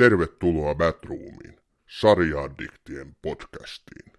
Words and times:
Tervetuloa 0.00 0.74
Batroomiin, 0.74 1.60
sarjaaddiktien 1.88 3.16
podcastiin. 3.22 4.12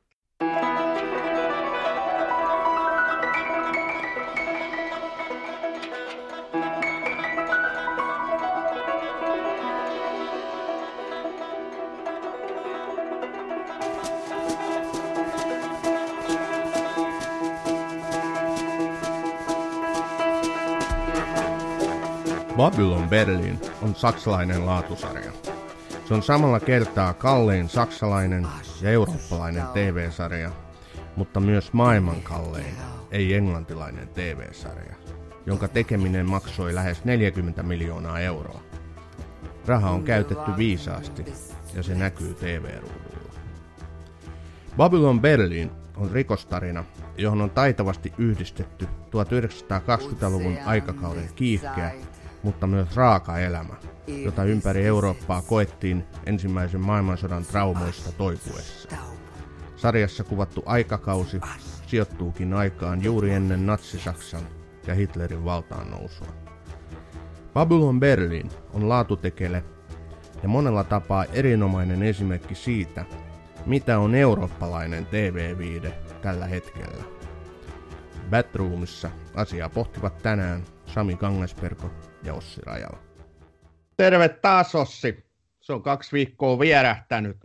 Babylon 22.58 23.10
Berlin 23.10 23.60
on 23.82 23.96
saksalainen 23.96 24.66
laatusarja. 24.66 25.32
Se 26.12 26.16
on 26.16 26.24
samalla 26.24 26.60
kertaa 26.60 27.14
kallein 27.14 27.70
saksalainen 27.70 28.48
ja 28.82 28.90
eurooppalainen 28.90 29.64
TV-sarja, 29.74 30.52
mutta 31.16 31.40
myös 31.40 31.74
maailman 31.74 32.22
kallein, 32.22 32.76
ei 33.12 33.34
englantilainen 33.34 34.08
TV-sarja, 34.08 34.96
jonka 35.46 35.68
tekeminen 35.68 36.30
maksoi 36.30 36.76
lähes 36.76 37.06
40 37.06 37.64
miljoonaa 37.64 38.20
euroa. 38.20 38.62
Raha 39.66 39.92
on 39.92 40.04
käytetty 40.04 40.52
viisaasti 40.58 41.26
ja 41.74 41.84
se 41.84 41.96
näkyy 41.96 42.34
TV-ruudulla. 42.34 43.34
Babylon 44.78 45.22
Berlin 45.22 45.72
on 45.98 46.12
rikostarina, 46.12 46.84
johon 47.18 47.42
on 47.42 47.50
taitavasti 47.50 48.14
yhdistetty 48.18 48.86
1920-luvun 48.86 50.58
aikakauden 50.66 51.30
kiihkeä 51.36 51.92
mutta 52.44 52.68
myös 52.68 52.96
raaka 52.96 53.40
elämä, 53.40 53.74
jota 54.08 54.44
ympäri 54.44 54.86
Eurooppaa 54.86 55.42
koettiin 55.42 56.04
ensimmäisen 56.26 56.82
maailmansodan 56.82 57.44
traumoista 57.44 58.12
toipuessa. 58.12 58.90
Sarjassa 59.76 60.24
kuvattu 60.24 60.64
aikakausi 60.66 61.42
sijoittuukin 61.88 62.54
aikaan 62.54 63.04
juuri 63.04 63.32
ennen 63.32 63.66
Natsi-Saksan 63.66 64.42
ja 64.88 64.96
Hitlerin 64.96 65.46
valtaan 65.46 65.92
nousua. 65.92 66.28
Babylon 67.54 68.00
Berlin 68.00 68.50
on 68.74 68.90
laatutekele 68.90 69.64
ja 70.44 70.50
monella 70.50 70.84
tapaa 70.84 71.26
erinomainen 71.26 72.04
esimerkki 72.04 72.56
siitä, 72.56 73.06
mitä 73.66 74.00
on 74.00 74.16
eurooppalainen 74.16 75.06
TV-viide 75.06 75.94
tällä 76.22 76.46
hetkellä. 76.46 77.04
Batroomissa 78.30 79.10
asiaa 79.36 79.70
pohtivat 79.70 80.18
tänään 80.18 80.64
Sami 80.86 81.16
Kangasperko 81.16 81.90
ja 82.24 82.34
Ossi 82.34 82.62
Rajala. 82.66 83.00
Terve 83.98 84.30
taas 84.30 84.76
Ossi. 84.76 85.26
Se 85.62 85.74
on 85.74 85.84
kaksi 85.84 86.12
viikkoa 86.12 86.60
vierähtänyt. 86.60 87.38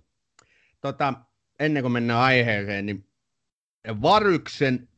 Tota, 0.80 1.14
ennen 1.58 1.82
kuin 1.82 1.92
mennään 1.92 2.20
aiheeseen, 2.20 2.86
niin 2.86 3.08
Varyksen 4.02 4.88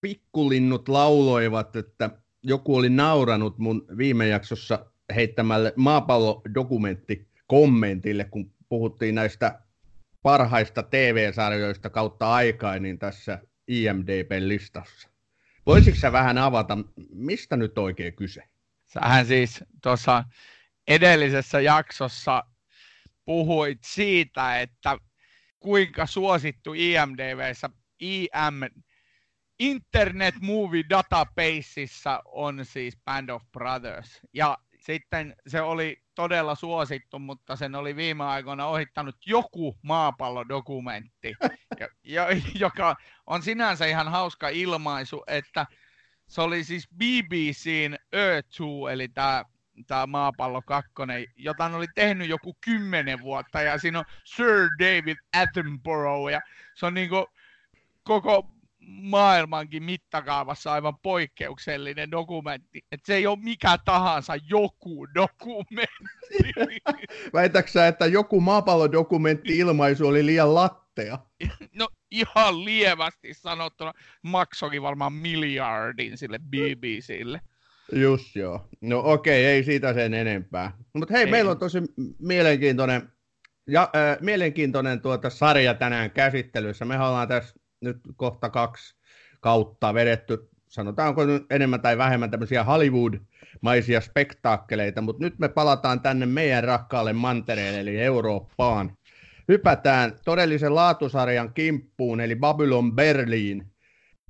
pikkulinnut 0.00 0.88
lauloivat, 0.88 1.76
että 1.76 2.10
joku 2.42 2.76
oli 2.76 2.90
nauranut 2.90 3.58
mun 3.58 3.86
viime 3.98 4.28
jaksossa 4.28 4.86
heittämälle 5.14 5.72
maapallodokumentti 5.76 7.28
kommentille, 7.46 8.24
kun 8.24 8.52
puhuttiin 8.68 9.14
näistä 9.14 9.60
parhaista 10.22 10.82
TV-sarjoista 10.82 11.90
kautta 11.90 12.32
aikaa, 12.32 12.78
niin 12.78 12.98
tässä 12.98 13.38
IMDB-listassa. 13.68 15.08
Voisitko 15.66 16.00
sä 16.00 16.12
vähän 16.12 16.38
avata, 16.38 16.78
mistä 17.12 17.56
nyt 17.56 17.78
oikein 17.78 18.14
kyse? 18.14 18.42
Sähän 18.94 19.26
siis 19.26 19.64
tuossa 19.82 20.24
edellisessä 20.88 21.60
jaksossa 21.60 22.44
puhuit 23.24 23.78
siitä, 23.84 24.60
että 24.60 24.98
kuinka 25.60 26.06
suosittu 26.06 26.72
IMDBssä 26.74 27.70
IM 28.00 28.60
Internet 29.58 30.34
Movie 30.40 30.84
Databaseissa 30.90 32.22
on 32.24 32.64
siis 32.64 32.98
Band 33.04 33.28
of 33.28 33.42
Brothers. 33.52 34.20
Ja 34.32 34.58
sitten 34.80 35.36
se 35.46 35.60
oli 35.60 36.02
todella 36.14 36.54
suosittu, 36.54 37.18
mutta 37.18 37.56
sen 37.56 37.74
oli 37.74 37.96
viime 37.96 38.24
aikoina 38.24 38.66
ohittanut 38.66 39.16
joku 39.26 39.78
maapallodokumentti, 39.82 41.34
joka 42.54 42.96
on 43.26 43.42
sinänsä 43.42 43.86
ihan 43.86 44.08
hauska 44.08 44.48
ilmaisu, 44.48 45.24
että 45.26 45.66
se 46.26 46.40
oli 46.40 46.64
siis 46.64 46.88
BBCn 46.88 47.96
Earth 48.12 48.48
2, 48.48 48.64
eli 48.92 49.08
tämä 49.08 49.44
tämä 49.86 50.06
maapallo 50.06 50.62
2, 50.62 50.92
jota 51.36 51.64
oli 51.64 51.86
tehnyt 51.94 52.28
joku 52.28 52.56
kymmenen 52.60 53.20
vuotta, 53.20 53.62
ja 53.62 53.78
siinä 53.78 53.98
on 53.98 54.04
Sir 54.24 54.68
David 54.78 55.16
Attenborough, 55.36 56.30
ja 56.30 56.40
se 56.74 56.86
on 56.86 56.94
niinku 56.94 57.26
koko 58.02 58.50
maailmankin 58.86 59.82
mittakaavassa 59.82 60.72
aivan 60.72 60.98
poikkeuksellinen 60.98 62.10
dokumentti. 62.10 62.84
Että 62.92 63.06
se 63.06 63.14
ei 63.14 63.26
ole 63.26 63.38
mikä 63.42 63.78
tahansa 63.84 64.32
joku 64.48 65.06
dokumentti. 65.14 66.04
Väitäksä, 67.34 67.88
että 67.88 68.06
joku 68.06 68.40
maapallodokumentti 68.40 69.58
ilmaisu 69.58 70.06
oli 70.06 70.26
liian 70.26 70.54
lattea? 70.54 71.18
No 71.74 71.88
ihan 72.14 72.64
lievästi 72.64 73.34
sanottuna. 73.34 73.92
Maksokin 74.22 74.82
varmaan 74.82 75.12
miljardin 75.12 76.18
sille 76.18 76.38
BBClle. 76.38 77.40
Just 77.92 78.36
joo. 78.36 78.68
No 78.80 79.02
okei, 79.04 79.44
ei 79.44 79.64
siitä 79.64 79.94
sen 79.94 80.14
enempää. 80.14 80.72
Mutta 80.92 81.14
hei, 81.14 81.24
ei. 81.24 81.30
meillä 81.30 81.50
on 81.50 81.58
tosi 81.58 81.78
mielenkiintoinen, 82.18 83.12
ja, 83.66 83.82
äh, 83.82 84.16
mielenkiintoinen 84.20 85.00
tuota 85.00 85.30
sarja 85.30 85.74
tänään 85.74 86.10
käsittelyssä. 86.10 86.84
Me 86.84 87.00
ollaan 87.00 87.28
tässä 87.28 87.54
nyt 87.80 87.96
kohta 88.16 88.50
kaksi 88.50 88.96
kautta 89.40 89.94
vedetty, 89.94 90.48
sanotaanko 90.68 91.24
nyt 91.24 91.46
enemmän 91.50 91.80
tai 91.80 91.98
vähemmän 91.98 92.30
tämmöisiä 92.30 92.64
Hollywood-maisia 92.64 94.00
spektaakkeleita, 94.00 95.00
mutta 95.00 95.24
nyt 95.24 95.38
me 95.38 95.48
palataan 95.48 96.00
tänne 96.00 96.26
meidän 96.26 96.64
rakkaalle 96.64 97.12
mantereelle, 97.12 97.80
eli 97.80 98.00
Eurooppaan. 98.00 98.96
Hypätään 99.48 100.12
todellisen 100.24 100.74
laatusarjan 100.74 101.54
kimppuun, 101.54 102.20
eli 102.20 102.36
Babylon 102.36 102.92
Berliin. 102.92 103.66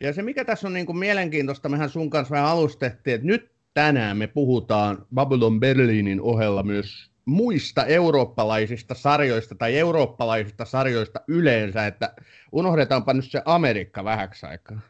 Ja 0.01 0.13
se, 0.13 0.23
mikä 0.23 0.45
tässä 0.45 0.69
on 0.69 0.75
niin 0.75 0.87
kuin 0.87 0.99
mielenkiintoista, 0.99 1.69
mehän 1.69 1.91
sun 1.91 2.11
kanssa 2.11 2.33
vähän 2.33 2.51
alustettiin, 2.51 3.15
että 3.15 3.27
nyt 3.27 3.53
tänään 3.75 4.17
me 4.17 4.27
puhutaan 4.27 5.07
Babylon 5.15 5.61
Berliinin 5.61 6.21
ohella 6.21 6.63
myös 6.63 7.11
muista 7.25 7.85
eurooppalaisista 7.85 8.95
sarjoista 8.95 9.55
tai 9.55 9.79
eurooppalaisista 9.79 10.65
sarjoista 10.65 11.21
yleensä, 11.29 11.87
että 11.87 12.15
unohdetaanpa 12.53 13.15
nyt 13.15 13.31
se 13.31 13.43
Amerikka 13.45 14.05
vähäksi 14.05 14.47
aikaa. 14.47 14.81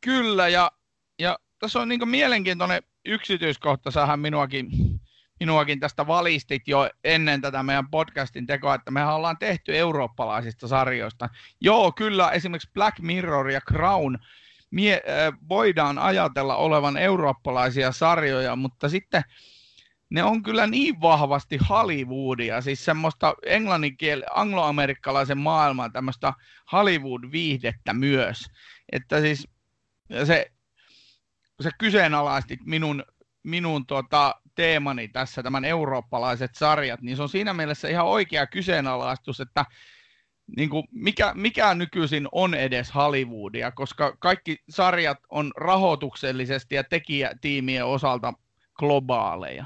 Kyllä, 0.00 0.48
ja, 0.48 0.72
ja 1.18 1.38
tässä 1.58 1.80
on 1.80 1.88
niin 1.88 2.08
mielenkiintoinen 2.08 2.82
yksityiskohta, 3.04 3.90
sähän 3.90 4.20
minuakin, 4.20 4.68
minuakin 5.40 5.80
tästä 5.80 6.06
valistit 6.06 6.68
jo 6.68 6.90
ennen 7.04 7.40
tätä 7.40 7.62
meidän 7.62 7.90
podcastin 7.90 8.46
tekoa, 8.46 8.74
että 8.74 8.90
mehän 8.90 9.14
ollaan 9.14 9.38
tehty 9.38 9.76
eurooppalaisista 9.78 10.68
sarjoista. 10.68 11.28
Joo, 11.60 11.92
kyllä, 11.92 12.30
esimerkiksi 12.30 12.70
Black 12.74 12.98
Mirror 12.98 13.50
ja 13.50 13.60
Crown 13.60 14.18
mie, 14.70 15.02
äh, 15.08 15.38
voidaan 15.48 15.98
ajatella 15.98 16.56
olevan 16.56 16.96
eurooppalaisia 16.96 17.92
sarjoja, 17.92 18.56
mutta 18.56 18.88
sitten 18.88 19.22
ne 20.10 20.22
on 20.22 20.42
kyllä 20.42 20.66
niin 20.66 21.00
vahvasti 21.00 21.58
Hollywoodia, 21.68 22.60
siis 22.60 22.84
semmoista 22.84 23.34
englanninkiel, 23.46 24.22
angloamerikkalaisen 24.34 25.38
maailman 25.38 25.92
tämmöistä 25.92 26.32
Hollywood-viihdettä 26.72 27.92
myös. 27.92 28.46
Että 28.92 29.20
siis 29.20 29.48
se, 30.24 30.50
se 31.60 31.70
kyseenalaisti 31.78 32.58
minun, 32.64 33.04
minun 33.42 33.86
tota, 33.86 34.34
teemani 34.54 35.08
tässä, 35.08 35.42
tämän 35.42 35.64
eurooppalaiset 35.64 36.50
sarjat, 36.54 37.00
niin 37.02 37.16
se 37.16 37.22
on 37.22 37.28
siinä 37.28 37.54
mielessä 37.54 37.88
ihan 37.88 38.06
oikea 38.06 38.46
kyseenalaistus, 38.46 39.40
että 39.40 39.64
niin 40.56 40.70
kuin 40.70 40.84
mikä, 40.92 41.32
mikä 41.34 41.74
nykyisin 41.74 42.28
on 42.32 42.54
edes 42.54 42.94
Hollywoodia, 42.94 43.70
koska 43.70 44.16
kaikki 44.18 44.56
sarjat 44.70 45.18
on 45.30 45.52
rahoituksellisesti 45.56 46.74
ja 46.74 46.84
tekijätiimien 46.84 47.86
osalta 47.86 48.32
globaaleja. 48.74 49.64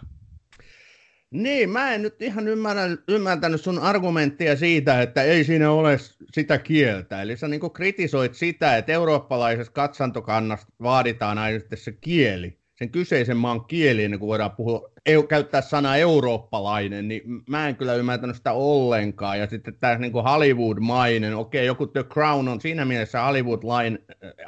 Niin, 1.30 1.70
mä 1.70 1.94
en 1.94 2.02
nyt 2.02 2.22
ihan 2.22 2.48
ymmärrä, 2.48 2.82
ymmärtänyt 3.08 3.60
sun 3.60 3.78
argumenttia 3.78 4.56
siitä, 4.56 5.02
että 5.02 5.22
ei 5.22 5.44
siinä 5.44 5.70
ole 5.70 5.96
sitä 6.32 6.58
kieltä. 6.58 7.22
Eli 7.22 7.36
sä 7.36 7.48
niin 7.48 7.72
kritisoit 7.72 8.34
sitä, 8.34 8.76
että 8.76 8.92
eurooppalaisessa 8.92 9.72
katsantokannassa 9.72 10.66
vaaditaan 10.82 11.38
aina 11.38 11.60
se 11.74 11.92
kieli, 11.92 12.58
sen 12.78 12.90
kyseisen 12.90 13.36
maan 13.36 13.64
kieli, 13.64 14.04
ennen 14.04 14.20
voidaan 14.20 14.50
puhua, 14.50 14.90
käyttää 15.28 15.60
sanaa 15.60 15.96
eurooppalainen, 15.96 17.08
niin 17.08 17.22
mä 17.48 17.68
en 17.68 17.76
kyllä 17.76 17.94
ymmärtänyt 17.94 18.36
sitä 18.36 18.52
ollenkaan. 18.52 19.38
Ja 19.38 19.46
sitten 19.46 19.74
tämä 19.80 19.98
niin 19.98 20.12
Hollywood-mainen, 20.12 21.36
okei, 21.36 21.66
joku 21.66 21.86
The 21.86 22.02
Crown 22.02 22.48
on 22.48 22.60
siinä 22.60 22.84
mielessä 22.84 23.22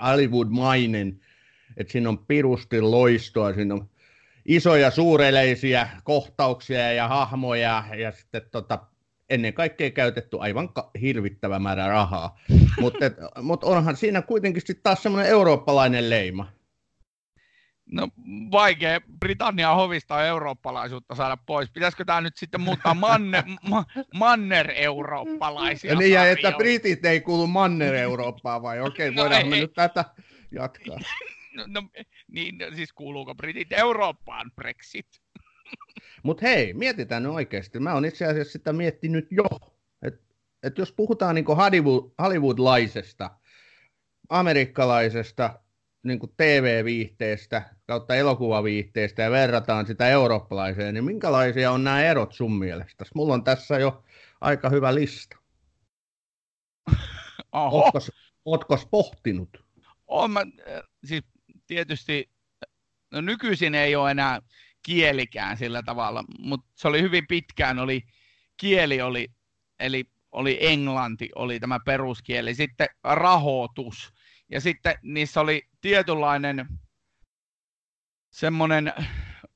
Hollywood-mainen, 0.00 1.21
että 1.77 1.93
siinä 1.93 2.09
on 2.09 2.19
pirusti 2.19 2.81
loistoa, 2.81 3.53
siinä 3.53 3.75
on 3.75 3.88
isoja 4.44 4.91
suureleisiä 4.91 5.88
kohtauksia 6.05 6.93
ja 6.93 7.09
hahmoja 7.09 7.85
ja 7.97 8.12
sitten 8.12 8.43
tota, 8.50 8.79
ennen 9.31 9.53
kaikkea 9.53 9.91
käytetty 9.91 10.37
aivan 10.41 10.69
hirvittävä 11.00 11.59
määrä 11.59 11.88
rahaa. 11.88 12.38
Mutta 12.81 12.99
mut 13.43 13.65
onhan 13.65 13.97
siinä 13.97 14.23
kuitenkin 14.23 14.62
sitten 14.67 14.82
taas 14.82 15.03
semmoinen 15.03 15.31
eurooppalainen 15.31 16.11
leima. 16.11 16.60
No 17.93 18.09
vaikea 18.51 19.01
Britannian 19.21 19.77
hovista 19.77 20.27
eurooppalaisuutta 20.27 21.15
saada 21.15 21.37
pois. 21.37 21.71
Pitäisikö 21.71 22.05
tämä 22.05 22.21
nyt 22.21 22.37
sitten 22.37 22.61
muuttaa 22.61 22.95
manne, 22.95 23.45
ma, 23.69 23.85
manner-eurooppalaisia 24.15 25.95
Niin, 25.95 26.13
ja 26.13 26.31
että 26.31 26.53
britit 26.53 27.05
ei 27.05 27.21
kuulu 27.21 27.47
manner-Eurooppaan 27.47 28.63
vai? 28.63 28.81
Okei, 28.89 29.09
okay, 29.09 29.17
no 29.17 29.23
voidaan 29.23 29.49
me 29.49 29.57
nyt 29.57 29.73
tätä 29.75 30.05
jatkaa. 30.53 30.99
No, 31.57 31.65
no, 31.67 31.83
niin, 32.29 32.59
siis 32.75 32.93
kuuluuko 32.93 33.35
britit 33.35 33.73
Eurooppaan 33.73 34.53
Brexit? 34.57 35.07
Mutta 36.23 36.47
hei, 36.47 36.75
mietitään 36.75 37.23
nyt 37.23 37.33
oikeasti. 37.33 37.79
Mä 37.79 37.95
oon 37.95 38.05
itse 38.05 38.27
asiassa 38.27 38.53
sitä 38.53 38.73
miettinyt 38.73 39.27
jo. 39.31 39.45
Että 40.03 40.35
et 40.63 40.79
jos 40.79 40.93
puhutaan 40.93 41.35
niin 41.35 41.47
Hollywood, 41.47 42.11
Hollywoodlaisesta, 42.23 43.31
amerikkalaisesta 44.29 45.61
niin 46.02 46.20
TV-viihteestä 46.37 47.75
kautta 47.87 48.14
elokuvaviihteestä 48.14 49.23
ja 49.23 49.31
verrataan 49.31 49.87
sitä 49.87 50.08
eurooppalaiseen, 50.08 50.94
niin 50.94 51.05
minkälaisia 51.05 51.73
on 51.73 51.85
nämä 51.85 52.02
erot 52.02 52.32
sun 52.32 52.58
mielestä? 52.58 53.05
Mulla 53.14 53.35
on 53.35 53.44
tässä 53.44 53.79
jo 53.79 54.05
aika 54.41 54.69
hyvä 54.69 54.94
lista. 54.94 55.37
Ootko 58.44 58.76
pohtinut? 58.91 59.64
Olen 60.06 60.31
mä, 60.31 60.41
siis 61.05 61.25
tietysti, 61.67 62.31
no 63.11 63.20
nykyisin 63.20 63.75
ei 63.75 63.96
ole 63.96 64.11
enää 64.11 64.41
kielikään 64.82 65.56
sillä 65.56 65.82
tavalla, 65.82 66.25
mutta 66.38 66.67
se 66.75 66.88
oli 66.88 67.03
hyvin 67.03 67.26
pitkään, 67.26 67.79
oli, 67.79 68.03
kieli 68.56 69.03
oli, 69.03 69.29
eli 69.81 70.05
oli 70.32 70.58
englanti, 70.61 71.29
oli 71.35 71.61
tämä 71.61 71.79
peruskieli, 71.85 72.55
sitten 72.55 72.88
rahoitus, 73.05 74.12
ja 74.50 74.61
sitten 74.61 74.94
niissä 75.02 75.41
oli 75.41 75.69
tietynlainen 75.81 76.67
semmoinen 78.31 78.93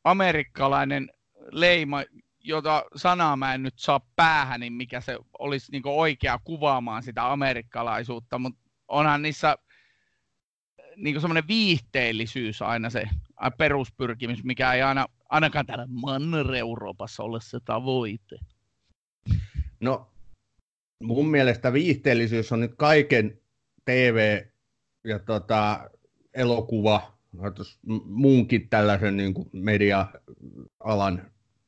amerikkalainen 0.04 1.10
leima, 1.50 2.02
jota 2.40 2.84
sanaa 2.96 3.36
mä 3.36 3.54
en 3.54 3.62
nyt 3.62 3.74
saa 3.76 4.00
päähän, 4.16 4.60
niin 4.60 4.72
mikä 4.72 5.00
se 5.00 5.18
olisi 5.38 5.72
niin 5.72 5.82
oikea 5.84 6.38
kuvaamaan 6.44 7.02
sitä 7.02 7.32
amerikkalaisuutta, 7.32 8.38
mutta 8.38 8.60
onhan 8.88 9.22
niissä 9.22 9.56
niin 10.96 11.20
semmoinen 11.20 11.48
viihteellisyys 11.48 12.62
aina 12.62 12.90
se 12.90 13.08
peruspyrkimys, 13.58 14.44
mikä 14.44 14.72
ei 14.72 14.82
aina, 14.82 15.06
ainakaan 15.28 15.66
täällä 15.66 15.86
Manner-Euroopassa 15.88 17.22
ole 17.22 17.40
se 17.40 17.58
tavoite. 17.64 18.36
No, 19.80 20.10
mun 21.02 21.28
mielestä 21.28 21.72
viihteellisyys 21.72 22.52
on 22.52 22.60
nyt 22.60 22.74
kaiken 22.76 23.40
TV- 23.84 24.53
ja 25.04 25.18
tota, 25.18 25.90
elokuva, 26.34 27.14
muunkin 28.04 28.68
tällaisen 28.68 29.16
niin 29.16 29.34
kuin 29.34 29.48
media-alan 29.52 31.22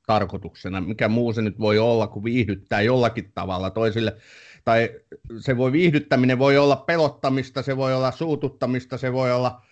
tarkoituksena. 0.06 0.80
Mikä 0.80 1.08
muu 1.08 1.32
se 1.32 1.42
nyt 1.42 1.58
voi 1.58 1.78
olla, 1.78 2.06
kun 2.06 2.24
viihdyttää 2.24 2.80
jollakin 2.80 3.32
tavalla 3.34 3.70
toisille 3.70 4.16
tai 4.64 4.90
se 5.38 5.56
voi 5.56 5.72
viihdyttäminen 5.72 6.38
voi 6.38 6.58
olla 6.58 6.76
pelottamista, 6.76 7.62
se 7.62 7.76
voi 7.76 7.94
olla 7.94 8.12
suututtamista, 8.12 8.98
se 8.98 9.12
voi 9.12 9.32
olla 9.32 9.62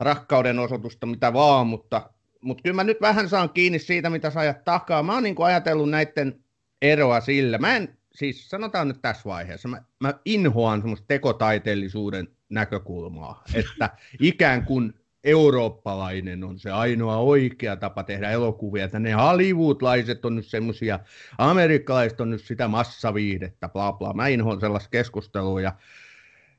rakkauden 0.00 0.58
osoitusta, 0.58 1.06
mitä 1.06 1.32
vaan, 1.32 1.66
mutta, 1.66 2.10
mutta 2.40 2.62
kyllä 2.62 2.74
mä 2.74 2.84
nyt 2.84 3.00
vähän 3.00 3.28
saan 3.28 3.50
kiinni 3.50 3.78
siitä, 3.78 4.10
mitä 4.10 4.30
sä 4.30 4.40
ajat 4.40 4.64
takaa. 4.64 5.02
Mä 5.02 5.14
oon 5.14 5.22
niin 5.22 5.34
ajatellut 5.38 5.90
näiden 5.90 6.40
eroa 6.82 7.20
sillä. 7.20 7.58
Mä 7.58 7.76
en, 7.76 7.98
siis 8.14 8.48
sanotaan 8.50 8.88
nyt 8.88 9.02
tässä 9.02 9.24
vaiheessa, 9.24 9.68
mä, 9.68 9.82
mä 10.00 10.14
inhoan 10.24 10.80
semmoista 10.80 11.06
tekotaiteellisuuden 11.08 12.28
näkökulmaa, 12.48 13.44
että 13.54 13.90
ikään 14.20 14.64
kuin 14.64 14.94
eurooppalainen 15.24 16.44
on 16.44 16.58
se 16.58 16.70
ainoa 16.70 17.16
oikea 17.16 17.76
tapa 17.76 18.02
tehdä 18.02 18.30
elokuvia, 18.30 18.84
että 18.84 18.98
ne 18.98 19.12
Hollywoodlaiset 19.12 20.24
on 20.24 20.36
nyt 20.36 20.46
semmoisia, 20.46 21.00
amerikkalaiset 21.38 22.20
on 22.20 22.30
nyt 22.30 22.44
sitä 22.44 22.68
massaviihdettä, 22.68 23.68
bla 23.68 23.92
bla. 23.92 24.12
Mä 24.12 24.28
inhoan 24.28 24.60
sellaista 24.60 24.90
keskustelua 24.90 25.60
ja 25.60 25.72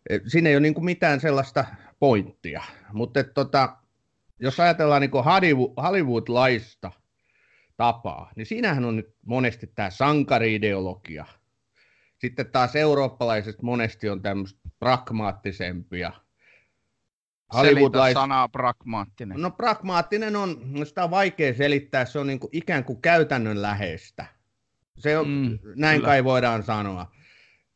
e, 0.10 0.20
siinä 0.28 0.50
ei 0.50 0.56
ole 0.56 0.62
niin 0.62 0.86
mitään 0.86 1.20
sellaista 1.20 1.66
pointtia. 2.00 2.64
Mutta 2.94 3.24
tota, 3.24 3.78
jos 4.40 4.60
ajatellaan 4.60 5.02
niin 5.02 5.12
Hollywood, 5.12 5.74
Hollywoodlaista 5.84 6.92
tapaa, 7.78 8.32
niin 8.36 8.46
siinähän 8.46 8.86
on 8.86 8.96
nyt 8.96 9.16
monesti 9.26 9.68
tämä 9.76 9.90
sankariideologia. 9.90 11.26
Sitten 12.17 12.51
taas 12.51 12.75
eurooppalaiset 12.75 13.62
monesti 13.62 14.09
on 14.09 14.21
tämmöistä 14.21 14.59
pragmaattisempia– 14.79 16.12
Hollywoodlais... 17.53 18.13
sanaa 18.13 18.50
pragmaattinen. 18.50 19.41
No 19.41 19.51
pragmaattinen 19.51 20.35
on, 20.35 20.57
no 20.63 20.85
sitä 20.85 21.03
on 21.03 21.12
vaikea 21.12 21.53
selittää, 21.53 22.06
se 22.06 22.19
on 22.19 22.27
niin 22.27 22.39
kuin 22.39 22.50
ikään 22.51 22.83
kuin 22.83 23.01
käytännönläheistä. 23.01 24.25
Se 24.97 25.17
on, 25.17 25.27
mm, 25.27 25.59
näin 25.75 25.97
kyllä. 25.97 26.07
kai 26.07 26.23
voidaan 26.23 26.63
sanoa. 26.63 27.12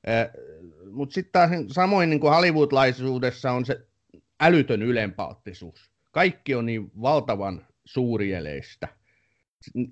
Eh, 0.07 0.29
Mutta 0.91 1.13
sitten 1.13 1.31
taas 1.31 1.51
samoin 1.71 2.09
niin 2.09 2.19
kuin 2.19 2.33
hollywoodlaisuudessa 2.33 3.51
on 3.51 3.65
se 3.65 3.87
älytön 4.41 4.81
ylempauttisuus. 4.81 5.91
Kaikki 6.11 6.55
on 6.55 6.65
niin 6.65 6.91
valtavan 7.01 7.67
suurieleistä. 7.85 8.87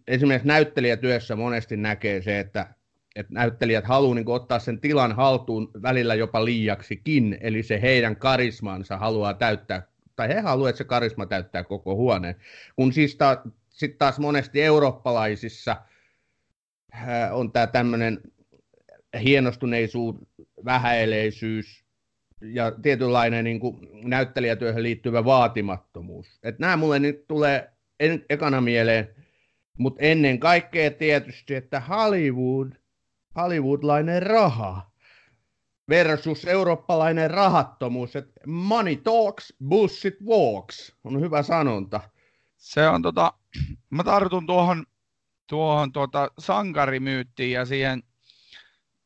Esimerkiksi 0.08 0.48
näyttelijätyössä 0.48 1.36
monesti 1.36 1.78
näkee 1.78 2.22
se, 2.22 2.40
että, 2.40 2.74
että 3.18 3.34
näyttelijät 3.34 3.86
haluaa 3.86 4.16
niin 4.16 4.30
ottaa 4.30 4.60
sen 4.60 4.80
tilan 4.80 5.16
haltuun 5.16 5.72
välillä 5.82 6.16
jopa 6.16 6.46
liiaksikin, 6.46 7.38
eli 7.42 7.64
se 7.64 7.82
heidän 7.82 8.16
karismansa 8.16 8.98
haluaa 8.98 9.34
täyttää, 9.34 9.88
tai 10.16 10.28
he 10.28 10.40
haluavat, 10.40 10.70
että 10.70 10.78
se 10.78 10.84
karisma 10.84 11.26
täyttää 11.26 11.64
koko 11.64 11.96
huoneen. 11.96 12.36
Kun 12.76 12.94
siis 12.94 13.16
ta, 13.16 13.42
sitten 13.70 13.98
taas 13.98 14.20
monesti 14.20 14.62
eurooppalaisissa 14.62 15.78
äh, 16.96 17.34
on 17.34 17.52
tämä 17.52 17.68
tämmöinen 17.68 18.22
hienostuneisuus, 19.24 20.16
vähäeleisyys 20.66 21.86
ja 22.42 22.72
tietynlainen 22.82 23.44
niin 23.44 23.60
kuin 23.60 23.90
näyttelijätyöhön 24.10 24.84
liittyvä 24.84 25.26
vaatimattomuus. 25.26 26.40
Et 26.44 26.60
nämä 26.60 26.78
mulle 26.78 27.00
nyt 27.00 27.28
tulee 27.28 27.70
en, 28.00 28.26
ekana 28.30 28.62
mieleen, 28.62 29.08
mutta 29.78 30.04
ennen 30.04 30.40
kaikkea 30.40 30.92
tietysti, 30.92 31.56
että 31.56 31.80
Hollywood– 31.80 32.72
hollywoodlainen 33.38 34.24
raha 34.24 34.92
versus 35.90 36.46
eurooppalainen 36.46 37.32
rahattomuus, 37.32 38.16
että 38.16 38.40
money 38.48 38.96
talks, 38.96 39.54
bullshit 39.68 40.16
walks, 40.26 40.96
on 41.04 41.22
hyvä 41.22 41.44
sanonta. 41.44 42.02
Se 42.58 42.88
on 42.88 43.02
tota, 43.02 43.34
mä 43.90 44.04
tartun 44.04 44.46
tuohon, 44.48 44.86
tuohon 45.50 45.92
tuota 45.92 46.32
sankarimyyttiin 46.40 47.52
ja 47.52 47.66
siihen, 47.66 48.04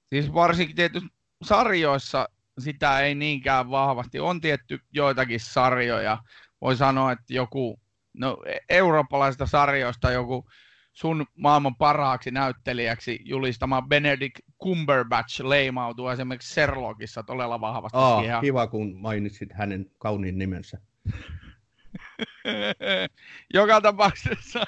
siis 0.10 0.34
varsinkin 0.34 0.76
tietysti 0.76 1.10
sarjoissa 1.44 2.30
sitä 2.60 3.00
ei 3.00 3.16
niinkään 3.16 3.70
vahvasti. 3.70 4.20
On 4.20 4.42
tietty 4.42 4.80
joitakin 4.94 5.40
sarjoja, 5.40 6.18
voi 6.62 6.76
sanoa, 6.76 7.12
että 7.12 7.34
joku, 7.34 7.80
no 8.14 8.38
e-, 8.46 8.58
eurooppalaisista 8.70 9.46
sarjoista 9.46 10.12
joku 10.12 10.46
sun 10.94 11.26
maailman 11.36 11.76
parhaaksi 11.76 12.32
näyttelijäksi 12.32 13.20
julistama 13.26 13.82
Benedict 13.82 14.40
Cumberbatch 14.64 15.44
leimautuu 15.44 16.08
esimerkiksi 16.08 16.54
Sherlockissa 16.54 17.24
todella 17.24 17.62
vahvasti. 17.62 17.98
Aa, 17.98 18.20
siihen. 18.22 18.42
kiva 18.42 18.68
kun 18.68 18.96
mainitsit 18.96 19.54
hänen 19.54 19.92
kauniin 19.98 20.38
nimensä. 20.38 20.78
Joka 23.54 23.82
tapauksessa. 23.82 24.60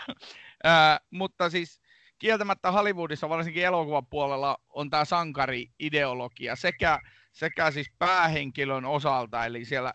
Äh, 0.65 0.99
mutta 1.11 1.49
siis 1.49 1.81
kieltämättä 2.19 2.71
Hollywoodissa, 2.71 3.29
varsinkin 3.29 3.65
elokuvan 3.65 4.05
puolella, 4.05 4.57
on 4.69 4.89
tämä 4.89 5.05
sankari-ideologia 5.05 6.55
sekä, 6.55 6.99
sekä 7.31 7.71
siis 7.71 7.91
päähenkilön 7.99 8.85
osalta, 8.85 9.45
eli 9.45 9.65
siellä, 9.65 9.93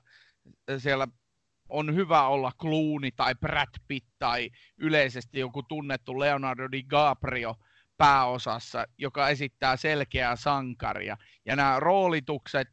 siellä 0.78 1.08
on 1.68 1.94
hyvä 1.94 2.26
olla 2.26 2.52
Clooney 2.60 3.10
tai 3.10 3.34
Brad 3.34 3.68
Pitt 3.88 4.08
tai 4.18 4.50
yleisesti 4.78 5.38
joku 5.38 5.62
tunnettu 5.62 6.20
Leonardo 6.20 6.68
DiCaprio 6.72 7.56
pääosassa, 7.96 8.86
joka 8.98 9.28
esittää 9.28 9.76
selkeää 9.76 10.36
sankaria. 10.36 11.16
Ja 11.44 11.56
nämä 11.56 11.80
roolitukset 11.80 12.68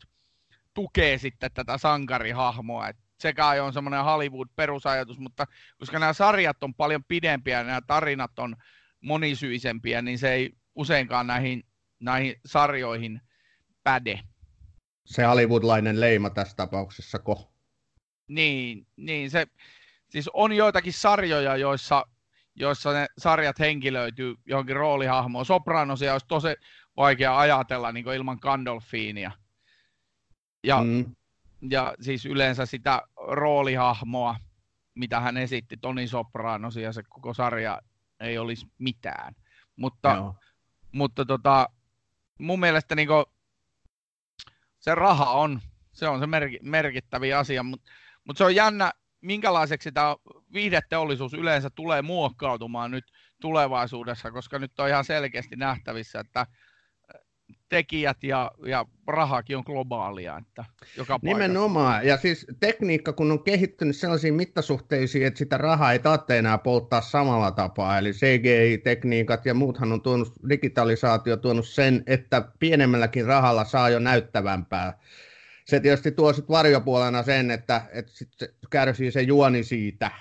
tukee 0.73 1.17
sitten 1.17 1.51
tätä 1.53 1.77
sankarihahmoa. 1.77 2.87
Et 2.87 2.97
se 3.19 3.33
kai 3.33 3.59
on 3.59 3.73
semmoinen 3.73 4.03
Hollywood-perusajatus, 4.03 5.19
mutta 5.19 5.47
koska 5.77 5.99
nämä 5.99 6.13
sarjat 6.13 6.63
on 6.63 6.73
paljon 6.73 7.03
pidempiä 7.03 7.57
ja 7.57 7.63
nämä 7.63 7.81
tarinat 7.87 8.39
on 8.39 8.55
monisyisempiä, 9.01 10.01
niin 10.01 10.19
se 10.19 10.33
ei 10.33 10.53
useinkaan 10.75 11.27
näihin, 11.27 11.63
näihin 11.99 12.35
sarjoihin 12.45 13.21
päde. 13.83 14.19
Se 15.05 15.23
hollywoodlainen 15.23 16.01
leima 16.01 16.29
tässä 16.29 16.55
tapauksessa 16.55 17.19
ko? 17.19 17.54
Niin, 18.27 18.88
niin 18.96 19.32
se, 19.32 19.48
siis 20.10 20.29
on 20.34 20.53
joitakin 20.53 20.94
sarjoja, 20.94 21.58
joissa 21.58 22.05
joissa 22.55 22.94
ne 22.94 23.08
sarjat 23.17 23.60
henkilöityy 23.60 24.36
johonkin 24.46 24.75
roolihahmoon. 24.75 25.46
Sopranosia 25.46 26.12
olisi 26.12 26.27
tosi 26.27 26.48
vaikea 26.98 27.39
ajatella 27.39 27.91
niin 27.91 28.08
ilman 28.08 28.38
Gandolfinia. 28.41 29.32
Ja, 30.63 30.84
mm. 30.84 31.15
ja 31.70 31.96
siis 32.01 32.25
yleensä 32.25 32.65
sitä 32.65 33.01
roolihahmoa, 33.27 34.36
mitä 34.96 35.20
hän 35.20 35.38
esitti, 35.38 35.77
Toni 35.77 36.08
Sopranosia, 36.08 36.94
se 36.94 37.03
koko 37.10 37.34
sarja 37.34 37.82
ei 38.20 38.38
olisi 38.38 38.67
mitään. 38.77 39.36
Mutta, 39.75 40.10
Joo. 40.10 40.36
mutta 40.91 41.25
tota, 41.25 41.70
mun 42.39 42.60
mielestä 42.60 42.96
niin 42.96 43.10
se 44.79 44.96
raha 44.96 45.32
on, 45.32 45.62
se 45.94 46.08
on 46.08 46.20
se 46.20 46.27
merkittävä 46.62 47.39
asia, 47.39 47.63
mutta 47.63 47.91
mut 48.25 48.38
se 48.38 48.44
on 48.44 48.55
jännä, 48.55 48.91
minkälaiseksi 49.22 49.91
tämä 49.91 50.15
viihdeteollisuus 50.53 51.34
yleensä 51.34 51.70
tulee 51.70 52.01
muokkautumaan 52.01 52.91
nyt 52.91 53.05
tulevaisuudessa, 53.41 54.32
koska 54.32 54.60
nyt 54.60 54.79
on 54.79 54.89
ihan 54.89 55.05
selkeästi 55.05 55.55
nähtävissä, 55.55 56.20
että 56.20 56.46
tekijät 57.70 58.24
ja, 58.24 58.51
ja 58.65 58.86
rahakin 59.08 59.58
on 59.58 59.63
globaalia. 59.65 60.38
Että 60.38 60.65
joka 60.98 61.20
Nimenomaan. 61.22 62.08
Ja 62.08 62.17
siis 62.17 62.48
tekniikka, 62.60 63.13
kun 63.13 63.32
on 63.32 63.44
kehittynyt 63.44 63.96
sellaisiin 63.96 64.34
mittasuhteisiin, 64.34 65.27
että 65.27 65.38
sitä 65.38 65.58
rahaa 65.58 65.91
ei 65.91 66.00
tarvitse 66.00 66.38
enää 66.38 66.58
polttaa 66.58 67.01
samalla 67.01 67.51
tapaa. 67.51 67.98
Eli 67.98 68.12
CGI-tekniikat 68.12 69.46
ja 69.46 69.53
muuthan 69.53 69.91
on 69.91 70.01
tuonut, 70.01 70.34
digitalisaatio 70.50 71.38
tuonut 71.38 71.67
sen, 71.67 72.03
että 72.08 72.48
pienemmälläkin 72.60 73.25
rahalla 73.25 73.65
saa 73.65 73.89
jo 73.89 74.00
näyttävämpää. 74.00 75.00
Se 75.65 75.79
tietysti 75.79 76.12
tuo 76.12 76.34
sitten 76.34 76.53
varjopuolena 76.53 77.24
sen, 77.24 77.51
että, 77.51 77.81
että 77.91 78.12
sit 78.12 78.29
se 78.38 78.53
kärsii 78.69 79.12
se 79.12 79.22
juoni 79.22 79.63
siitä, 79.63 80.12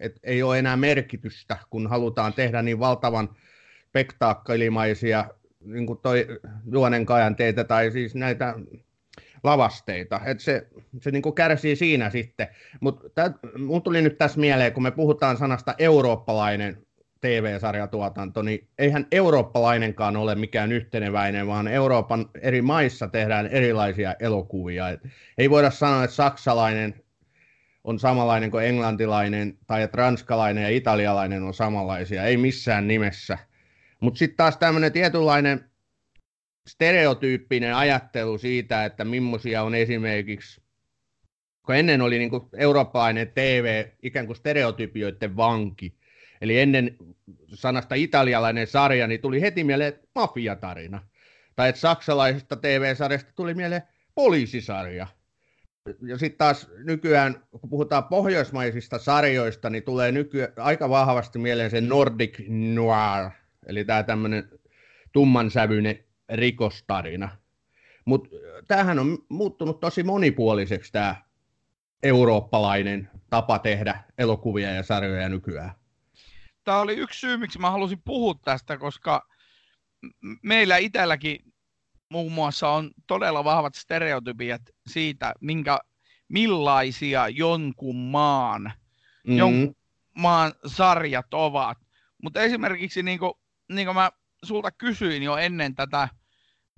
että 0.00 0.20
ei 0.22 0.42
ole 0.42 0.58
enää 0.58 0.76
merkitystä, 0.76 1.56
kun 1.70 1.86
halutaan 1.86 2.32
tehdä 2.32 2.62
niin 2.62 2.78
valtavan 2.78 3.36
spektaakkelimaisia 3.88 5.28
niin 5.64 5.86
kuin 5.86 5.98
toi 5.98 6.26
juonen 6.72 7.06
teitä 7.36 7.64
tai 7.64 7.90
siis 7.90 8.14
näitä 8.14 8.54
lavasteita. 9.44 10.20
Et 10.24 10.40
se 10.40 10.66
se 11.00 11.10
niin 11.10 11.22
kuin 11.22 11.34
kärsii 11.34 11.76
siinä 11.76 12.10
sitten. 12.10 12.48
Mutta 12.80 13.32
mun 13.58 13.82
tuli 13.82 14.02
nyt 14.02 14.18
tässä 14.18 14.40
mieleen, 14.40 14.72
kun 14.72 14.82
me 14.82 14.90
puhutaan 14.90 15.36
sanasta 15.36 15.74
eurooppalainen 15.78 16.85
TV-sarjatuotanto, 17.26 18.42
niin 18.42 18.68
eihän 18.78 19.06
eurooppalainenkaan 19.12 20.16
ole 20.16 20.34
mikään 20.34 20.72
yhteneväinen, 20.72 21.46
vaan 21.46 21.68
Euroopan 21.68 22.26
eri 22.42 22.62
maissa 22.62 23.08
tehdään 23.08 23.46
erilaisia 23.46 24.14
elokuvia. 24.20 24.88
Et 24.88 25.00
ei 25.38 25.50
voida 25.50 25.70
sanoa, 25.70 26.04
että 26.04 26.16
saksalainen 26.16 26.94
on 27.84 27.98
samanlainen 27.98 28.50
kuin 28.50 28.64
englantilainen, 28.64 29.58
tai 29.66 29.82
että 29.82 29.96
ranskalainen 29.96 30.62
ja 30.62 30.70
italialainen 30.70 31.42
on 31.42 31.54
samanlaisia, 31.54 32.24
ei 32.24 32.36
missään 32.36 32.88
nimessä– 32.88 33.38
mutta 34.00 34.18
sitten 34.18 34.36
taas 34.36 34.56
tämmöinen 34.56 34.92
tietynlainen 34.92 35.70
stereotyyppinen 36.68 37.74
ajattelu 37.76 38.38
siitä, 38.38 38.84
että 38.84 39.04
millaisia 39.04 39.62
on 39.62 39.74
esimerkiksi, 39.74 40.62
kun 41.62 41.74
ennen 41.74 42.02
oli 42.02 42.18
niin 42.18 42.30
eurooppalainen 42.56 43.32
TV 43.34 43.86
ikään 44.02 44.26
kuin 44.26 44.36
stereotypioiden 44.36 45.36
vanki, 45.36 45.96
eli 46.40 46.60
ennen 46.60 46.96
sanasta 47.54 47.94
italialainen 47.94 48.66
sarja, 48.66 49.06
niin 49.06 49.20
tuli 49.20 49.40
heti 49.40 49.64
mieleen 49.64 50.00
mafiatarina. 50.14 51.02
Tai 51.56 51.68
että 51.68 51.80
saksalaisesta 51.80 52.56
TV-sarjasta 52.56 53.32
tuli 53.36 53.54
mieleen 53.54 53.82
poliisisarja. 54.14 55.06
Ja 56.02 56.18
sitten 56.18 56.38
taas 56.38 56.70
nykyään, 56.84 57.42
kun 57.60 57.70
puhutaan 57.70 58.04
pohjoismaisista 58.04 58.98
sarjoista, 58.98 59.70
niin 59.70 59.82
tulee 59.82 60.12
nykyään 60.12 60.52
aika 60.56 60.88
vahvasti 60.88 61.38
mieleen 61.38 61.70
se 61.70 61.80
Nordic 61.80 62.38
Noir, 62.48 63.30
Eli 63.66 63.84
tämä 63.84 64.02
tämmöinen 64.02 64.48
tummansävyinen 65.12 65.98
rikostarina. 66.28 67.28
Mutta 68.04 68.28
tämähän 68.68 68.98
on 68.98 69.18
muuttunut 69.28 69.80
tosi 69.80 70.02
monipuoliseksi 70.02 70.92
tämä 70.92 71.16
eurooppalainen 72.02 73.10
tapa 73.30 73.58
tehdä 73.58 74.02
elokuvia 74.18 74.72
ja 74.72 74.82
sarjoja 74.82 75.28
nykyään. 75.28 75.72
Tämä 76.66 76.80
oli 76.80 76.94
yksi 76.94 77.20
syy, 77.20 77.36
miksi 77.36 77.58
mä 77.58 77.70
halusin 77.70 78.02
puhua 78.04 78.34
tästä, 78.44 78.78
koska 78.78 79.28
meillä 80.42 80.76
itselläkin 80.76 81.38
muun 82.08 82.32
muassa 82.32 82.68
on 82.68 82.90
todella 83.06 83.44
vahvat 83.44 83.74
stereotypiat 83.74 84.62
siitä, 84.86 85.34
minkä, 85.40 85.78
millaisia 86.28 87.28
jonkun 87.28 87.96
maan, 87.96 88.62
mm-hmm. 88.62 89.38
jonkun 89.38 89.76
maan 90.14 90.52
sarjat 90.66 91.34
ovat. 91.34 91.78
Mutta 92.22 92.40
esimerkiksi 92.40 93.02
niin 93.02 93.18
kuin 93.18 93.32
niin 93.72 93.86
kuin 93.86 93.94
mä 93.94 94.10
sulta 94.44 94.70
kysyin 94.70 95.22
jo 95.22 95.36
ennen 95.36 95.74
tätä 95.74 96.08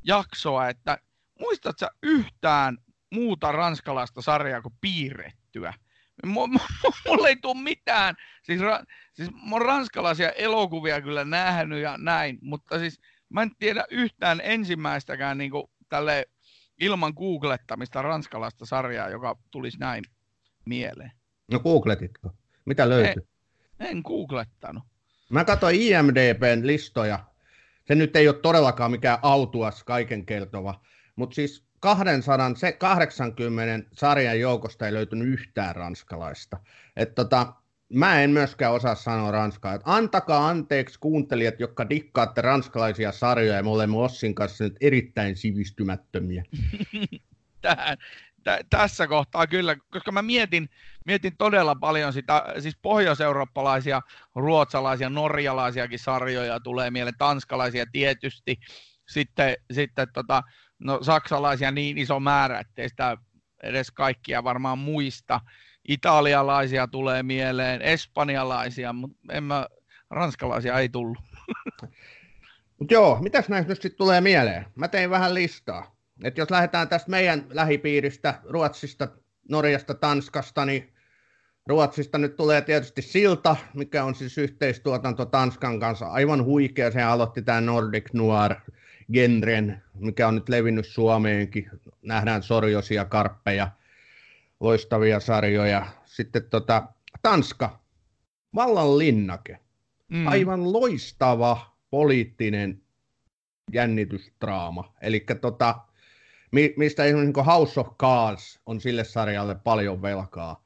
jaksoa, 0.04 0.68
että 0.68 0.98
muistatko 1.40 1.86
yhtään 2.02 2.78
muuta 3.14 3.52
ranskalaista 3.52 4.22
sarjaa 4.22 4.62
kuin 4.62 4.74
piirrettyä? 4.80 5.74
Mulla 6.26 7.28
ei 7.28 7.36
tule 7.36 7.62
mitään. 7.62 8.14
Siis, 8.42 8.60
ra, 8.60 8.80
siis 9.12 9.30
mä 9.30 9.52
oon 9.52 9.62
ranskalaisia 9.62 10.30
elokuvia 10.30 11.00
kyllä 11.00 11.24
nähnyt 11.24 11.82
ja 11.82 11.98
näin, 11.98 12.38
mutta 12.42 12.78
siis 12.78 13.00
mä 13.28 13.42
en 13.42 13.50
tiedä 13.58 13.84
yhtään 13.90 14.40
ensimmäistäkään 14.44 15.38
niin 15.38 15.52
tälle 15.88 16.26
ilman 16.80 17.12
googlettamista 17.16 18.02
ranskalaista 18.02 18.66
sarjaa, 18.66 19.08
joka 19.08 19.36
tulisi 19.50 19.78
näin 19.78 20.04
mieleen. 20.64 21.12
No 21.52 21.60
googletitko? 21.60 22.30
Mitä 22.64 22.88
löytyy? 22.88 23.26
En, 23.80 23.86
en 23.86 24.00
googlettanut. 24.04 24.82
Mä 25.30 25.44
katsoin 25.44 25.80
IMDBn 25.80 26.66
listoja. 26.66 27.24
Se 27.84 27.94
nyt 27.94 28.16
ei 28.16 28.28
ole 28.28 28.40
todellakaan 28.42 28.90
mikään 28.90 29.18
autuas 29.22 29.84
kaiken 29.84 30.26
kertova, 30.26 30.80
mutta 31.16 31.34
siis 31.34 31.67
280 31.80 33.88
sarjan 33.92 34.40
joukosta 34.40 34.86
ei 34.86 34.92
löytynyt 34.92 35.28
yhtään 35.28 35.76
ranskalaista. 35.76 36.56
Et 36.96 37.14
tota, 37.14 37.52
mä 37.92 38.22
en 38.22 38.30
myöskään 38.30 38.72
osaa 38.72 38.94
sanoa 38.94 39.30
ranskaa. 39.30 39.74
Et 39.74 39.82
antakaa 39.84 40.48
anteeksi 40.48 40.98
kuuntelijat, 40.98 41.60
jotka 41.60 41.88
dikkaatte 41.88 42.40
ranskalaisia 42.40 43.12
sarjoja, 43.12 43.56
ja 43.56 43.62
me 43.62 43.70
olemme 43.70 43.96
Ossin 43.96 44.34
kanssa 44.34 44.64
nyt 44.64 44.76
erittäin 44.80 45.36
sivistymättömiä. 45.36 46.44
Tähän, 47.60 47.98
tä, 48.44 48.60
tässä 48.70 49.06
kohtaa 49.06 49.46
kyllä, 49.46 49.76
koska 49.90 50.12
mä 50.12 50.22
mietin, 50.22 50.68
mietin 51.06 51.36
todella 51.38 51.74
paljon 51.74 52.12
sitä, 52.12 52.44
siis 52.58 52.76
pohjoiseurooppalaisia, 52.82 54.00
ruotsalaisia, 54.34 55.10
norjalaisiakin 55.10 55.98
sarjoja 55.98 56.60
tulee 56.60 56.90
mieleen, 56.90 57.18
tanskalaisia 57.18 57.84
tietysti, 57.92 58.60
sitten, 59.08 59.56
sitten 59.72 60.06
tota, 60.12 60.42
no, 60.78 60.98
saksalaisia 61.02 61.70
niin 61.70 61.98
iso 61.98 62.20
määrä, 62.20 62.60
ettei 62.60 62.88
sitä 62.88 63.16
edes 63.62 63.90
kaikkia 63.90 64.44
varmaan 64.44 64.78
muista. 64.78 65.40
Italialaisia 65.88 66.86
tulee 66.88 67.22
mieleen, 67.22 67.82
espanjalaisia, 67.82 68.92
mutta 68.92 69.18
en 69.30 69.44
mä, 69.44 69.66
ranskalaisia 70.10 70.78
ei 70.78 70.88
tullut. 70.88 71.18
Mut 72.80 72.90
joo, 72.90 73.18
mitäs 73.22 73.48
näistä 73.48 73.72
nyt 73.72 73.82
sitten 73.82 73.98
tulee 73.98 74.20
mieleen? 74.20 74.66
Mä 74.74 74.88
tein 74.88 75.10
vähän 75.10 75.34
listaa. 75.34 75.96
Et 76.24 76.38
jos 76.38 76.50
lähdetään 76.50 76.88
tästä 76.88 77.10
meidän 77.10 77.46
lähipiiristä, 77.50 78.40
Ruotsista, 78.44 79.08
Norjasta, 79.48 79.94
Tanskasta, 79.94 80.64
niin 80.64 80.94
Ruotsista 81.66 82.18
nyt 82.18 82.36
tulee 82.36 82.62
tietysti 82.62 83.02
Silta, 83.02 83.56
mikä 83.74 84.04
on 84.04 84.14
siis 84.14 84.38
yhteistuotanto 84.38 85.24
Tanskan 85.24 85.80
kanssa. 85.80 86.06
Aivan 86.06 86.44
huikea, 86.44 86.90
se 86.90 87.02
aloitti 87.02 87.42
tämä 87.42 87.60
Nordic 87.60 88.12
Noir 88.12 88.54
genren, 89.12 89.82
mikä 89.94 90.28
on 90.28 90.34
nyt 90.34 90.48
levinnyt 90.48 90.86
Suomeenkin. 90.86 91.70
Nähdään 92.02 92.42
sorjosia, 92.42 93.04
karppeja, 93.04 93.70
loistavia 94.60 95.20
sarjoja. 95.20 95.86
Sitten 96.04 96.42
tota, 96.50 96.82
Tanska, 97.22 97.80
Vallan 98.54 98.98
linnake. 98.98 99.58
Mm. 100.08 100.26
Aivan 100.26 100.72
loistava 100.72 101.76
poliittinen 101.90 102.82
jännitystraama. 103.72 104.94
Eli 105.02 105.26
tota, 105.40 105.74
mistä 106.76 107.04
esimerkiksi 107.04 107.32
niin 107.36 107.46
House 107.46 107.80
of 107.80 107.88
Cards 107.98 108.60
on 108.66 108.80
sille 108.80 109.04
sarjalle 109.04 109.54
paljon 109.54 110.02
velkaa. 110.02 110.64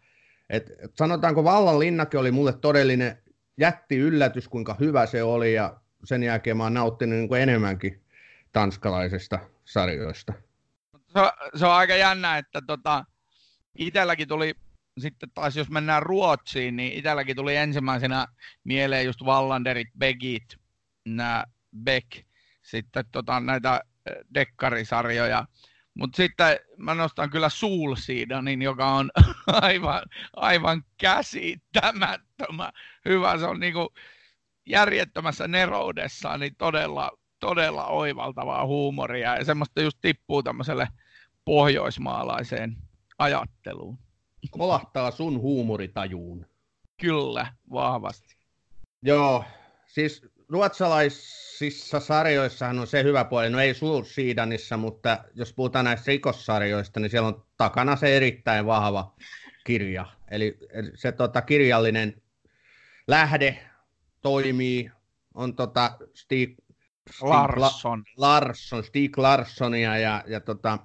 Et, 0.51 0.71
et 0.85 0.97
sanotaanko 0.97 1.45
Vallan 1.45 1.79
linnake 1.79 2.19
oli 2.19 2.31
mulle 2.31 2.53
todellinen 2.53 3.19
jätti 3.57 3.97
yllätys, 3.97 4.49
kuinka 4.49 4.77
hyvä 4.81 5.07
se 5.07 5.23
oli, 5.23 5.55
ja 5.55 5.81
sen 6.05 6.23
jälkeen 6.23 6.57
mä 6.57 6.63
oon 6.63 6.75
nauttinut 6.75 7.19
niin 7.19 7.29
kuin 7.29 7.41
enemmänkin 7.41 8.03
tanskalaisista 8.53 9.39
sarjoista. 9.65 10.33
Se 11.09 11.21
on, 11.21 11.31
se 11.55 11.67
on 11.67 11.73
aika 11.73 11.97
jännä, 11.97 12.39
että 12.39 12.61
tota, 12.67 13.05
itselläkin 13.79 14.29
tuli 14.29 14.55
sitten 14.99 15.31
taas 15.35 15.57
jos 15.57 15.71
mennään 15.71 16.03
Ruotsiin, 16.03 16.77
niin 16.77 16.93
itselläkin 16.93 17.37
tuli 17.37 17.57
ensimmäisenä 17.57 18.27
mieleen 18.65 19.07
just 19.07 19.23
Wallanderit, 19.23 19.89
Begit, 19.99 20.57
nämä 21.05 21.45
Beck, 21.85 22.09
sitten 22.63 23.05
tota, 23.13 23.41
näitä 23.41 23.81
eh, 24.11 24.17
dekkarisarjoja. 24.35 25.45
Mutta 25.95 26.17
sitten 26.17 26.59
mä 26.77 26.95
nostan 26.95 27.31
kyllä 27.31 27.49
Soulseedanin, 27.49 28.63
joka 28.63 28.87
on 28.87 29.11
aivan, 29.47 30.03
aivan 30.37 30.85
käsittämättömän 31.01 32.73
hyvä. 33.05 33.39
Se 33.39 33.47
on 33.47 33.61
niinku, 33.61 33.95
järjettömässä 34.67 35.49
neroudessaan 35.49 36.41
niin 36.41 36.57
todella, 36.57 37.11
todella 37.43 37.87
oivaltavaa 37.87 38.67
huumoria 38.67 39.37
ja 39.37 39.45
semmoista 39.45 39.83
just 39.83 39.99
tippuu 40.01 40.43
tämmöiselle 40.43 40.89
pohjoismaalaiseen 41.45 42.77
ajatteluun. 43.19 43.99
Kolahtaa 44.51 45.11
sun 45.11 45.41
huumoritajuun. 45.41 46.47
Kyllä, 47.01 47.47
vahvasti. 47.73 48.37
Joo, 49.03 49.45
siis 49.87 50.27
ruotsalaisissa 50.49 52.01
sarjoissahan 52.01 52.79
on 52.79 52.87
se 52.87 53.03
hyvä 53.03 53.25
puoli, 53.25 53.51
no 53.51 53.61
ei 53.61 53.75
Sulsiidanissa, 53.75 54.77
mutta 54.77 55.25
jos 55.35 55.53
puhutaan 55.53 55.85
näistä 55.85 56.11
rikossarjoista, 56.11 57.01
niin 57.01 57.11
siellä 57.11 57.29
on 57.29 57.45
takana 57.57 57.97
se 57.97 58.17
erittäin 58.17 58.67
vahva 58.67 59.15
kirja. 59.65 60.07
Eli 60.31 60.59
se 60.95 61.13
tota, 61.13 61.43
kirjallinen 61.43 62.23
lähde 63.07 63.59
toimii, 64.21 64.91
on 65.35 65.57
tota 65.57 65.99
Stig, 66.15 66.55
Stig 66.55 66.59
Larsson. 67.21 68.05
La, 68.17 68.31
Larsson, 68.31 68.85
Stig 68.85 69.19
Larssonia 69.19 69.99
ja, 69.99 70.25
ja 70.27 70.41
tota 70.41 70.79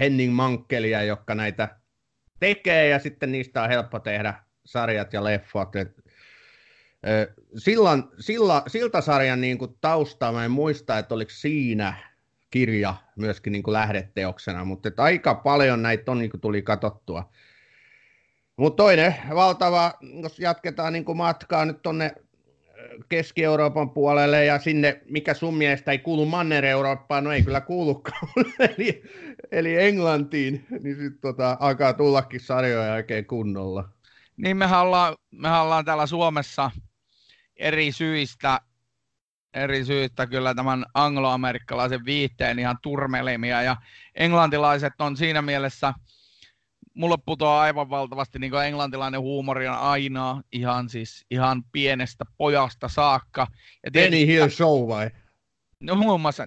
Henning 0.00 0.34
Mankkelia, 0.34 1.02
jotka 1.02 1.34
näitä 1.34 1.76
tekee, 2.40 2.88
ja 2.88 2.98
sitten 2.98 3.32
niistä 3.32 3.62
on 3.62 3.68
helppo 3.68 3.98
tehdä 3.98 4.34
sarjat 4.64 5.12
ja 5.12 5.24
leffot. 5.24 5.76
Et, 5.76 5.96
sillan, 7.56 8.08
silla, 8.18 8.62
Siltasarjan 8.66 9.40
niin 9.40 9.58
kuin 9.58 9.76
taustaa 9.80 10.32
mä 10.32 10.44
en 10.44 10.50
muista, 10.50 10.98
että 10.98 11.14
oliko 11.14 11.30
siinä 11.34 11.94
kirja 12.50 12.94
myöskin 13.16 13.52
niin 13.52 13.62
kuin 13.62 13.72
lähdeteoksena, 13.72 14.64
mutta 14.64 14.88
että 14.88 15.02
aika 15.02 15.34
paljon 15.34 15.82
näitä 15.82 16.10
on, 16.10 16.18
niin 16.18 16.30
kuin 16.30 16.40
tuli 16.40 16.62
katsottua. 16.62 17.30
Mutta 18.56 18.82
toinen 18.82 19.14
valtava, 19.34 19.92
jos 20.22 20.38
jatketaan 20.38 20.92
niin 20.92 21.04
kuin 21.04 21.18
matkaa 21.18 21.64
nyt 21.64 21.82
tuonne 21.82 22.14
Keski-Euroopan 23.08 23.90
puolelle 23.90 24.44
ja 24.44 24.58
sinne, 24.58 25.00
mikä 25.08 25.34
sun 25.34 25.54
mielestä 25.54 25.92
ei 25.92 25.98
kuulu 25.98 26.26
Manner-Eurooppaan, 26.26 27.24
no 27.24 27.32
ei 27.32 27.42
kyllä 27.42 27.60
kuulukaan, 27.60 28.28
eli, 28.76 29.02
eli 29.50 29.76
Englantiin, 29.76 30.66
niin 30.82 30.96
sitten 30.96 31.20
tota, 31.20 31.56
alkaa 31.60 31.92
tullakin 31.92 32.40
sarjoja 32.40 32.92
oikein 32.92 33.26
kunnolla. 33.26 33.88
Niin 34.36 34.56
mehän 34.56 34.80
ollaan, 34.80 35.16
mehän 35.30 35.62
ollaan 35.62 35.84
täällä 35.84 36.06
Suomessa 36.06 36.70
eri 37.56 37.92
syistä, 37.92 38.60
eri 39.54 39.84
syistä 39.84 40.26
kyllä 40.26 40.54
tämän 40.54 40.86
angloamerikkalaisen 40.94 42.04
viitteen 42.04 42.58
ihan 42.58 42.78
turmelimia 42.82 43.62
ja 43.62 43.76
englantilaiset 44.14 44.92
on 44.98 45.16
siinä 45.16 45.42
mielessä, 45.42 45.94
mulle 47.00 47.16
putoaa 47.26 47.60
aivan 47.60 47.90
valtavasti 47.90 48.38
niin 48.38 48.50
kuin 48.50 48.64
englantilainen 48.64 49.20
huumori 49.20 49.68
on 49.68 49.78
aina 49.78 50.42
ihan 50.52 50.88
siis 50.88 51.26
ihan 51.30 51.62
pienestä 51.72 52.24
pojasta 52.36 52.88
saakka. 52.88 53.46
Ja 53.84 53.90
Benny 53.90 54.26
Hill 54.26 54.48
Show 54.48 54.88
vai? 54.88 55.10
No 55.80 55.94
muun 55.94 56.20
muassa. 56.20 56.46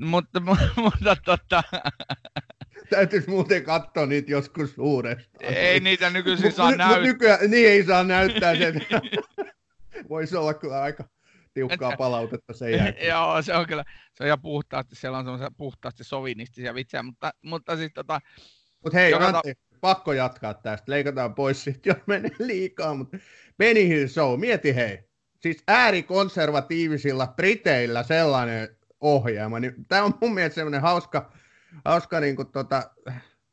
Mutta, 0.00 0.40
mutta 0.84 1.16
tota... 1.24 1.62
Täytyisi 2.90 3.30
muuten 3.30 3.64
katsoa 3.64 4.06
niitä 4.06 4.32
joskus 4.32 4.78
uudestaan. 4.78 5.54
Ei 5.54 5.80
niitä 5.80 6.10
nykyisin 6.10 6.52
saa 6.52 6.76
näyttää. 6.76 7.02
Nykyään, 7.02 7.50
niin 7.50 7.68
ei 7.68 7.84
saa 7.84 8.04
näyttää 8.04 8.56
sen. 8.56 8.86
Voisi 10.08 10.36
olla 10.36 10.54
kyllä 10.54 10.82
aika 10.82 11.04
tiukkaa 11.56 11.96
palautetta 11.96 12.52
sen 12.52 12.72
jälkeen. 12.72 13.08
Joo, 13.12 13.42
se 13.42 13.54
on 13.54 13.66
kyllä, 13.66 13.84
se 14.14 14.22
on 14.22 14.26
ihan 14.26 14.42
puhtaasti, 14.42 14.96
siellä 14.96 15.18
on 15.18 15.24
semmoisia 15.24 15.50
puhtaasti 15.56 16.04
sovinistisia 16.04 16.74
vitsejä, 16.74 17.02
mutta, 17.02 17.32
mutta 17.42 17.76
siis 17.76 17.92
tota... 17.94 18.20
Mut 18.84 18.94
hei, 18.94 19.10
joka 19.10 19.26
Antti, 19.26 19.54
pakko 19.80 20.12
jatkaa 20.12 20.54
tästä, 20.54 20.92
leikataan 20.92 21.34
pois 21.34 21.64
sitten, 21.64 21.90
jos 21.90 22.06
menee 22.06 22.30
liikaa, 22.38 22.94
mutta 22.94 23.18
Benny 23.58 23.88
Hill 23.88 24.08
Show, 24.08 24.40
mieti 24.40 24.74
hei, 24.74 24.98
siis 25.40 25.62
äärikonservatiivisilla 25.68 27.26
Briteillä 27.26 28.02
sellainen 28.02 28.76
ohjelma, 29.00 29.60
niin 29.60 29.74
tämä 29.88 30.04
on 30.04 30.14
mun 30.20 30.34
mielestä 30.34 30.54
semmoinen 30.54 30.82
hauska, 30.82 31.32
hauska 31.84 32.20
niin 32.20 32.36
kuin 32.36 32.52
tota, 32.52 32.90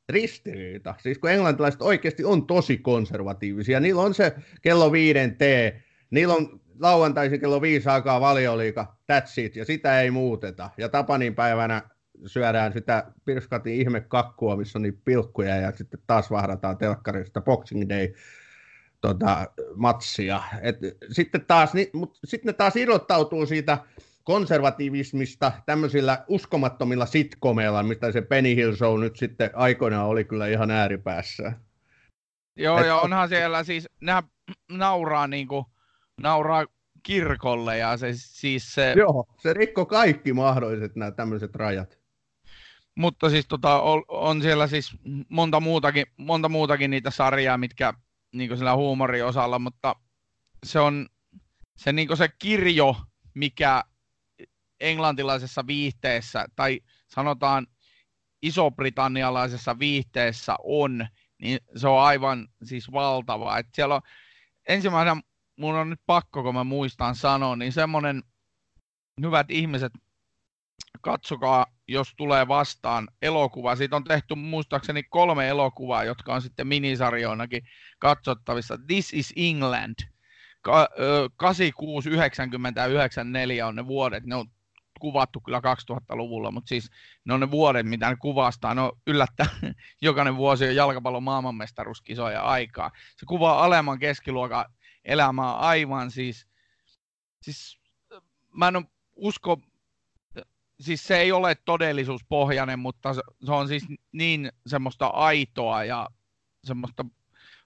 ristiriita. 0.10 0.96
Siis 1.02 1.18
kun 1.18 1.30
englantilaiset 1.30 1.82
oikeasti 1.82 2.24
on 2.24 2.48
tosi 2.48 2.78
konservatiivisia, 2.78 3.80
niillä 3.80 4.02
on 4.02 4.14
se 4.14 4.36
kello 4.62 4.92
viiden 4.92 5.38
tee, 5.38 5.84
niillä 6.10 6.34
on 6.34 6.63
lauantaisin 6.80 7.40
kello 7.40 7.62
viisi 7.62 7.90
aikaa 7.90 8.22
valioliika, 8.22 8.96
that's 9.12 9.34
it, 9.38 9.56
ja 9.56 9.66
sitä 9.66 10.02
ei 10.02 10.12
muuteta. 10.12 10.70
Ja 10.78 10.90
Tapanin 10.90 11.36
päivänä 11.36 11.82
syödään 12.26 12.74
sitä 12.74 13.12
Pirskatin 13.26 13.74
ihmekakkua, 13.74 14.56
missä 14.56 14.80
on 14.80 14.84
niin 14.84 15.02
pilkkuja, 15.06 15.56
ja 15.56 15.72
sitten 15.72 16.00
taas 16.08 16.32
vahdataan 16.32 16.78
telkkarista 16.78 17.42
Boxing 17.42 17.90
Day 17.90 18.14
tota, 19.02 19.48
matsia. 19.76 20.42
Et 20.62 20.78
sitten, 21.12 21.46
taas, 21.46 21.74
ni, 21.74 21.90
mut, 21.94 22.20
sitten 22.26 22.50
ne 22.50 22.54
taas 22.54 22.76
irrottautuu 22.76 23.46
siitä 23.46 23.78
konservatiivismista 24.24 25.52
tämmöisillä 25.66 26.24
uskomattomilla 26.28 27.06
sitcomeilla, 27.06 27.84
mistä 27.84 28.12
se 28.12 28.22
Penny 28.22 28.56
Hill 28.56 28.76
Show 28.76 29.00
nyt 29.00 29.16
sitten 29.16 29.50
aikoinaan 29.54 30.08
oli 30.08 30.24
kyllä 30.26 30.48
ihan 30.48 30.72
ääripäässä. 30.72 31.54
Joo, 32.56 32.80
Et, 32.80 32.86
ja 32.86 32.96
onhan 32.96 33.30
siellä 33.30 33.64
siis, 33.64 33.90
nämä 34.02 34.24
nauraa 34.72 35.28
niin 35.28 35.48
kuin, 35.48 35.66
nauraa 36.22 36.66
kirkolle 37.04 37.78
ja 37.78 37.98
se 37.98 38.08
siis 38.14 38.74
se... 38.74 38.94
Joo, 38.98 39.26
se 39.42 39.54
rikko 39.54 39.86
kaikki 39.86 40.34
mahdolliset 40.34 40.96
nämä 40.96 41.12
tämmöiset 41.12 41.56
rajat. 41.56 42.00
Mutta 42.96 43.30
siis 43.30 43.48
tota, 43.48 43.82
on, 43.82 44.04
on 44.08 44.42
siellä 44.42 44.68
siis 44.68 44.98
monta 45.30 45.60
muutakin, 45.60 46.06
monta 46.18 46.50
muutakin 46.50 46.92
niitä 46.92 47.12
sarjaa, 47.12 47.58
mitkä 47.58 47.94
niin 48.34 48.58
sillä 48.58 48.76
huumoriosalla, 48.76 49.60
mutta 49.60 49.96
se 50.66 50.80
on 50.80 51.08
se, 51.78 51.94
niin 51.94 52.18
se 52.18 52.30
kirjo, 52.40 52.96
mikä 53.34 53.84
englantilaisessa 54.80 55.68
viihteessä 55.68 56.46
tai 56.56 56.80
sanotaan 57.08 57.68
iso-britannialaisessa 58.42 59.80
viihteessä 59.80 60.56
on, 60.64 61.08
niin 61.42 61.60
se 61.76 61.88
on 61.88 62.02
aivan 62.02 62.48
siis 62.64 62.92
valtava. 62.92 63.58
Et 63.58 63.68
siellä 63.74 63.96
on 63.96 64.02
ensimmäisenä 64.68 65.22
mun 65.58 65.76
on 65.76 65.90
nyt 65.90 66.00
pakko, 66.06 66.44
kun 66.44 66.56
mä 66.56 66.64
muistan 66.64 67.16
sanoa, 67.16 67.56
niin 67.56 67.72
semmoinen, 67.72 68.24
hyvät 69.22 69.52
ihmiset, 69.52 69.94
katsokaa, 71.02 71.66
jos 71.88 72.14
tulee 72.18 72.48
vastaan 72.48 73.08
elokuva. 73.22 73.76
Siitä 73.76 73.96
on 73.96 74.04
tehty 74.04 74.36
muistaakseni 74.36 75.04
kolme 75.04 75.48
elokuvaa, 75.48 76.04
jotka 76.04 76.34
on 76.34 76.42
sitten 76.42 76.68
minisarjoinakin 76.68 77.68
katsottavissa. 78.00 78.78
This 78.88 79.14
is 79.14 79.34
England. 79.36 79.96
86, 81.36 82.10
90 82.10 82.86
94 82.86 83.68
on 83.68 83.76
ne 83.76 83.88
vuodet. 83.88 84.24
Ne 84.26 84.36
on 84.36 84.46
kuvattu 85.00 85.42
kyllä 85.42 85.60
2000-luvulla, 85.60 86.52
mutta 86.52 86.70
siis 86.70 86.90
ne 87.26 87.34
on 87.34 87.40
ne 87.40 87.52
vuodet, 87.52 87.86
mitä 87.86 88.10
ne 88.10 88.16
kuvastaa. 88.16 88.76
Ne 88.76 88.82
on 88.82 88.92
yllättä 89.08 89.46
jokainen 90.02 90.38
vuosi 90.38 90.68
on 90.68 90.76
jalkapallon 90.76 91.24
maailmanmestaruuskisoja 91.24 92.42
aikaa. 92.42 92.92
Se 93.18 93.26
kuvaa 93.26 93.64
alemman 93.64 94.00
keskiluokan 94.00 94.66
elämää 95.06 95.54
aivan 95.54 96.12
siis, 96.12 96.48
siis 97.42 97.80
mä 98.52 98.68
en 98.68 98.88
usko, 99.16 99.62
siis 100.80 101.08
se 101.08 101.18
ei 101.18 101.32
ole 101.32 101.56
todellisuuspohjainen, 101.66 102.80
mutta 102.80 103.14
se 103.14 103.52
on 103.52 103.68
siis 103.68 103.84
niin 104.12 104.52
semmoista 104.68 105.08
aitoa 105.08 105.84
ja 105.84 106.10
semmoista 106.64 107.06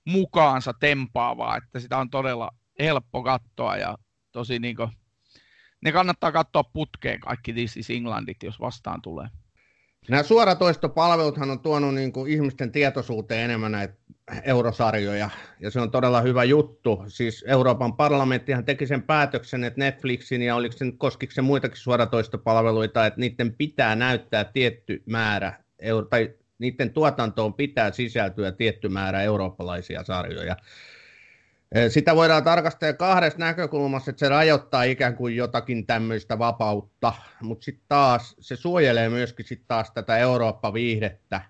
mukaansa 0.06 0.74
tempaavaa, 0.74 1.58
että 1.58 1.80
sitä 1.80 1.98
on 1.98 2.10
todella 2.10 2.52
helppo 2.80 3.24
katsoa 3.24 3.78
ja 3.78 3.98
tosi 4.32 4.60
niin 4.60 4.76
kuin, 4.76 4.90
ne 5.82 5.92
kannattaa 5.92 6.32
katsoa 6.32 6.64
putkeen 6.64 7.20
kaikki 7.20 7.54
This 7.54 7.78
is 7.78 7.90
Englandit, 7.90 8.44
jos 8.44 8.60
vastaan 8.60 9.02
tulee. 9.02 9.28
Nämä 10.10 10.24
suoratoistopalveluthan 10.24 11.50
on 11.52 11.60
tuonut 11.60 11.94
niin 11.94 12.12
kuin 12.12 12.32
ihmisten 12.32 12.72
tietoisuuteen 12.72 13.46
enemmän 13.46 13.72
näitä 13.72 13.94
eurosarjoja, 14.44 15.30
ja 15.60 15.72
se 15.72 15.80
on 15.80 15.92
todella 15.92 16.22
hyvä 16.22 16.44
juttu. 16.44 17.04
Siis 17.08 17.46
Euroopan 17.48 17.94
parlamenttihan 17.94 18.66
teki 18.66 18.88
sen 18.88 19.04
päätöksen, 19.04 19.64
että 19.64 19.80
Netflixin 19.80 20.42
ja 20.42 20.56
oliko 20.56 20.78
se 20.78 20.86
nyt 20.86 20.96
koskiko 20.98 21.34
se 21.34 21.42
muitakin 21.42 21.78
suoratoistopalveluita, 21.78 23.06
että 23.06 23.20
niiden 23.20 23.54
pitää 23.54 23.96
näyttää 23.96 24.44
tietty 24.44 25.04
määrä, 25.06 25.54
tai 26.10 26.34
niiden 26.60 26.94
tuotantoon 26.94 27.54
pitää 27.54 27.92
sisältyä 27.92 28.52
tietty 28.52 28.90
määrä 28.90 29.22
eurooppalaisia 29.22 30.04
sarjoja. 30.04 30.56
Sitä 31.90 32.16
voidaan 32.16 32.44
tarkastella 32.44 32.94
kahdesta 32.94 33.40
näkökulmasta, 33.40 34.12
että 34.12 34.20
se 34.20 34.30
rajoittaa 34.30 34.84
ikään 34.84 35.16
kuin 35.16 35.36
jotakin 35.36 35.86
tämmöistä 35.86 36.40
vapautta, 36.40 37.14
mutta 37.42 37.66
sitten 37.66 37.86
taas 37.88 38.36
se 38.40 38.56
suojelee 38.56 39.10
myöskin 39.10 39.46
sit 39.46 39.64
taas 39.68 39.92
tätä 39.92 40.18
Eurooppa-viihdettä 40.18 41.42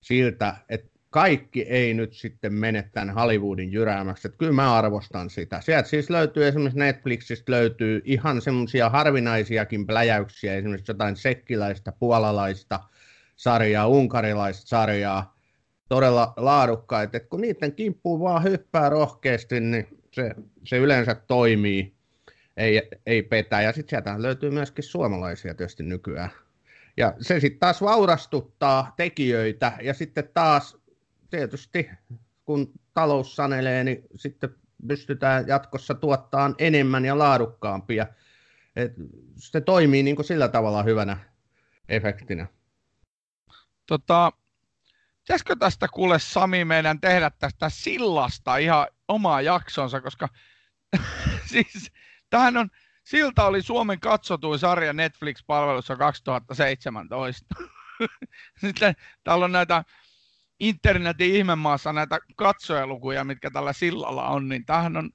siltä, 0.00 0.56
että 0.68 0.91
kaikki 1.12 1.62
ei 1.62 1.94
nyt 1.94 2.12
sitten 2.12 2.54
mene 2.54 2.88
tämän 2.92 3.14
Hollywoodin 3.14 3.72
jyräämäksi. 3.72 4.28
Että 4.28 4.38
kyllä 4.38 4.52
mä 4.52 4.74
arvostan 4.74 5.30
sitä. 5.30 5.60
Sieltä 5.60 5.88
siis 5.88 6.10
löytyy 6.10 6.46
esimerkiksi 6.46 6.78
Netflixistä 6.78 7.52
löytyy 7.52 8.02
ihan 8.04 8.40
semmoisia 8.40 8.88
harvinaisiakin 8.88 9.86
pläjäyksiä, 9.86 10.54
esimerkiksi 10.54 10.90
jotain 10.90 11.16
sekkiläistä, 11.16 11.92
puolalaista 11.92 12.80
sarjaa, 13.36 13.86
unkarilaista 13.86 14.66
sarjaa, 14.66 15.36
todella 15.88 16.32
laadukkaita. 16.36 17.16
että 17.16 17.28
kun 17.28 17.40
niiden 17.40 17.72
kimppuun 17.72 18.20
vaan 18.20 18.44
hyppää 18.44 18.88
rohkeasti, 18.88 19.60
niin 19.60 19.88
se, 20.12 20.34
se 20.64 20.78
yleensä 20.78 21.14
toimii, 21.14 21.94
ei, 22.56 22.82
ei 23.06 23.22
petä. 23.22 23.60
Ja 23.62 23.72
sitten 23.72 23.90
sieltä 23.90 24.22
löytyy 24.22 24.50
myöskin 24.50 24.84
suomalaisia 24.84 25.54
tietysti 25.54 25.82
nykyään. 25.82 26.30
Ja 26.96 27.14
se 27.20 27.40
sitten 27.40 27.60
taas 27.60 27.82
vaurastuttaa 27.82 28.94
tekijöitä 28.96 29.72
ja 29.82 29.94
sitten 29.94 30.28
taas 30.34 30.81
tietysti 31.32 31.90
kun 32.44 32.72
talous 32.94 33.36
sanelee, 33.36 33.84
niin 33.84 34.02
sitten 34.14 34.54
pystytään 34.88 35.48
jatkossa 35.48 35.94
tuottamaan 35.94 36.54
enemmän 36.58 37.04
ja 37.04 37.18
laadukkaampia. 37.18 38.06
Et 38.76 38.92
se 39.36 39.60
toimii 39.60 40.02
niin 40.02 40.16
kuin 40.16 40.26
sillä 40.26 40.48
tavalla 40.48 40.82
hyvänä 40.82 41.18
efektinä. 41.88 42.46
Tota, 43.86 44.32
pitäisikö 45.18 45.56
tästä 45.56 45.88
kuule 45.88 46.18
Sami 46.18 46.64
meidän 46.64 47.00
tehdä 47.00 47.30
tästä 47.38 47.68
sillasta 47.68 48.56
ihan 48.56 48.86
omaa 49.08 49.42
jaksonsa, 49.42 50.00
koska 50.00 50.28
siis 51.52 51.92
tähän 52.30 52.56
on, 52.56 52.68
silta 53.04 53.44
oli 53.46 53.62
Suomen 53.62 54.00
katsotuin 54.00 54.58
sarja 54.58 54.92
Netflix-palvelussa 54.92 55.96
2017. 55.96 57.54
Sitten 58.60 58.94
täällä 59.24 59.44
on 59.44 59.52
näitä 59.52 59.84
internetin 60.62 61.34
ihmemaassa 61.34 61.92
näitä 61.92 62.18
katsojalukuja, 62.36 63.24
mitkä 63.24 63.50
tällä 63.50 63.72
sillalla 63.72 64.28
on, 64.28 64.48
niin 64.48 64.64
tämähän 64.64 64.96
on, 64.96 65.10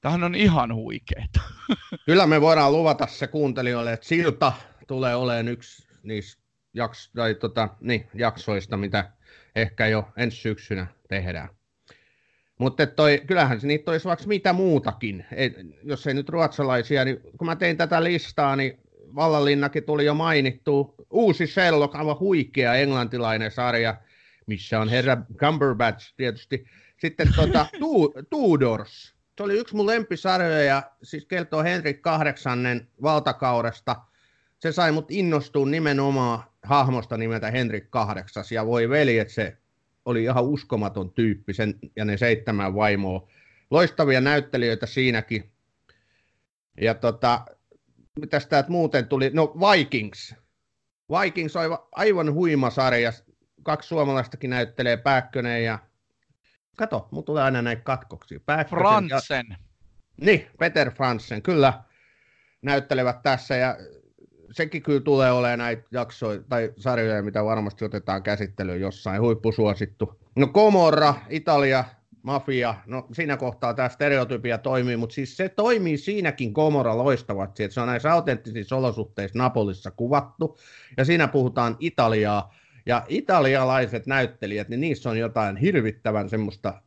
tämähän 0.00 0.24
on 0.24 0.34
ihan 0.34 0.74
huikeeta. 0.74 1.40
Kyllä 2.06 2.26
me 2.26 2.40
voidaan 2.40 2.72
luvata 2.72 3.06
se 3.06 3.26
kuuntelijoille, 3.26 3.92
että 3.92 4.06
silta 4.06 4.52
tulee 4.86 5.14
olemaan 5.14 5.48
yksi 5.48 5.88
niistä 6.02 6.42
jaks, 6.74 7.10
tai 7.16 7.34
tota, 7.34 7.68
niin, 7.80 8.08
jaksoista, 8.14 8.76
mitä 8.76 9.10
ehkä 9.56 9.86
jo 9.86 10.08
ensi 10.16 10.36
syksynä 10.36 10.86
tehdään. 11.08 11.48
Mutta 12.58 12.86
toi, 12.86 13.22
kyllähän 13.26 13.60
niitä 13.62 13.90
olisi 13.90 14.08
vaikka 14.08 14.26
mitä 14.26 14.52
muutakin. 14.52 15.26
Ei, 15.32 15.54
jos 15.82 16.06
ei 16.06 16.14
nyt 16.14 16.28
ruotsalaisia, 16.28 17.04
niin 17.04 17.20
kun 17.38 17.46
mä 17.46 17.56
tein 17.56 17.76
tätä 17.76 18.04
listaa, 18.04 18.56
niin 18.56 18.80
Vallanlinnakin 19.14 19.84
tuli 19.84 20.04
jo 20.04 20.14
mainittu. 20.14 20.94
Uusi 21.10 21.46
Sherlock, 21.46 21.94
aivan 21.94 22.18
huikea 22.18 22.74
englantilainen 22.74 23.50
sarja, 23.50 23.96
missä 24.50 24.80
on 24.80 24.88
herra 24.88 25.16
Cumberbatch 25.36 26.14
tietysti. 26.16 26.64
Sitten 26.98 27.28
tuota, 27.36 27.66
Tudors. 28.30 29.14
Se 29.36 29.42
oli 29.44 29.54
yksi 29.54 29.76
mun 29.76 29.86
lempisarjoja 29.86 30.62
ja 30.62 30.82
siis 31.02 31.24
kertoo 31.24 31.62
Henrik 31.62 32.02
kahdeksannen 32.02 32.88
valtakaudesta. 33.02 33.96
Se 34.58 34.72
sai 34.72 34.92
mut 34.92 35.10
innostua 35.10 35.66
nimenomaan 35.66 36.42
hahmosta 36.62 37.16
nimeltä 37.16 37.50
Henrik 37.50 37.90
kahdeksas 37.90 38.52
ja 38.52 38.66
voi 38.66 38.88
veli, 38.88 39.18
että 39.18 39.34
se 39.34 39.56
oli 40.04 40.22
ihan 40.22 40.44
uskomaton 40.44 41.12
tyyppi 41.12 41.54
sen, 41.54 41.74
ja 41.96 42.04
ne 42.04 42.16
seitsemän 42.16 42.74
vaimoa. 42.74 43.28
Loistavia 43.70 44.20
näyttelijöitä 44.20 44.86
siinäkin. 44.86 45.52
Ja 46.80 46.94
tota, 46.94 47.44
mitäs 48.20 48.46
täältä 48.46 48.70
muuten 48.70 49.06
tuli? 49.06 49.30
No 49.34 49.54
Vikings. 49.60 50.34
Vikings 51.20 51.56
on 51.56 51.78
aivan 51.92 52.34
huima 52.34 52.70
sarja. 52.70 53.12
Kaksi 53.62 53.88
suomalaistakin 53.88 54.50
näyttelee 54.50 54.96
Pääkkönen 54.96 55.64
ja... 55.64 55.78
Kato, 56.76 57.08
mulla 57.10 57.24
tulee 57.24 57.42
aina 57.42 57.62
näitä 57.62 57.82
katkoksia. 57.82 58.40
Pääkkönen 58.46 58.84
Fransen. 58.84 59.46
Ja... 59.50 59.56
Niin, 60.20 60.46
Peter 60.58 60.90
Fransen, 60.90 61.42
kyllä. 61.42 61.82
Näyttelevät 62.62 63.22
tässä 63.22 63.56
ja 63.56 63.76
sekin 64.52 64.82
kyllä 64.82 65.00
tulee 65.00 65.32
olemaan 65.32 65.58
näitä 65.58 65.82
jaksoja 65.90 66.42
tai 66.48 66.72
sarjoja, 66.76 67.22
mitä 67.22 67.44
varmasti 67.44 67.84
otetaan 67.84 68.22
käsittelyyn 68.22 68.80
jossain, 68.80 69.22
huippusuosittu. 69.22 70.20
No 70.36 70.46
Komorra, 70.46 71.14
Italia, 71.28 71.84
mafia, 72.22 72.74
no 72.86 73.06
siinä 73.12 73.36
kohtaa 73.36 73.74
tämä 73.74 73.88
stereotypia 73.88 74.58
toimii, 74.58 74.96
mutta 74.96 75.14
siis 75.14 75.36
se 75.36 75.48
toimii 75.48 75.98
siinäkin. 75.98 76.54
Komora 76.54 76.98
loistavasti, 76.98 77.64
että 77.64 77.74
se 77.74 77.80
on 77.80 77.88
näissä 77.88 78.12
autenttisissa 78.12 78.76
olosuhteissa 78.76 79.38
Napolissa 79.38 79.90
kuvattu, 79.90 80.58
ja 80.96 81.04
siinä 81.04 81.28
puhutaan 81.28 81.76
Italiaa, 81.78 82.54
ja 82.86 83.06
italialaiset 83.08 84.06
näyttelijät, 84.06 84.68
niin 84.68 84.80
niissä 84.80 85.10
on 85.10 85.18
jotain 85.18 85.56
hirvittävän 85.56 86.28
semmoista, 86.28 86.82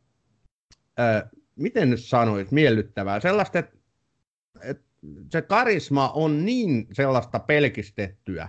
ää, 0.96 1.28
miten 1.56 1.90
nyt 1.90 2.04
sanoit, 2.04 2.50
miellyttävää, 2.50 3.20
sellaista, 3.20 3.58
että, 3.58 3.76
että 4.62 4.84
se 5.32 5.42
karisma 5.42 6.08
on 6.08 6.44
niin 6.44 6.86
sellaista 6.92 7.38
pelkistettyä. 7.38 8.48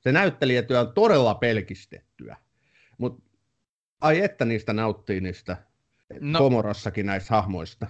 Se 0.00 0.12
näyttelijätyö 0.12 0.80
on 0.80 0.92
todella 0.92 1.34
pelkistettyä. 1.34 2.36
Mutta 2.98 3.22
ai 4.00 4.20
että 4.20 4.44
niistä 4.44 4.72
nauttii 4.72 5.20
niistä 5.20 5.56
no, 6.20 6.38
Komorossakin 6.38 7.06
näistä 7.06 7.34
hahmoista. 7.34 7.86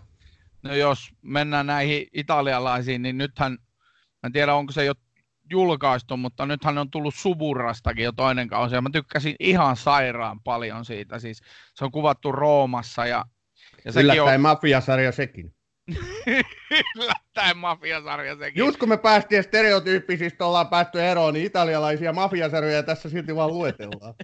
No 0.62 0.74
jos 0.74 1.12
mennään 1.22 1.66
näihin 1.66 2.08
italialaisiin, 2.12 3.02
niin 3.02 3.18
nythän, 3.18 3.58
en 4.24 4.32
tiedä 4.32 4.54
onko 4.54 4.72
se 4.72 4.84
jo 4.84 4.94
julkaistu, 5.50 6.16
mutta 6.16 6.46
nythän 6.46 6.78
on 6.78 6.90
tullut 6.90 7.14
Suburrastakin 7.14 8.04
jo 8.04 8.12
toinen 8.12 8.48
kausi, 8.48 8.74
ja 8.74 8.82
mä 8.82 8.90
tykkäsin 8.92 9.36
ihan 9.40 9.76
sairaan 9.76 10.40
paljon 10.40 10.84
siitä, 10.84 11.18
siis 11.18 11.42
se 11.74 11.84
on 11.84 11.90
kuvattu 11.90 12.32
Roomassa, 12.32 13.06
ja, 13.06 13.24
ja 13.84 13.92
sekin 13.92 14.22
on... 14.22 14.40
mafiasarja 14.40 15.12
sekin. 15.12 15.54
Yllättäen 16.96 17.56
mafiasarja 17.56 18.36
sekin. 18.36 18.60
Just 18.60 18.78
kun 18.78 18.88
me 18.88 18.96
päästiin 18.96 19.42
stereotyyppisistä, 19.42 20.46
ollaan 20.46 20.68
päästy 20.68 21.02
eroon, 21.02 21.34
niin 21.34 21.46
italialaisia 21.46 22.12
mafiasarjoja 22.12 22.82
tässä 22.82 23.10
silti 23.10 23.36
vaan 23.36 23.50
luetellaan. 23.50 24.14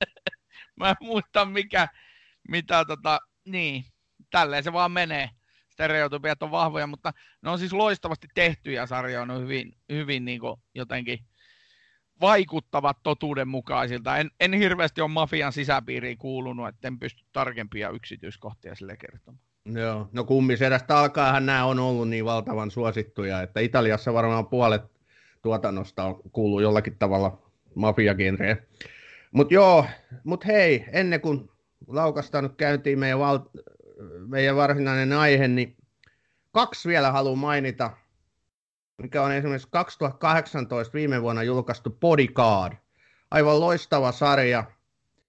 Mä 0.80 0.88
en 0.88 0.96
muista 1.00 1.44
mikä, 1.44 1.88
mitä 2.48 2.84
tota, 2.84 3.20
niin, 3.44 3.84
tälleen 4.30 4.64
se 4.64 4.72
vaan 4.72 4.92
menee. 4.92 5.30
Stereotypiat 5.80 6.42
on 6.42 6.50
vahvoja, 6.50 6.86
mutta 6.86 7.12
ne 7.42 7.50
on 7.50 7.58
siis 7.58 7.72
loistavasti 7.72 8.28
tehtyjä 8.34 8.86
sarjoja, 8.86 9.22
on 9.22 9.42
hyvin, 9.42 9.74
hyvin 9.92 10.24
niin 10.24 10.40
kuin 10.40 10.60
jotenkin 10.74 11.18
vaikuttavat 12.20 12.96
totuudenmukaisilta. 13.02 14.16
En, 14.16 14.30
en 14.40 14.52
hirveästi 14.52 15.00
ole 15.00 15.10
mafian 15.10 15.52
sisäpiiriin 15.52 16.18
kuulunut, 16.18 16.68
että 16.68 16.88
en 16.88 16.98
pysty 16.98 17.24
tarkempia 17.32 17.90
yksityiskohtia 17.90 18.74
sille 18.74 18.96
kertomaan. 18.96 19.42
Joo, 19.64 20.08
no 20.12 20.24
kummisedästä 20.24 20.98
alkaenhan 20.98 21.46
nämä 21.46 21.64
on 21.64 21.78
ollut 21.78 22.08
niin 22.08 22.24
valtavan 22.24 22.70
suosittuja, 22.70 23.42
että 23.42 23.60
Italiassa 23.60 24.14
varmaan 24.14 24.46
puolet 24.46 24.82
tuotannosta 25.42 26.04
on 26.04 26.20
kuuluu 26.32 26.60
jollakin 26.60 26.98
tavalla 26.98 27.42
mafiagenreen. 27.74 28.66
Mutta 29.32 29.54
joo, 29.54 29.86
mutta 30.24 30.46
hei, 30.46 30.84
ennen 30.92 31.20
kuin 31.20 31.50
laukastaan 31.86 32.44
nyt 32.44 32.56
käyntiin 32.56 32.98
meidän, 32.98 33.18
val- 33.18 33.38
meidän 34.26 34.56
varsinainen 34.56 35.12
aihe, 35.12 35.48
niin 35.48 35.76
kaksi 36.52 36.88
vielä 36.88 37.12
haluan 37.12 37.38
mainita, 37.38 37.90
mikä 39.02 39.22
on 39.22 39.32
esimerkiksi 39.32 39.68
2018 39.70 40.94
viime 40.94 41.22
vuonna 41.22 41.42
julkaistu 41.42 41.90
Bodyguard. 41.90 42.72
Aivan 43.30 43.60
loistava 43.60 44.12
sarja, 44.12 44.64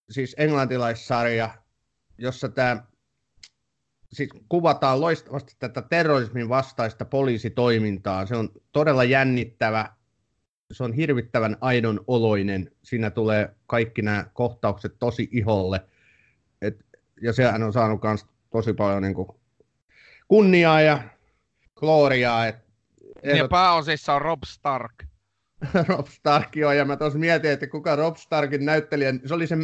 siis 0.09 0.35
englantilaissarja, 0.37 1.49
jossa 2.17 2.49
tämä 2.49 2.83
siis 4.13 4.29
kuvataan 4.49 5.01
loistavasti 5.01 5.55
tätä 5.59 5.81
terrorismin 5.81 6.49
vastaista 6.49 7.05
poliisitoimintaa. 7.05 8.25
Se 8.25 8.35
on 8.35 8.49
todella 8.71 9.03
jännittävä, 9.03 9.89
se 10.71 10.83
on 10.83 10.93
hirvittävän 10.93 11.57
aidon 11.61 12.03
oloinen. 12.07 12.71
Siinä 12.83 13.09
tulee 13.09 13.55
kaikki 13.67 14.01
nämä 14.01 14.25
kohtaukset 14.33 14.95
tosi 14.99 15.29
iholle. 15.31 15.85
Et, 16.61 16.85
ja 17.21 17.33
sehän 17.33 17.63
on 17.63 17.73
saanut 17.73 18.03
myös 18.03 18.25
tosi 18.51 18.73
paljon 18.73 19.01
niin 19.01 19.13
kuin, 19.13 19.27
kunniaa 20.27 20.81
ja 20.81 21.03
gloriaa. 21.75 22.47
Et, 22.47 22.55
ja 23.23 23.47
pääosissa 23.47 24.13
on 24.13 24.21
Rob 24.21 24.39
Stark. 24.45 25.03
Rob 25.87 26.07
Stark, 26.07 26.55
joo, 26.55 26.71
ja 26.71 26.85
mä 26.85 26.97
tuossa 26.97 27.19
mietin, 27.19 27.51
että 27.51 27.67
kuka 27.67 27.95
Rob 27.95 28.15
Starkin 28.15 28.65
näyttelijä, 28.65 29.13
se 29.25 29.33
oli 29.33 29.47
se 29.47 29.55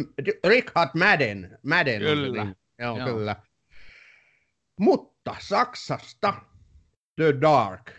Richard 0.44 0.90
Madden. 0.98 1.58
Madden 1.66 2.00
kyllä. 2.00 2.44
Niin. 2.44 2.56
Joo, 2.78 2.98
joo, 2.98 3.06
kyllä. 3.06 3.36
Mutta 4.80 5.36
Saksasta 5.38 6.34
The 7.16 7.34
Dark. 7.40 7.90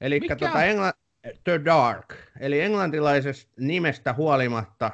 Eli 0.00 0.20
tuota 0.20 0.62
Engla- 0.62 1.04
The 1.44 1.64
Dark, 1.64 2.14
eli 2.40 2.60
englantilaisesta 2.60 3.52
nimestä 3.60 4.12
huolimatta 4.12 4.90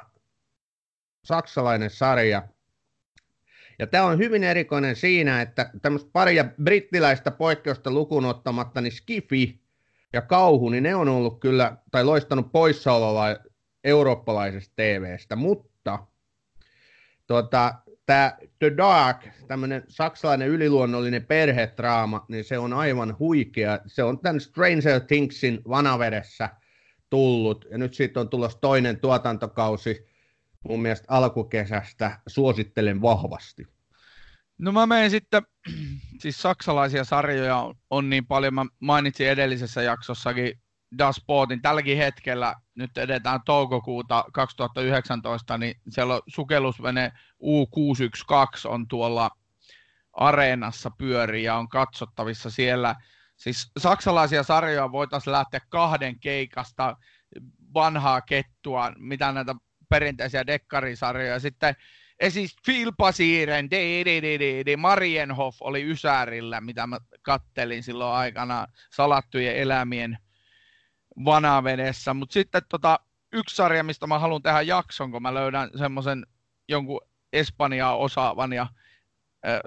saksalainen 1.23 1.89
sarja. 1.89 2.47
Ja 3.81 3.87
tämä 3.87 4.05
on 4.05 4.17
hyvin 4.17 4.43
erikoinen 4.43 4.95
siinä, 4.95 5.41
että 5.41 5.69
tämmöistä 5.81 6.09
paria 6.13 6.45
brittiläistä 6.63 7.31
poikkeusta 7.31 7.91
lukuun 7.91 8.25
ottamatta, 8.25 8.81
niin 8.81 8.91
Skifi 8.91 9.61
ja 10.13 10.21
Kauhu, 10.21 10.69
niin 10.69 10.83
ne 10.83 10.95
on 10.95 11.09
ollut 11.09 11.39
kyllä, 11.39 11.77
tai 11.91 12.03
loistanut 12.03 12.51
poissaololla 12.51 13.25
eurooppalaisesta 13.83 14.73
TVstä, 14.75 15.35
mutta 15.35 15.99
tuota, 17.27 17.73
tämä 18.05 18.37
The 18.59 18.77
Dark, 18.77 19.27
tämmöinen 19.47 19.83
saksalainen 19.87 20.47
yliluonnollinen 20.47 21.25
perhetraama, 21.25 22.25
niin 22.27 22.43
se 22.43 22.57
on 22.57 22.73
aivan 22.73 23.15
huikea. 23.19 23.79
Se 23.85 24.03
on 24.03 24.19
tämän 24.19 24.41
Stranger 24.41 25.01
Thingsin 25.07 25.61
vanavedessä 25.69 26.49
tullut, 27.09 27.65
ja 27.71 27.77
nyt 27.77 27.93
siitä 27.93 28.19
on 28.19 28.29
tulossa 28.29 28.61
toinen 28.61 28.99
tuotantokausi 28.99 30.10
mun 30.69 30.81
mielestä 30.81 31.05
alkukesästä. 31.09 32.19
Suosittelen 32.27 33.01
vahvasti. 33.01 33.67
No 34.57 34.71
mä 34.71 34.85
menen 34.85 35.11
sitten, 35.11 35.41
siis 36.21 36.41
saksalaisia 36.41 37.03
sarjoja 37.03 37.57
on, 37.57 37.75
on 37.89 38.09
niin 38.09 38.25
paljon, 38.25 38.53
mä 38.53 38.65
mainitsin 38.79 39.27
edellisessä 39.27 39.81
jaksossakin 39.81 40.61
Das 40.97 41.15
Sportin. 41.15 41.61
Tälläkin 41.61 41.97
hetkellä, 41.97 42.55
nyt 42.75 42.97
edetään 42.97 43.39
toukokuuta 43.45 44.25
2019, 44.33 45.57
niin 45.57 45.75
siellä 45.89 46.15
on 46.15 46.21
sukellusvene 46.27 47.11
U612 47.43 48.69
on 48.69 48.87
tuolla 48.87 49.31
areenassa 50.13 50.91
pyörii 50.97 51.43
ja 51.43 51.55
on 51.55 51.69
katsottavissa 51.69 52.49
siellä. 52.49 52.95
Siis 53.35 53.71
saksalaisia 53.77 54.43
sarjoja 54.43 54.91
voitaisiin 54.91 55.31
lähteä 55.31 55.59
kahden 55.69 56.19
keikasta, 56.19 56.97
vanhaa 57.73 58.21
kettua, 58.21 58.91
mitä 58.97 59.31
näitä 59.31 59.55
perinteisiä 59.91 60.47
dekkarisarjoja. 60.47 61.39
Sitten 61.39 61.75
esis 62.19 62.55
Filpasiiren, 62.65 63.69
Marienhof 64.77 65.57
oli 65.61 65.91
Ysärillä, 65.91 66.61
mitä 66.61 66.87
mä 66.87 66.97
kattelin 67.21 67.83
silloin 67.83 68.15
aikana 68.15 68.67
salattujen 68.91 69.55
elämien 69.55 70.17
vanavedessä. 71.25 72.13
Mutta 72.13 72.33
sitten 72.33 72.61
tota, 72.69 72.99
yksi 73.33 73.55
sarja, 73.55 73.83
mistä 73.83 74.07
mä 74.07 74.19
haluan 74.19 74.41
tehdä 74.41 74.61
jakson, 74.61 75.11
kun 75.11 75.21
mä 75.21 75.33
löydän 75.33 75.69
semmoisen 75.77 76.25
jonkun 76.67 77.01
Espanjaa 77.33 77.95
osaavan 77.95 78.53
ja 78.53 78.67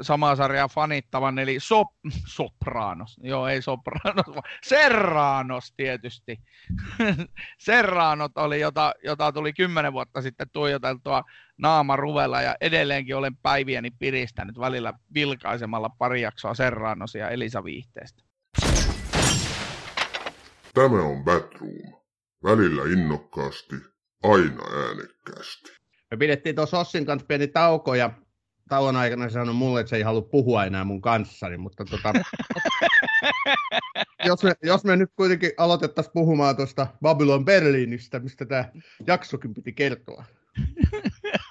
samaa 0.01 0.37
sarjaa 0.37 0.69
fanittavan, 0.69 1.39
eli 1.39 1.61
sop, 1.61 1.89
Sopranos. 2.27 3.21
Joo, 3.23 3.49
ei 3.49 3.63
Sopranos, 3.63 4.27
vaan 4.27 4.51
Serranos 4.65 5.73
tietysti. 5.77 6.41
Serranot 7.59 8.33
oli, 8.37 8.61
jota, 8.61 8.95
jota 9.05 9.33
tuli 9.33 9.53
kymmenen 9.53 9.93
vuotta 9.93 10.23
sitten 10.23 10.51
tuijoteltua 10.53 11.23
naama 11.59 11.97
ruvella, 11.97 12.43
ja 12.43 12.57
edelleenkin 12.61 13.17
olen 13.17 13.37
päiviäni 13.37 13.91
piristänyt 13.91 14.59
välillä 14.59 14.93
vilkaisemalla 15.15 15.89
pari 15.99 16.23
jaksoa 16.23 16.55
Serranosia 16.55 17.31
Elisa 17.31 17.65
Viihteestä. 17.65 18.23
Tämä 20.75 21.03
on 21.03 21.25
Batroom. 21.25 22.05
Välillä 22.45 22.83
innokkaasti, 22.83 23.77
aina 24.23 24.63
äänekkäästi. 24.87 25.73
Me 26.11 26.17
pidettiin 26.17 26.55
tuossa 26.57 26.79
Ossin 26.79 27.07
kanssa 27.07 27.27
pieni 27.27 27.49
tauko 27.49 27.95
ja 27.95 28.11
tauon 28.69 28.97
aikana 28.97 29.31
sanoi 29.31 29.55
mulle, 29.55 29.81
että 29.81 29.91
se 29.91 29.97
ei 29.97 30.03
halua 30.03 30.23
puhua 30.23 30.65
enää 30.65 30.85
mun 30.85 31.01
kanssani, 31.01 31.57
mutta 31.57 31.85
tota, 31.85 32.13
jos, 34.25 34.43
me, 34.45 34.53
jos 34.63 34.85
me 34.85 34.97
nyt 34.97 35.11
kuitenkin 35.17 35.51
aloitettaisiin 35.59 36.13
puhumaan 36.13 36.57
tuosta 36.57 36.87
Babylon 37.03 37.45
Berliinistä, 37.45 38.19
mistä 38.19 38.47
tämä 38.47 38.65
jaksokin 39.07 39.55
piti 39.55 39.73
kertoa. 39.73 40.25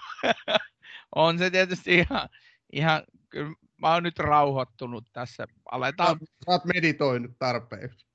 on 1.16 1.38
se 1.38 1.50
tietysti 1.50 1.96
ihan, 1.96 2.30
ihan 2.74 3.04
kyllä 3.30 3.54
mä 3.82 3.94
oon 3.94 4.04
nyt 4.04 4.20
rauhoittunut 4.20 5.06
tässä. 5.14 5.48
Aletaan... 5.72 6.20
Sä, 6.20 6.26
sä 6.26 6.52
oot 6.52 6.66
meditoinut 6.66 7.32
tarpeeksi. 7.40 8.06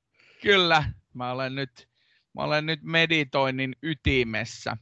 Kyllä, 0.42 0.84
mä 1.14 1.32
olen 1.32 1.54
nyt, 1.54 1.88
mä 2.34 2.42
olen 2.42 2.66
nyt 2.66 2.80
meditoinnin 2.82 3.76
ytimessä. 3.82 4.76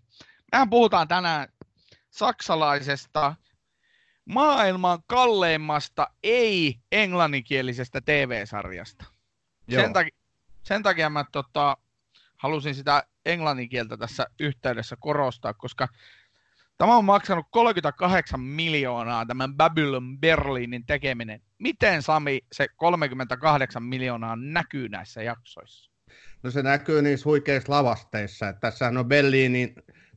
Mehän 0.53 0.71
puhutaan 0.71 1.09
tänään 1.09 1.49
saksalaisesta 2.11 3.35
maailman 4.27 4.99
kalleimmasta 5.07 6.07
ei-englanninkielisestä 6.23 8.01
TV-sarjasta. 8.01 9.05
Sen, 9.71 9.93
takia, 9.93 10.17
sen 10.63 10.83
takia 10.83 11.11
mä 11.11 11.25
tota, 11.33 11.77
halusin 12.37 12.75
sitä 12.75 13.03
englanninkieltä 13.27 13.97
tässä 13.97 14.27
yhteydessä 14.41 14.97
korostaa, 15.01 15.55
koska 15.55 15.89
tämä 16.79 16.97
on 16.97 17.05
maksanut 17.05 17.47
38 17.51 18.41
miljoonaa 18.41 19.27
tämän 19.27 19.55
Babylon 19.55 20.19
Berliinin 20.19 20.87
tekeminen. 20.87 21.43
Miten 21.59 22.03
Sami 22.03 22.41
se 22.53 22.67
38 22.77 23.83
miljoonaa 23.83 24.37
näkyy 24.37 24.89
näissä 24.89 25.23
jaksoissa? 25.23 25.91
No 26.43 26.51
se 26.51 26.63
näkyy 26.63 27.03
niissä 27.03 27.25
huikeissa 27.25 27.73
lavasteissa. 27.73 28.49
Että 28.49 28.61
tässähän 28.61 28.97
on 28.97 29.07
Berliinin 29.07 29.75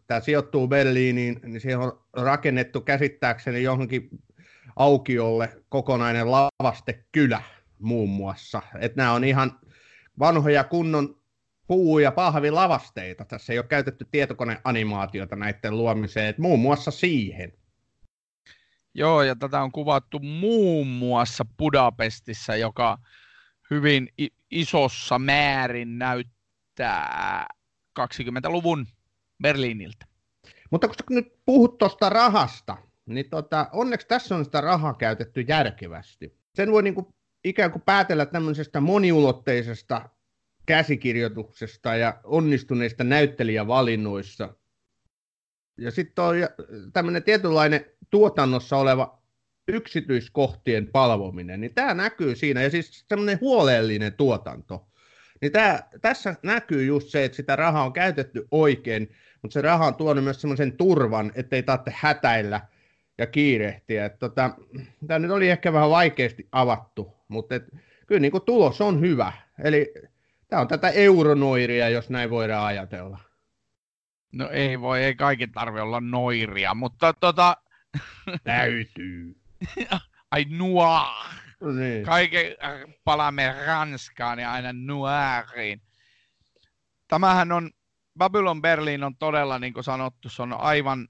tämä 0.09 0.21
sijoittuu 0.21 0.67
Berliiniin, 0.67 1.39
niin 1.43 1.61
siihen 1.61 1.79
on 1.79 2.01
rakennettu 2.13 2.81
käsittääkseni 2.81 3.63
johonkin 3.63 4.09
aukiolle 4.75 5.49
kokonainen 5.69 6.31
lavastekylä 6.31 7.41
muun 7.79 8.09
muassa. 8.09 8.61
Että 8.79 8.97
nämä 8.97 9.13
on 9.13 9.23
ihan 9.23 9.59
vanhoja 10.19 10.63
kunnon 10.63 11.21
puu- 11.67 11.99
ja 11.99 12.11
pahvilavasteita. 12.11 13.25
Tässä 13.25 13.53
ei 13.53 13.59
ole 13.59 13.67
käytetty 13.67 14.07
tietokoneanimaatiota 14.11 15.35
näiden 15.35 15.77
luomiseen, 15.77 16.27
että 16.27 16.41
muun 16.41 16.59
muassa 16.59 16.91
siihen. 16.91 17.53
Joo, 18.93 19.23
ja 19.23 19.35
tätä 19.35 19.61
on 19.61 19.71
kuvattu 19.71 20.19
muun 20.19 20.87
muassa 20.87 21.45
Budapestissa, 21.57 22.55
joka 22.55 22.97
hyvin 23.71 24.09
isossa 24.51 25.19
määrin 25.19 25.99
näyttää 25.99 27.47
20-luvun 27.99 28.87
Berliiniltä. 29.41 30.05
Mutta 30.71 30.87
kun 30.87 30.97
nyt 31.09 31.33
puhut 31.45 31.77
tuosta 31.77 32.09
rahasta, 32.09 32.77
niin 33.05 33.29
tota, 33.29 33.69
onneksi 33.73 34.07
tässä 34.07 34.35
on 34.35 34.45
sitä 34.45 34.61
rahaa 34.61 34.93
käytetty 34.93 35.41
järkevästi. 35.41 36.37
Sen 36.55 36.71
voi 36.71 36.83
niinku 36.83 37.15
ikään 37.43 37.71
kuin 37.71 37.81
päätellä 37.81 38.25
tämmöisestä 38.25 38.79
moniulotteisesta 38.79 40.09
käsikirjoituksesta 40.65 41.95
ja 41.95 42.21
onnistuneista 42.23 43.03
näyttelijävalinnoissa. 43.03 44.55
Ja 45.77 45.91
sitten 45.91 46.23
on 46.23 46.35
tämmöinen 46.93 47.23
tietynlainen 47.23 47.85
tuotannossa 48.09 48.77
oleva 48.77 49.21
yksityiskohtien 49.67 50.87
palvominen, 50.87 51.61
niin 51.61 51.73
tämä 51.73 51.93
näkyy 51.93 52.35
siinä, 52.35 52.61
ja 52.61 52.69
siis 52.69 53.05
semmoinen 53.09 53.39
huolellinen 53.41 54.13
tuotanto. 54.13 54.87
Niin 55.41 55.51
tää, 55.51 55.89
tässä 56.01 56.35
näkyy 56.43 56.85
just 56.85 57.09
se, 57.09 57.25
että 57.25 57.35
sitä 57.35 57.55
rahaa 57.55 57.85
on 57.85 57.93
käytetty 57.93 58.47
oikein, 58.51 59.15
mutta 59.41 59.53
se 59.53 59.61
raha 59.61 59.87
on 59.87 59.95
tuonut 59.95 60.23
myös 60.23 60.41
semmoisen 60.41 60.77
turvan, 60.77 61.31
ettei 61.35 61.63
tarvitse 61.63 61.93
hätäillä 61.95 62.61
ja 63.17 63.27
kiirehtiä. 63.27 64.09
tota, 64.09 64.49
tämä 65.07 65.19
nyt 65.19 65.31
oli 65.31 65.49
ehkä 65.49 65.73
vähän 65.73 65.89
vaikeasti 65.89 66.47
avattu, 66.51 67.15
mutta 67.27 67.55
et, 67.55 67.63
kyllä 68.07 68.19
niin 68.19 68.31
tulos 68.45 68.81
on 68.81 69.01
hyvä. 69.01 69.33
Eli 69.63 69.93
tämä 70.47 70.61
on 70.61 70.67
tätä 70.67 70.89
euronoiria, 70.89 71.89
jos 71.89 72.09
näin 72.09 72.29
voidaan 72.29 72.65
ajatella. 72.65 73.19
No 74.31 74.49
ei 74.49 74.81
voi, 74.81 75.03
ei 75.03 75.15
kaikki 75.15 75.47
tarvi 75.47 75.79
olla 75.79 76.01
noiria, 76.01 76.73
mutta 76.73 77.13
tota... 77.13 77.57
Täytyy. 78.43 79.35
Ai 80.31 80.45
noir. 80.49 81.39
No 81.59 81.71
niin. 81.71 82.05
Kaiken 82.05 82.55
äh, 82.63 82.95
palaamme 83.03 83.55
Ranskaan 83.65 84.39
ja 84.39 84.51
aina 84.51 84.73
noiriin. 84.73 85.81
Tämähän 87.07 87.51
on 87.51 87.71
Babylon 88.19 88.61
Berlin 88.61 89.03
on 89.03 89.17
todella, 89.17 89.59
niin 89.59 89.73
kuin 89.73 89.83
sanottu, 89.83 90.29
se 90.29 90.41
on 90.41 90.53
aivan 90.53 91.07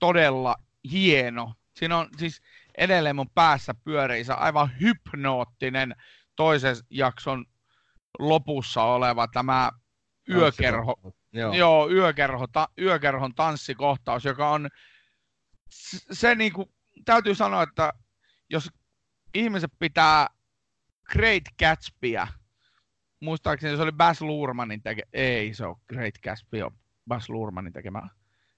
todella 0.00 0.56
hieno. 0.90 1.54
Siinä 1.76 1.98
on 1.98 2.08
siis 2.18 2.42
edelleen 2.78 3.16
mun 3.16 3.30
päässä 3.30 3.74
pyörii 3.84 4.24
se 4.24 4.32
aivan 4.32 4.70
hypnoottinen 4.80 5.96
toisen 6.36 6.76
jakson 6.90 7.44
lopussa 8.18 8.82
oleva 8.82 9.28
tämä 9.28 9.70
yökerho, 10.28 10.96
joo. 11.32 11.52
joo 11.52 11.90
yökerho, 11.90 12.46
ta, 12.46 12.68
yökerhon 12.80 13.34
tanssikohtaus, 13.34 14.24
joka 14.24 14.50
on 14.50 14.68
se, 15.70 15.98
se 16.12 16.34
niin 16.34 16.52
kuin, 16.52 16.68
täytyy 17.04 17.34
sanoa, 17.34 17.62
että 17.62 17.92
jos 18.50 18.70
ihmiset 19.34 19.70
pitää 19.78 20.26
Great 21.12 21.44
Gatsbyä 21.58 22.28
muistaakseni 23.24 23.76
se 23.76 23.82
oli 23.82 23.92
Bas 23.92 24.20
Luhrmannin 24.20 24.82
tekemä, 24.82 25.08
ei 25.12 25.54
se 25.54 25.66
on 25.66 25.76
Great 25.88 26.14
Gatsby, 26.24 26.62
on 26.62 26.76
Bas 27.08 27.28
Luhrmannin 27.28 27.72
tekemä. 27.72 28.08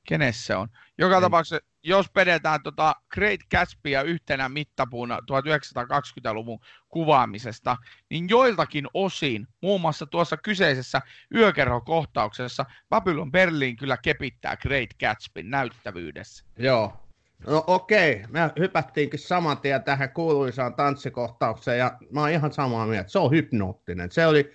Kenes 0.08 0.46
se 0.46 0.56
on? 0.56 0.68
Joka 0.98 1.14
ei. 1.14 1.20
tapauksessa, 1.20 1.66
jos 1.82 2.10
pedetään 2.10 2.62
tota 2.62 2.94
Great 3.14 3.40
Gatsbyä 3.50 4.02
yhtenä 4.02 4.48
mittapuuna 4.48 5.18
1920-luvun 5.18 6.60
kuvaamisesta, 6.88 7.76
niin 8.10 8.28
joiltakin 8.28 8.86
osin, 8.94 9.46
muun 9.62 9.80
muassa 9.80 10.06
tuossa 10.06 10.36
kyseisessä 10.36 11.02
yökerhokohtauksessa, 11.34 12.64
Babylon 12.88 13.32
Berlin 13.32 13.76
kyllä 13.76 13.96
kepittää 13.96 14.56
Great 14.56 14.90
Gatsbyn 15.00 15.50
näyttävyydessä. 15.50 16.44
Joo, 16.58 17.05
No 17.46 17.64
okei, 17.66 18.24
me 18.28 18.40
hypättiinkin 18.58 19.20
saman 19.20 19.58
tien 19.58 19.82
tähän 19.82 20.10
kuuluisaan 20.10 20.74
tanssikohtaukseen 20.74 21.78
ja 21.78 21.98
mä 22.10 22.20
oon 22.20 22.30
ihan 22.30 22.52
samaa 22.52 22.86
mieltä. 22.86 23.10
Se 23.10 23.18
on 23.18 23.30
hypnoottinen. 23.30 24.12
Se 24.12 24.26
oli, 24.26 24.52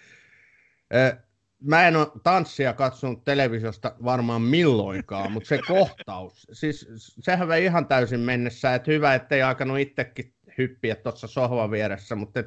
äh, 0.96 1.18
mä 1.62 1.88
en 1.88 1.96
ole 1.96 2.08
tanssia 2.24 2.74
katsonut 2.74 3.24
televisiosta 3.24 3.96
varmaan 4.06 4.42
milloinkaan, 4.42 5.32
mutta 5.32 5.48
se 5.48 5.60
kohtaus, 5.68 6.48
siis 6.52 6.90
sehän 7.20 7.48
vei 7.48 7.66
ihan 7.66 7.88
täysin 7.88 8.20
mennessä, 8.20 8.76
että 8.76 8.92
hyvä, 8.92 9.16
ettei 9.16 9.42
alkanut 9.42 9.80
itsekin 9.80 10.34
hyppiä 10.58 10.96
tuossa 10.96 11.28
sohvan 11.28 11.72
vieressä, 11.72 12.16
mutta 12.16 12.44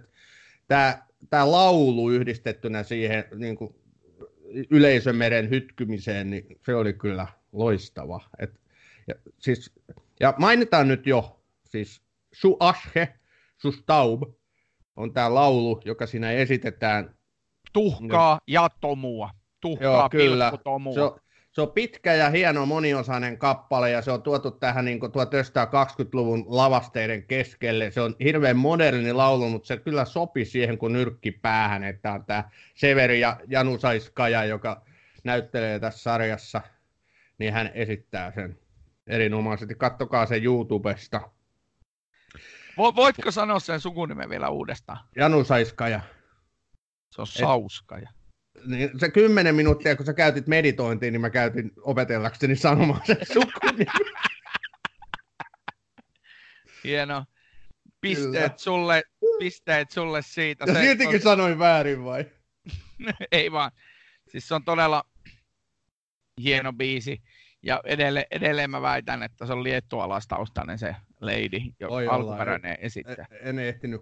tämä 1.31 1.51
laulu 1.51 2.11
yhdistettynä 2.11 2.83
siihen 2.83 3.25
niin 3.35 3.57
kuin 3.57 3.75
yleisömeren 4.71 5.51
hytkymiseen, 5.51 6.31
niin 6.31 6.47
se 6.67 6.75
oli 6.75 6.93
kyllä 6.93 7.27
loistava. 7.53 8.21
Et, 8.39 8.61
ja, 9.09 9.15
siis 9.39 9.73
ja 10.21 10.35
mainitaan 10.39 10.89
nyt 10.89 11.07
jo, 11.07 11.41
siis 11.65 12.03
Su 12.33 12.57
Asche, 12.61 13.15
Su 13.57 13.73
Staub 13.73 14.23
on 14.97 15.13
tämä 15.13 15.35
laulu, 15.35 15.81
joka 15.85 16.07
siinä 16.07 16.31
esitetään. 16.31 17.15
Tuhkaa 17.73 18.41
ja 18.47 18.69
tomua. 18.81 19.31
Tuhkaa, 19.61 19.87
Joo, 19.87 20.09
kyllä. 20.09 20.53
Se 20.95 21.01
on, 21.01 21.21
se 21.53 21.61
on 21.61 21.71
pitkä 21.71 22.15
ja 22.15 22.31
hieno 22.31 22.67
moniosainen 22.67 23.39
kappale 23.39 23.91
ja 23.91 24.03
se 24.03 24.13
on 24.13 24.23
tuotu 24.23 24.51
tähän 24.51 24.85
niin 24.85 25.01
1920-luvun 25.03 26.45
lavasteiden 26.49 27.27
keskelle. 27.27 27.91
Se 27.91 28.01
on 28.01 28.17
hirveän 28.25 28.57
moderni 28.57 29.13
laulu, 29.13 29.49
mutta 29.49 29.67
se 29.67 29.77
kyllä 29.77 30.05
sopi 30.05 30.45
siihen 30.45 30.79
kuin 30.79 30.93
nyrkki 30.93 31.33
päähän, 31.33 31.85
että 31.85 32.13
on 32.13 32.25
tämä 32.25 32.51
Severi 32.75 33.21
ja 33.21 33.41
Janu 33.49 33.79
Saiskaja, 33.79 34.45
joka 34.45 34.83
näyttelee 35.25 35.81
tässä 35.81 36.03
sarjassa, 36.03 36.61
niin 37.39 37.53
hän 37.53 37.71
esittää 37.75 38.33
sen 38.33 38.59
erinomaisesti. 39.07 39.75
Kattokaa 39.75 40.27
se 40.27 40.37
YouTubesta. 40.37 41.31
Voitko 42.77 43.31
sanoa 43.31 43.61
sen 43.61 43.81
sukunimen 43.81 44.31
vielä 44.31 44.49
uudestaan? 44.49 44.99
Janu 45.17 45.45
Saiskaja. 45.45 46.01
Se 47.11 47.21
on 47.21 47.27
Sauskaja. 47.27 48.11
Niin 48.67 49.01
se 49.01 49.11
kymmenen 49.11 49.55
minuuttia, 49.55 49.97
kun 49.97 50.07
sä 50.07 50.15
käytit 50.15 50.47
meditointiin, 50.47 51.13
niin 51.13 51.21
mä 51.21 51.31
käytin 51.31 51.73
opetellakseni 51.83 52.57
sanomaan 52.57 53.01
sen 53.07 53.17
sukunimen. 53.35 53.87
Hieno. 56.85 57.25
Pisteet 58.01 58.59
sulle, 58.59 59.03
pisteet 59.39 59.91
sulle 59.91 60.23
siitä. 60.23 60.65
Ja 60.69 60.75
se 60.75 60.81
siltikin 60.81 61.15
on... 61.15 61.21
sanoin 61.21 61.59
väärin 61.59 62.05
vai? 62.05 62.25
Ei 63.33 63.53
vaan. 63.53 63.71
Siis 64.29 64.49
se 64.49 64.55
on 64.55 64.65
todella 64.65 65.05
hieno 66.43 66.73
biisi. 66.73 67.23
Ja 67.67 67.81
edelleen, 67.85 68.27
edelleen 68.31 68.71
mä 68.71 68.83
väitän, 68.83 69.23
että 69.23 69.47
se 69.47 69.53
on 69.53 69.63
liettualaistaustainen 69.63 70.79
se 70.79 70.97
Lady, 71.21 71.59
jo 71.81 71.89
Oi 71.91 72.07
alkuperäinen 72.07 72.77
esittäjä. 72.81 73.27
En, 73.31 73.39
en 73.41 73.59
ehtinyt 73.59 74.01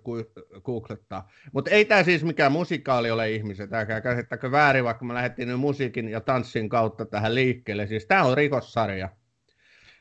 googlettaa. 0.65 1.31
Mutta 1.53 1.71
ei 1.71 1.85
tämä 1.85 2.03
siis 2.03 2.25
mikään 2.25 2.53
musikaali 2.53 3.11
ole 3.11 3.31
ihmiset, 3.31 3.73
älkää 3.73 4.01
käsittäkö 4.01 4.51
väärin, 4.51 4.85
vaikka 4.85 5.05
mä 5.05 5.15
lähdettiin 5.15 5.49
nyt 5.49 5.61
musiikin 5.61 6.09
ja 6.09 6.21
tanssin 6.21 6.69
kautta 6.69 7.05
tähän 7.05 7.35
liikkeelle. 7.35 7.87
Siis 7.87 8.07
tämä 8.07 8.25
on 8.25 8.37
rikossarja. 8.37 9.09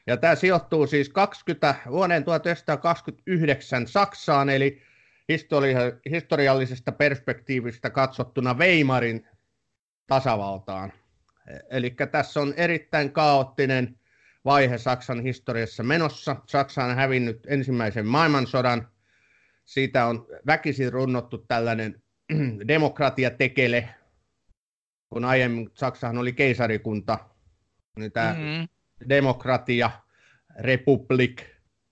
Ja 0.07 0.17
tämä 0.17 0.35
sijoittuu 0.35 0.87
siis 0.87 1.09
20, 1.09 1.75
vuoden 1.89 2.23
1929 2.23 3.87
Saksaan, 3.87 4.49
eli 4.49 4.81
historiallisesta 6.11 6.91
perspektiivistä 6.91 7.89
katsottuna 7.89 8.53
Weimarin 8.53 9.27
tasavaltaan. 10.07 10.93
Eli 11.69 11.95
tässä 12.11 12.41
on 12.41 12.53
erittäin 12.57 13.11
kaoottinen 13.11 13.99
vaihe 14.45 14.77
Saksan 14.77 15.23
historiassa 15.23 15.83
menossa. 15.83 16.35
Saksa 16.47 16.83
on 16.83 16.95
hävinnyt 16.95 17.39
ensimmäisen 17.47 18.07
maailmansodan. 18.07 18.87
Siitä 19.65 20.05
on 20.05 20.27
väkisin 20.47 20.93
runnottu 20.93 21.37
tällainen 21.37 22.03
demokratiatekele, 22.67 23.89
kun 25.09 25.25
aiemmin 25.25 25.69
Saksahan 25.73 26.17
oli 26.17 26.33
keisarikunta, 26.33 27.17
niin 27.97 28.11
tämä 28.11 28.33
mm-hmm. 28.33 28.67
demokratia, 29.09 29.91
republik, 30.59 31.43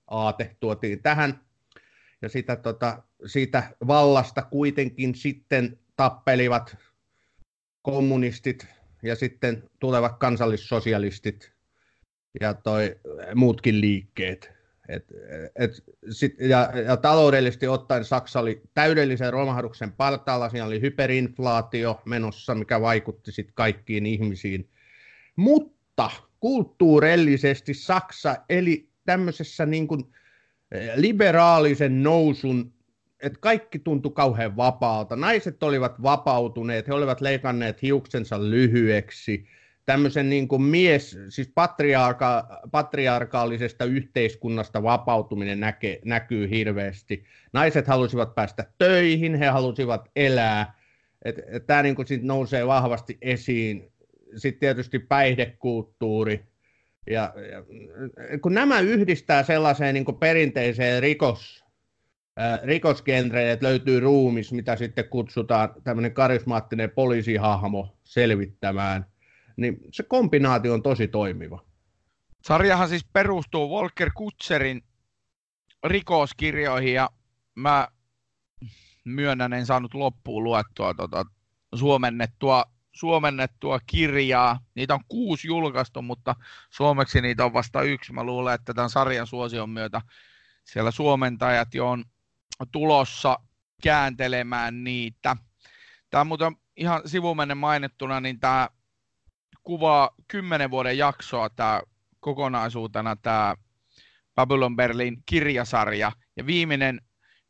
aate 0.07 0.55
tuotiin 0.59 1.03
tähän. 1.03 1.39
Ja 2.21 2.29
sitä, 2.29 2.55
tota, 2.55 3.03
siitä 3.25 3.63
vallasta 3.87 4.41
kuitenkin 4.41 5.15
sitten 5.15 5.79
tappelivat 5.95 6.77
kommunistit 7.81 8.67
ja 9.03 9.15
sitten 9.15 9.63
tulevat 9.79 10.17
kansallissosialistit 10.17 11.51
ja 12.41 12.53
toi 12.53 12.95
muutkin 13.35 13.81
liikkeet. 13.81 14.51
Et, 14.89 15.05
et, 15.55 15.71
sit, 16.09 16.35
ja, 16.39 16.71
ja 16.85 16.97
taloudellisesti 16.97 17.67
ottaen 17.67 18.05
Saksa 18.05 18.39
oli 18.39 18.61
täydellisen 18.73 19.33
romahduksen 19.33 19.91
partaalla, 19.91 20.49
siinä 20.49 20.65
oli 20.65 20.81
hyperinflaatio 20.81 22.01
menossa, 22.05 22.55
mikä 22.55 22.81
vaikutti 22.81 23.31
sitten 23.31 23.55
kaikkiin 23.55 24.05
ihmisiin. 24.05 24.69
Mutta 25.35 26.11
kulttuurellisesti 26.39 27.73
Saksa 27.73 28.35
eli 28.49 28.89
tämmöisessä 29.05 29.65
niin 29.65 29.87
kuin 29.87 30.03
eh, 30.71 30.91
liberaalisen 30.95 32.03
nousun 32.03 32.73
että 33.23 33.39
kaikki 33.41 33.79
tuntui 33.79 34.11
kauhean 34.11 34.57
vapaalta. 34.57 35.15
Naiset 35.15 35.63
olivat 35.63 36.01
vapautuneet, 36.01 36.87
he 36.87 36.93
olivat 36.93 37.21
leikanneet 37.21 37.81
hiuksensa 37.81 38.49
lyhyeksi. 38.49 39.47
Tämmöisen 39.85 40.29
niin 40.29 40.47
kuin 40.47 40.61
mies, 40.61 41.17
siis 41.29 41.51
patriarka, 41.55 42.59
patriarkaalisesta 42.71 43.85
yhteiskunnasta 43.85 44.83
vapautuminen 44.83 45.59
näke, 45.59 45.99
näkyy 46.05 46.49
hirveästi. 46.49 47.23
Naiset 47.53 47.87
halusivat 47.87 48.35
päästä 48.35 48.65
töihin, 48.77 49.35
he 49.35 49.47
halusivat 49.47 50.09
elää. 50.15 50.79
Tämä 51.67 51.83
niin 51.83 51.95
kuin 51.95 52.07
nousee 52.21 52.67
vahvasti 52.67 53.17
esiin. 53.21 53.91
Sitten 54.35 54.59
tietysti 54.59 54.99
päihdekulttuuri. 54.99 56.45
Ja, 57.09 57.33
ja, 57.51 57.63
kun 58.41 58.53
nämä 58.53 58.79
yhdistää 58.79 59.43
sellaiseen 59.43 59.93
niin 59.93 60.05
perinteiseen 60.19 61.01
rikos, 61.01 61.63
rikosgenreen, 62.63 63.49
että 63.49 63.65
löytyy 63.65 63.99
ruumis, 63.99 64.51
mitä 64.51 64.75
sitten 64.75 65.09
kutsutaan 65.09 65.69
tämmöinen 65.83 66.13
karismaattinen 66.13 66.91
poliisihahmo 66.91 67.97
selvittämään, 68.03 69.05
niin 69.57 69.77
se 69.91 70.03
kombinaatio 70.03 70.73
on 70.73 70.83
tosi 70.83 71.07
toimiva. 71.07 71.65
Sarjahan 72.41 72.89
siis 72.89 73.05
perustuu 73.13 73.69
Volker 73.69 74.11
Kutserin 74.15 74.83
rikoskirjoihin 75.83 76.93
ja 76.93 77.09
mä 77.55 77.87
myönnän 79.03 79.53
en 79.53 79.65
saanut 79.65 79.93
loppuun 79.93 80.43
luettua 80.43 80.93
tuota, 80.93 81.25
suomennettua, 81.75 82.63
suomennettua 82.91 83.79
kirjaa. 83.85 84.59
Niitä 84.75 84.93
on 84.93 85.03
kuusi 85.07 85.47
julkaistu, 85.47 86.01
mutta 86.01 86.35
suomeksi 86.69 87.21
niitä 87.21 87.45
on 87.45 87.53
vasta 87.53 87.81
yksi. 87.81 88.13
Mä 88.13 88.23
luulen, 88.23 88.53
että 88.53 88.73
tämän 88.73 88.89
sarjan 88.89 89.27
suosion 89.27 89.69
myötä 89.69 90.01
siellä 90.63 90.91
suomentajat 90.91 91.73
jo 91.73 91.89
on 91.89 92.05
tulossa 92.71 93.39
kääntelemään 93.83 94.83
niitä. 94.83 95.35
Tämä 96.09 96.21
on 96.21 96.27
muuten 96.27 96.55
ihan 96.77 97.01
sivumennen 97.05 97.57
mainittuna, 97.57 98.19
niin 98.19 98.39
tämä 98.39 98.69
kuvaa 99.63 100.09
kymmenen 100.27 100.71
vuoden 100.71 100.97
jaksoa 100.97 101.49
tämä 101.49 101.81
kokonaisuutena 102.19 103.15
tämä 103.15 103.55
Babylon 104.35 104.75
Berlin 104.75 105.23
kirjasarja, 105.25 106.11
ja 106.37 106.45
viimeinen 106.45 107.01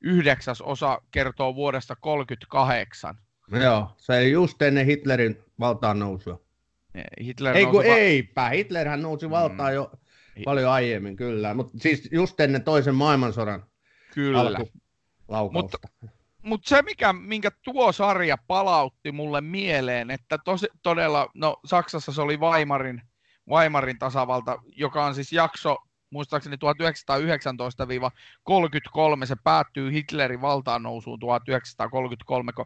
yhdeksäs 0.01 0.61
osa 0.61 1.01
kertoo 1.11 1.55
vuodesta 1.55 1.95
1938. 2.01 3.17
Joo, 3.63 3.91
se 3.97 4.17
ei 4.17 4.31
just 4.31 4.61
ennen 4.61 4.85
Hitlerin 4.85 5.37
valtaan 5.59 5.99
nousua. 5.99 6.41
Hitler 7.23 7.57
ei 7.57 7.65
kun 7.65 7.75
va- 7.75 7.83
eipä, 7.83 8.49
Hitlerhän 8.49 9.01
nousi 9.01 9.29
valtaan 9.29 9.71
mm. 9.71 9.75
jo 9.75 9.91
paljon 10.45 10.71
aiemmin 10.71 11.15
kyllä, 11.15 11.53
mutta 11.53 11.77
siis 11.77 12.09
just 12.11 12.39
ennen 12.39 12.63
toisen 12.63 12.95
maailmansodan 12.95 13.63
Kyllä. 14.13 14.39
Alku, 14.39 14.69
laukausta. 15.29 15.77
Mutta 15.81 16.19
mut 16.41 16.65
se, 16.65 16.81
mikä, 16.81 17.13
minkä 17.13 17.51
tuo 17.63 17.91
sarja 17.91 18.37
palautti 18.47 19.11
mulle 19.11 19.41
mieleen, 19.41 20.11
että 20.11 20.37
tosi, 20.37 20.67
todella, 20.83 21.29
no 21.33 21.57
Saksassa 21.65 22.11
se 22.11 22.21
oli 22.21 22.37
Weimarin, 22.37 23.01
Weimarin 23.49 23.99
tasavalta, 23.99 24.61
joka 24.75 25.05
on 25.05 25.15
siis 25.15 25.33
jakso, 25.33 25.77
muistaakseni 26.09 26.55
1919-33, 26.55 26.59
se 29.25 29.35
päättyy 29.43 29.91
Hitlerin 29.91 30.41
valtaan 30.41 30.83
nousuun 30.83 31.19
1933, 31.19 32.53
kun 32.53 32.65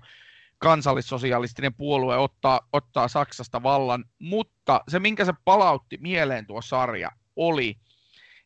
kansallissosialistinen 0.58 1.73
puolue 1.73 2.17
ottaa, 2.17 2.62
ottaa 2.73 3.08
Saksasta 3.08 3.63
vallan, 3.63 4.06
mutta 4.19 4.82
se, 4.88 4.99
minkä 4.99 5.26
se 5.26 5.34
palautti 5.45 5.97
mieleen 5.97 6.47
tuo 6.47 6.62
sarja, 6.62 7.12
oli, 7.36 7.76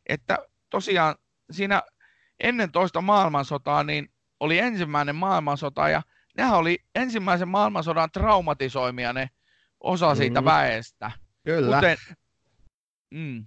että 0.06 0.38
tosiaan 0.70 1.14
siinä 1.50 1.82
ennen 2.40 2.72
toista 2.72 3.00
maailmansotaa 3.00 3.84
niin 3.84 4.10
oli 4.40 4.58
ensimmäinen 4.58 5.16
maailmansota 5.16 5.88
ja 5.88 6.02
nehän 6.36 6.58
oli 6.58 6.78
ensimmäisen 6.94 7.48
maailmansodan 7.48 8.10
traumatisoimia 8.12 9.12
ne 9.12 9.30
osa 9.80 10.14
siitä 10.14 10.40
mm. 10.40 10.44
väestä. 10.44 11.10
Kyllä. 11.44 11.76
Kuten, 11.76 11.96
mm, 13.10 13.46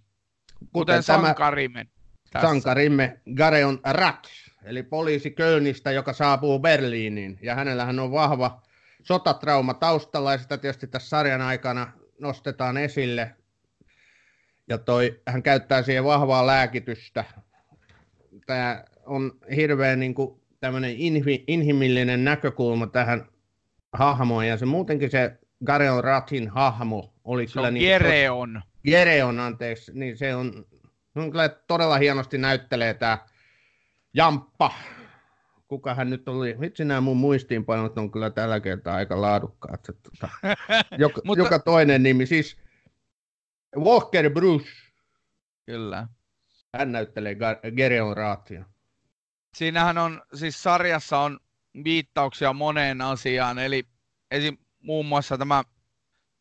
kuten, 0.59 0.69
kuten 0.73 1.03
sankarimme. 1.03 1.87
Tässä. 2.31 2.47
Sankarimme 2.47 3.21
Gareon 3.35 3.79
Rat, 3.83 4.27
eli 4.63 4.83
poliisi 4.83 5.31
Kölnistä, 5.31 5.91
joka 5.91 6.13
saapuu 6.13 6.59
Berliiniin. 6.59 7.39
Ja 7.41 7.55
hänellähän 7.55 7.99
on 7.99 8.11
vahva 8.11 8.61
sotatrauma 9.03 9.73
taustalla, 9.73 10.31
ja 10.31 10.37
sitä 10.37 10.57
tietysti 10.57 10.87
tässä 10.87 11.09
sarjan 11.09 11.41
aikana 11.41 11.91
nostetaan 12.19 12.77
esille. 12.77 13.35
Ja 14.67 14.77
toi, 14.77 15.21
hän 15.27 15.43
käyttää 15.43 15.81
siihen 15.81 16.03
vahvaa 16.03 16.47
lääkitystä, 16.47 17.25
tämä 18.45 18.83
on 19.05 19.31
hirveän 19.55 19.99
niin 19.99 20.13
kuin, 20.13 20.40
tämmöinen 20.61 20.95
inhi, 20.97 21.43
inhimillinen 21.47 22.23
näkökulma 22.23 22.87
tähän 22.87 23.25
hahmoon, 23.93 24.47
ja 24.47 24.57
se 24.57 24.65
muutenkin 24.65 25.11
se 25.11 25.39
Gareon 25.65 26.03
Ratin 26.03 26.49
hahmo 26.49 27.13
oli 27.23 27.47
se 27.47 27.53
kyllä... 27.53 27.67
On 27.67 27.73
niin, 27.73 27.85
Gereon. 27.85 28.61
Gereon, 28.85 29.39
anteeksi, 29.39 29.91
niin 29.95 30.17
se 30.17 30.35
on, 30.35 30.65
on 31.15 31.31
kyllä 31.31 31.49
todella 31.49 31.97
hienosti 31.97 32.37
näyttelee 32.37 32.93
tämä 32.93 33.17
Jamppa. 34.13 34.71
Kuka 35.67 35.95
hän 35.95 36.09
nyt 36.09 36.29
oli? 36.29 36.59
Vitsi 36.59 36.85
nämä 36.85 37.01
mun 37.01 37.17
muistiinpanot 37.17 37.97
on 37.97 38.11
kyllä 38.11 38.29
tällä 38.29 38.59
kertaa 38.59 38.95
aika 38.95 39.21
laadukkaat. 39.21 39.83
Tota, 39.83 40.29
joka, 40.97 41.21
Mutta... 41.25 41.43
joka 41.43 41.59
toinen 41.59 42.03
nimi. 42.03 42.25
Siis 42.25 42.57
Walker 43.77 44.29
Bruce. 44.29 44.69
Kyllä. 45.65 46.07
Hän 46.77 46.91
näyttelee 46.91 47.35
Gereon 47.75 48.17
Raatia. 48.17 48.70
Siinähän 49.53 49.97
on, 49.97 50.21
siis 50.33 50.63
sarjassa 50.63 51.19
on 51.19 51.39
viittauksia 51.83 52.53
moneen 52.53 53.01
asiaan, 53.01 53.59
eli 53.59 53.83
esim. 54.31 54.57
muun 54.79 55.05
muassa 55.05 55.37
tämä 55.37 55.63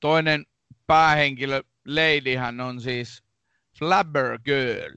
toinen 0.00 0.46
päähenkilö, 0.86 1.62
Ladyhän 1.86 2.60
on 2.60 2.80
siis 2.80 3.22
Flabber 3.78 4.38
Girl. 4.44 4.96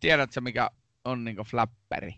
Tiedätkö, 0.00 0.40
mikä 0.40 0.70
on 1.04 1.24
niin 1.24 1.36
flapperi? 1.36 2.14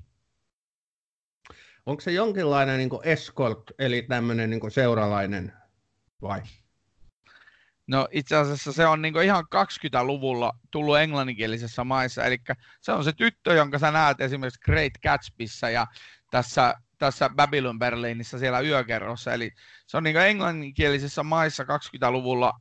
Onko 1.87 2.01
se 2.01 2.13
jonkinlainen 2.13 2.79
niin 2.79 2.91
escort, 3.05 3.63
eli 3.79 4.03
tämmöinen 4.03 4.51
niin 4.51 4.71
seuralainen 4.71 5.53
vai? 6.23 6.43
No 7.87 8.09
itse 8.11 8.37
asiassa 8.37 8.73
se 8.73 8.87
on 8.87 9.03
niin 9.03 9.23
ihan 9.23 9.45
20-luvulla 9.55 10.53
tullut 10.71 10.99
englanninkielisessä 10.99 11.85
maissa, 11.85 12.25
eli 12.25 12.39
se 12.81 12.93
on 12.93 13.05
se 13.05 13.13
tyttö, 13.13 13.55
jonka 13.55 13.79
sä 13.79 13.91
näet 13.91 14.21
esimerkiksi 14.21 14.61
Great 14.61 14.93
Gatsbyssä 15.03 15.71
ja 15.71 15.87
tässä, 16.31 16.75
tässä 16.99 17.31
Babylon 17.37 17.79
Berliinissä 17.79 18.39
siellä 18.39 18.61
yökerrossa, 18.61 19.33
eli 19.33 19.51
se 19.87 19.97
on 19.97 20.03
niin 20.03 20.17
englanninkielisessä 20.17 21.23
maissa 21.23 21.63
20-luvulla 21.63 22.53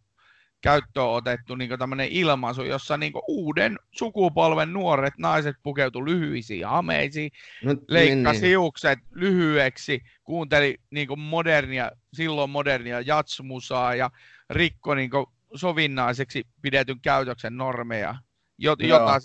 käyttöön 0.61 1.07
otettu 1.07 1.55
niin 1.55 1.79
tämmöinen 1.79 2.07
ilmaisu, 2.07 2.63
jossa 2.63 2.97
niin 2.97 3.13
uuden 3.27 3.79
sukupolven 3.91 4.73
nuoret 4.73 5.13
naiset 5.17 5.55
pukeutu 5.63 6.05
lyhyisiin 6.05 6.65
hameisiin, 6.65 7.31
no, 7.63 7.75
leikkasi 7.87 8.41
niin, 8.41 8.49
hiukset 8.49 8.99
niin. 8.99 9.19
lyhyeksi, 9.19 10.01
kuunteli 10.23 10.77
niin 10.91 11.19
modernia, 11.19 11.91
silloin 12.13 12.49
modernia 12.49 13.01
jatsmusaa 13.01 13.95
ja 13.95 14.09
rikko 14.49 14.95
niin 14.95 15.11
sovinnaiseksi 15.55 16.47
pidetyn 16.61 17.01
käytöksen 17.01 17.57
normeja, 17.57 18.15
jota, 18.57 18.85
jota, 18.85 19.19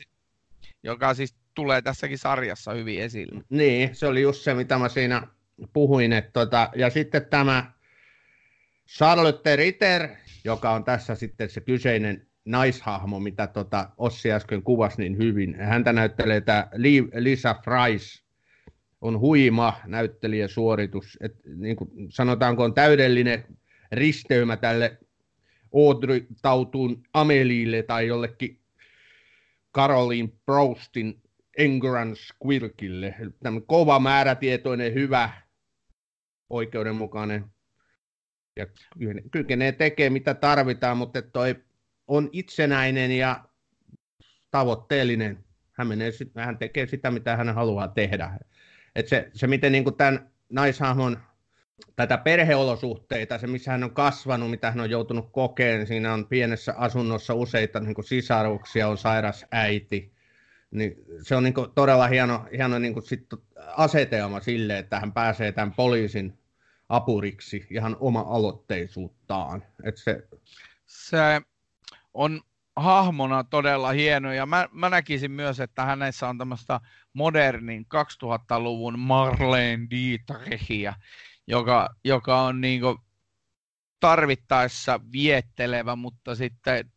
joka 0.83 1.15
siis 1.15 1.35
tulee 1.55 1.83
tässäkin 1.83 2.19
sarjassa 2.19 2.73
hyvin 2.73 3.01
esille. 3.01 3.45
Niin, 3.49 3.95
se 3.95 4.07
oli 4.07 4.23
just 4.23 4.43
se, 4.43 4.55
mitä 4.55 4.79
mä 4.79 4.89
siinä 4.89 5.23
puhuin. 5.73 6.13
Että 6.13 6.31
tota, 6.33 6.71
ja 6.75 6.91
sitten 6.91 7.27
tämä 7.27 7.73
Charlotte 8.89 9.57
Ritter, 9.57 10.09
joka 10.47 10.71
on 10.71 10.85
tässä 10.85 11.15
sitten 11.15 11.51
se 11.51 11.61
kyseinen 11.61 12.27
naishahmo, 12.45 13.21
mitä 13.21 13.47
tota 13.47 13.91
Ossi 13.99 14.33
äsken 14.33 14.63
kuvasi 14.63 15.03
niin 15.03 15.19
hyvin. 15.19 15.55
Häntä 15.55 15.93
näyttelee 15.93 16.41
tämä 16.41 16.69
Lisa 17.15 17.55
Fries, 17.65 18.27
on 19.01 19.21
huima 19.21 19.81
näyttelijäsuoritus. 19.87 21.19
Et, 21.21 21.33
niin 21.57 21.77
kuin 21.77 21.91
sanotaanko 22.09 22.65
on 22.65 22.75
täydellinen 22.75 23.45
risteymä 23.93 24.57
tälle 24.57 24.99
Audrey 25.75 26.27
Tautun 26.43 27.03
Ameliille 27.13 27.83
tai 27.83 28.07
jollekin 28.07 28.61
Caroline 29.75 30.29
Proustin 30.47 31.23
Engran 31.59 32.17
Squirkille. 32.17 33.15
Tämmöinen 33.43 33.67
kova, 33.67 33.99
määrätietoinen, 33.99 34.95
hyvä, 34.95 35.31
oikeudenmukainen 36.51 37.45
ja 38.57 38.67
kykenee 39.31 39.73
tekemään 39.73 40.13
mitä 40.13 40.35
tarvitaan, 40.35 40.97
mutta 40.97 41.23
toi 41.23 41.57
on 42.09 42.29
itsenäinen 42.33 43.11
ja 43.11 43.45
tavoitteellinen. 44.51 45.45
Hän, 45.73 45.87
menee, 45.87 46.11
hän 46.37 46.59
tekee 46.59 46.87
sitä, 46.87 47.11
mitä 47.11 47.37
hän 47.37 47.55
haluaa 47.55 47.89
tehdä. 47.89 48.31
Et 48.95 49.09
se, 49.09 49.31
se, 49.35 49.47
miten 49.47 49.73
niin 49.73 49.97
tämän 49.97 50.31
naishahmon 50.49 51.19
tätä 51.97 52.19
perheolosuhteita, 52.19 53.39
se 53.39 53.47
missä 53.47 53.71
hän 53.71 53.85
on 53.85 53.95
kasvanut, 53.95 54.51
mitä 54.51 54.71
hän 54.71 54.81
on 54.81 54.91
joutunut 54.91 55.29
kokeen, 55.33 55.87
siinä 55.87 56.15
on 56.15 56.27
pienessä 56.27 56.75
asunnossa 56.77 57.35
useita 57.35 57.81
niin 57.81 57.95
kuin 57.95 58.05
sisaruksia, 58.05 58.89
on 58.89 58.99
sairas 58.99 59.47
äiti, 59.53 60.13
niin 60.71 60.95
se 61.23 61.37
on 61.37 61.43
niin 61.43 61.55
kuin 61.55 61.71
todella 61.75 62.07
hieno, 62.07 62.47
hieno 62.53 62.79
niin 62.79 62.93
kuin 62.93 63.03
sit 63.03 63.27
asetelma 63.77 64.41
sille, 64.41 64.79
että 64.79 65.01
hän 65.01 65.13
pääsee 65.13 65.53
tämän 65.53 65.73
poliisin 65.73 66.39
apuriksi 66.89 67.67
ihan 67.71 67.97
oma-aloitteisuuttaan. 68.01 69.65
Että 69.85 70.01
se... 70.01 70.29
se 70.87 71.41
on 72.15 72.41
hahmona 72.77 73.45
todella 73.45 73.91
hieno 73.91 74.33
ja 74.33 74.47
mä, 74.47 74.69
mä 74.73 74.91
näkisin 74.91 75.31
myös, 75.31 75.61
että 75.61 75.85
hänessä 75.85 76.29
on 76.29 76.39
tämmöistä 76.39 76.81
modernin 77.13 77.87
2000-luvun 77.95 78.99
Marlene 78.99 79.87
Dietrichia, 79.91 80.95
joka, 81.47 81.89
joka 82.05 82.43
on 82.43 82.61
niin 82.61 82.83
tarvittaessa 84.01 85.01
viettelevä, 85.13 85.97
mutta 85.97 86.35
sitten 86.35 86.93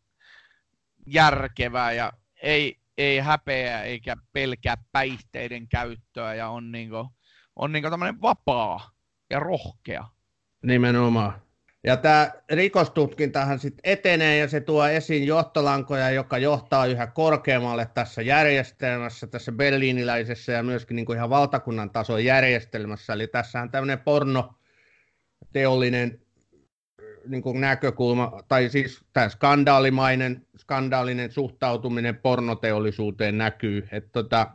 järkevä 1.06 1.92
ja 1.92 2.14
ei, 2.42 2.80
ei 2.98 3.20
häpeä 3.20 3.84
eikä 3.84 4.18
pelkää 4.34 4.76
päihteiden 4.92 5.68
käyttöä 5.68 6.34
ja 6.34 6.50
on, 6.50 6.72
niin 6.72 6.90
kuin, 6.90 7.08
on 7.56 7.72
niin 7.72 7.84
tämmöinen 7.84 8.22
vapaa 8.22 8.99
ja 9.30 9.40
rohkea. 9.40 10.06
Nimenomaan. 10.64 11.42
Ja 11.84 11.98
tämä 11.98 12.32
rikostutkintahan 12.52 13.60
sitten 13.60 13.92
etenee 13.92 14.38
ja 14.38 14.48
se 14.48 14.62
tuo 14.62 14.88
esiin 14.88 15.28
johtolankoja, 15.28 16.10
joka 16.10 16.38
johtaa 16.38 16.86
yhä 16.86 17.08
korkeammalle 17.08 17.90
tässä 17.94 18.22
järjestelmässä, 18.22 19.28
tässä 19.28 19.52
berliiniläisessä 19.52 20.52
ja 20.52 20.64
myöskin 20.64 20.96
niin 20.96 21.06
kuin 21.06 21.18
ihan 21.18 21.30
valtakunnan 21.30 21.90
tason 21.90 22.26
järjestelmässä. 22.26 23.14
Eli 23.14 23.28
tässä 23.28 23.62
on 23.62 23.72
tämmöinen 23.72 24.00
porno 24.00 24.54
teollinen 25.54 26.20
niin 27.28 27.62
näkökulma, 27.62 28.44
tai 28.48 28.70
siis 28.70 29.04
tämä 29.14 29.30
skandaalimainen, 29.30 30.46
skandaalinen 30.58 31.32
suhtautuminen 31.32 32.16
pornoteollisuuteen 32.16 33.38
näkyy. 33.38 33.88
Et 33.92 34.12
tota, 34.12 34.48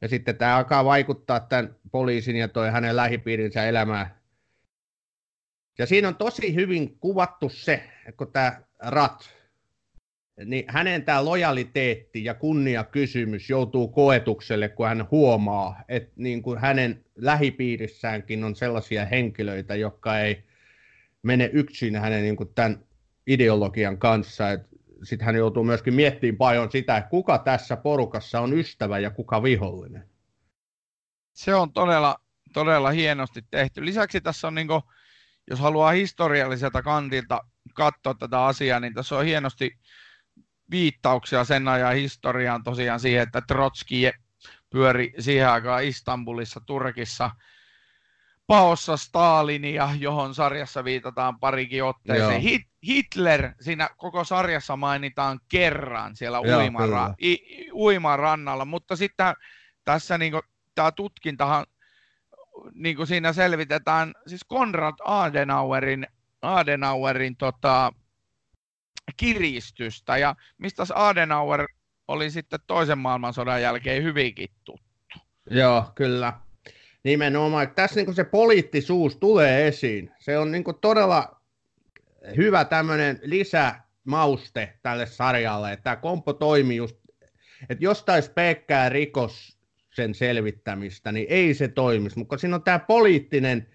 ja 0.00 0.08
sitten 0.08 0.36
tämä 0.36 0.56
alkaa 0.56 0.84
vaikuttaa 0.84 1.40
tämän 1.40 1.74
poliisin 1.94 2.36
ja 2.36 2.48
toi 2.48 2.70
hänen 2.70 2.96
lähipiirinsä 2.96 3.64
elämään 3.64 4.14
ja 5.78 5.86
siinä 5.86 6.08
on 6.08 6.16
tosi 6.16 6.54
hyvin 6.54 6.98
kuvattu 6.98 7.48
se, 7.48 7.74
että 7.98 8.12
kun 8.16 8.32
tämä 8.32 8.60
Rat, 8.78 9.30
niin 10.44 10.64
hänen 10.68 11.04
tämä 11.04 11.24
lojaliteetti 11.24 12.24
ja 12.24 12.34
kunniakysymys 12.34 13.50
joutuu 13.50 13.88
koetukselle, 13.88 14.68
kun 14.68 14.86
hän 14.86 15.08
huomaa, 15.10 15.82
että 15.88 16.12
niin 16.16 16.42
kuin 16.42 16.58
hänen 16.58 17.04
lähipiirissäänkin 17.16 18.44
on 18.44 18.56
sellaisia 18.56 19.06
henkilöitä, 19.06 19.74
jotka 19.74 20.20
ei 20.20 20.44
mene 21.22 21.50
yksin 21.52 21.96
hänen 21.96 22.22
niin 22.22 22.36
kuin 22.36 22.50
tämän 22.54 22.84
ideologian 23.26 23.98
kanssa. 23.98 24.44
Sitten 25.02 25.26
hän 25.26 25.36
joutuu 25.36 25.64
myöskin 25.64 25.94
miettimään 25.94 26.36
paljon 26.36 26.70
sitä, 26.70 26.96
että 26.96 27.10
kuka 27.10 27.38
tässä 27.38 27.76
porukassa 27.76 28.40
on 28.40 28.52
ystävä 28.58 28.98
ja 28.98 29.10
kuka 29.10 29.42
vihollinen. 29.42 30.13
Se 31.34 31.54
on 31.54 31.72
todella, 31.72 32.16
todella 32.52 32.90
hienosti 32.90 33.42
tehty. 33.50 33.84
Lisäksi 33.84 34.20
tässä 34.20 34.48
on 34.48 34.54
niin 34.54 34.68
kuin 34.68 34.82
jos 35.50 35.60
haluaa 35.60 35.90
historialliselta 35.90 36.82
kantilta 36.82 37.40
katsoa 37.74 38.14
tätä 38.14 38.44
asiaa, 38.44 38.80
niin 38.80 38.94
tässä 38.94 39.16
on 39.16 39.24
hienosti 39.24 39.78
viittauksia 40.70 41.44
sen 41.44 41.68
ajan 41.68 41.94
historiaan 41.94 42.62
tosiaan 42.62 43.00
siihen, 43.00 43.22
että 43.22 43.40
Trotski 43.48 44.10
pyöri 44.70 45.12
siihen 45.18 45.48
aikaan 45.48 45.84
Istanbulissa, 45.84 46.60
Turkissa, 46.66 47.30
paossa 48.46 48.96
Stalinia, 48.96 49.88
johon 49.98 50.34
sarjassa 50.34 50.84
viitataan 50.84 51.40
parikin 51.40 51.84
otteeseen. 51.84 52.40
Hit, 52.40 52.62
Hitler 52.86 53.52
siinä 53.60 53.88
koko 53.96 54.24
sarjassa 54.24 54.76
mainitaan 54.76 55.40
kerran 55.48 56.16
siellä 56.16 56.40
uimara, 56.40 57.14
i, 57.22 57.38
uimarannalla, 57.72 58.64
mutta 58.64 58.96
sitten 58.96 59.34
tässä 59.84 60.18
niin 60.18 60.32
tämä 60.74 60.92
tutkintahan 60.92 61.66
niin 62.74 62.96
kuin 62.96 63.06
siinä 63.06 63.32
selvitetään 63.32 64.14
siis 64.26 64.44
Konrad 64.44 64.94
Adenauerin, 65.04 66.06
Adenauerin 66.42 67.36
tota, 67.36 67.92
kiristystä 69.16 70.18
ja 70.18 70.34
mistä 70.58 70.82
Adenauer 70.94 71.66
oli 72.08 72.30
sitten 72.30 72.60
toisen 72.66 72.98
maailmansodan 72.98 73.62
jälkeen 73.62 74.02
hyvinkin 74.02 74.48
tuttu. 74.64 74.84
Joo, 75.50 75.92
kyllä. 75.94 76.32
Nimenomaan. 77.04 77.70
Tässä 77.74 78.00
niin 78.00 78.14
se 78.14 78.24
poliittisuus 78.24 79.16
tulee 79.16 79.68
esiin. 79.68 80.10
Se 80.18 80.38
on 80.38 80.52
niin 80.52 80.64
todella 80.80 81.40
hyvä 82.36 82.64
tämmöinen 82.64 83.20
lisämauste 83.22 84.78
tälle 84.82 85.06
sarjalle, 85.06 85.72
että 85.72 85.84
tämä 85.84 85.96
kompo 85.96 86.32
toimii 86.32 86.76
just, 86.76 86.96
että 87.68 87.84
jos 87.84 88.02
taisi 88.02 88.30
rikos 88.88 89.58
sen 89.94 90.14
selvittämistä, 90.14 91.12
niin 91.12 91.26
ei 91.30 91.54
se 91.54 91.68
toimisi. 91.68 92.18
Mutta 92.18 92.38
siinä 92.38 92.56
on 92.56 92.62
tämä 92.62 92.78
poliittinen 92.78 93.66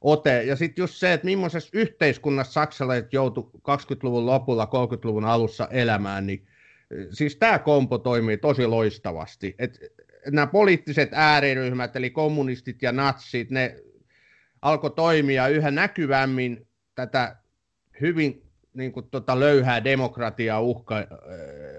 ote, 0.00 0.42
ja 0.42 0.56
sitten 0.56 0.82
just 0.82 0.94
se, 0.94 1.12
että 1.12 1.24
millaisessa 1.24 1.70
yhteiskunnassa 1.72 2.52
saksalaiset 2.52 3.12
joutu 3.12 3.50
20-luvun 3.58 4.26
lopulla, 4.26 4.64
30-luvun 4.64 5.24
alussa 5.24 5.68
elämään, 5.70 6.26
niin 6.26 6.46
siis 7.10 7.36
tämä 7.36 7.58
kompo 7.58 7.98
toimii 7.98 8.38
tosi 8.38 8.66
loistavasti. 8.66 9.54
Et 9.58 9.78
nämä 10.30 10.46
poliittiset 10.46 11.08
ääriryhmät, 11.12 11.96
eli 11.96 12.10
kommunistit 12.10 12.82
ja 12.82 12.92
natsit, 12.92 13.50
ne 13.50 13.76
alkoi 14.62 14.90
toimia 14.90 15.48
yhä 15.48 15.70
näkyvämmin 15.70 16.66
tätä 16.94 17.36
hyvin 18.00 18.42
niin 18.74 18.92
kuin, 18.92 19.06
tota, 19.10 19.40
löyhää 19.40 19.84
demokratiaa 19.84 20.60
uhka, 20.60 20.96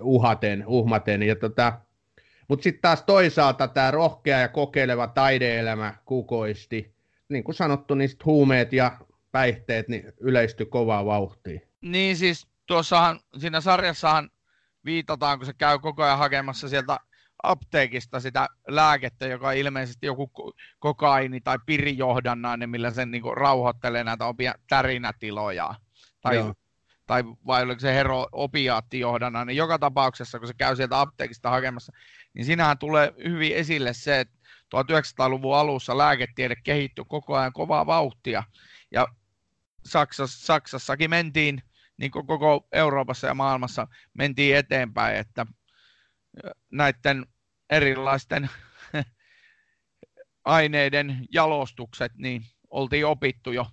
uhaten, 0.02 0.64
uhmaten. 0.68 1.24
Ja, 1.24 1.36
tota, 1.36 1.74
mutta 2.50 2.64
sitten 2.64 2.82
taas 2.82 3.04
toisaalta 3.04 3.68
tämä 3.68 3.92
rohkea 3.92 4.40
ja 4.40 4.48
kokeileva 4.48 5.08
taideelämä 5.08 5.94
kukoisti. 6.06 6.96
Niin 7.30 7.44
kuin 7.44 7.56
sanottu, 7.56 7.96
niin 7.96 8.10
huumeet 8.26 8.74
ja 8.74 8.98
päihteet 9.32 9.88
niin 9.88 10.14
yleistyi 10.20 10.66
kovaa 10.66 11.06
vauhtia. 11.06 11.60
Niin 11.82 12.18
siis 12.18 12.48
tuossahan, 12.66 13.20
siinä 13.38 13.62
sarjassahan 13.62 14.30
viitataan, 14.86 15.40
kun 15.40 15.46
se 15.46 15.54
käy 15.54 15.80
koko 15.80 16.04
ajan 16.04 16.18
hakemassa 16.18 16.70
sieltä 16.70 16.98
apteekista 17.44 18.20
sitä 18.20 18.48
lääkettä, 18.68 19.28
joka 19.28 19.48
on 19.48 19.56
ilmeisesti 19.56 20.06
joku 20.06 20.32
kokaini 20.80 21.42
tai 21.42 21.58
pirijohdannainen, 21.66 22.70
millä 22.70 22.92
sen 22.92 23.12
niin 23.12 23.24
rauhoittelee 23.38 24.04
näitä 24.04 24.26
opia 24.26 24.54
tärinätiloja. 24.70 25.76
Tai, 26.22 26.54
tai 27.06 27.24
vai 27.48 27.64
oliko 27.64 27.80
se 27.80 27.94
hero 27.96 28.28
opiaattijohdannainen. 28.32 29.56
Joka 29.56 29.80
tapauksessa, 29.80 30.40
kun 30.40 30.48
se 30.48 30.54
käy 30.54 30.76
sieltä 30.76 31.02
apteekista 31.02 31.50
hakemassa, 31.50 31.94
niin 32.34 32.46
sinähän 32.46 32.78
tulee 32.78 33.14
hyvin 33.24 33.56
esille 33.56 33.94
se, 33.94 34.20
että 34.20 34.40
1900-luvun 34.76 35.56
alussa 35.56 35.98
lääketiede 35.98 36.56
kehittyi 36.64 37.06
koko 37.08 37.36
ajan 37.36 37.54
kovaa 37.54 37.86
vauhtia. 37.86 38.44
Ja 38.92 39.08
Saksassa, 39.86 40.46
Saksassakin 40.46 41.10
mentiin, 41.10 41.64
niin 41.98 42.12
kuin 42.12 42.28
koko 42.28 42.68
Euroopassa 42.72 43.28
ja 43.28 43.34
maailmassa 43.34 43.88
mentiin 44.14 44.56
eteenpäin, 44.56 45.18
että 45.18 45.46
näiden 46.72 47.26
erilaisten 47.70 48.50
aineiden 50.46 51.26
jalostukset, 51.34 52.12
niin 52.16 52.42
oltiin 52.70 53.06
opittu 53.06 53.52
jo 53.52 53.66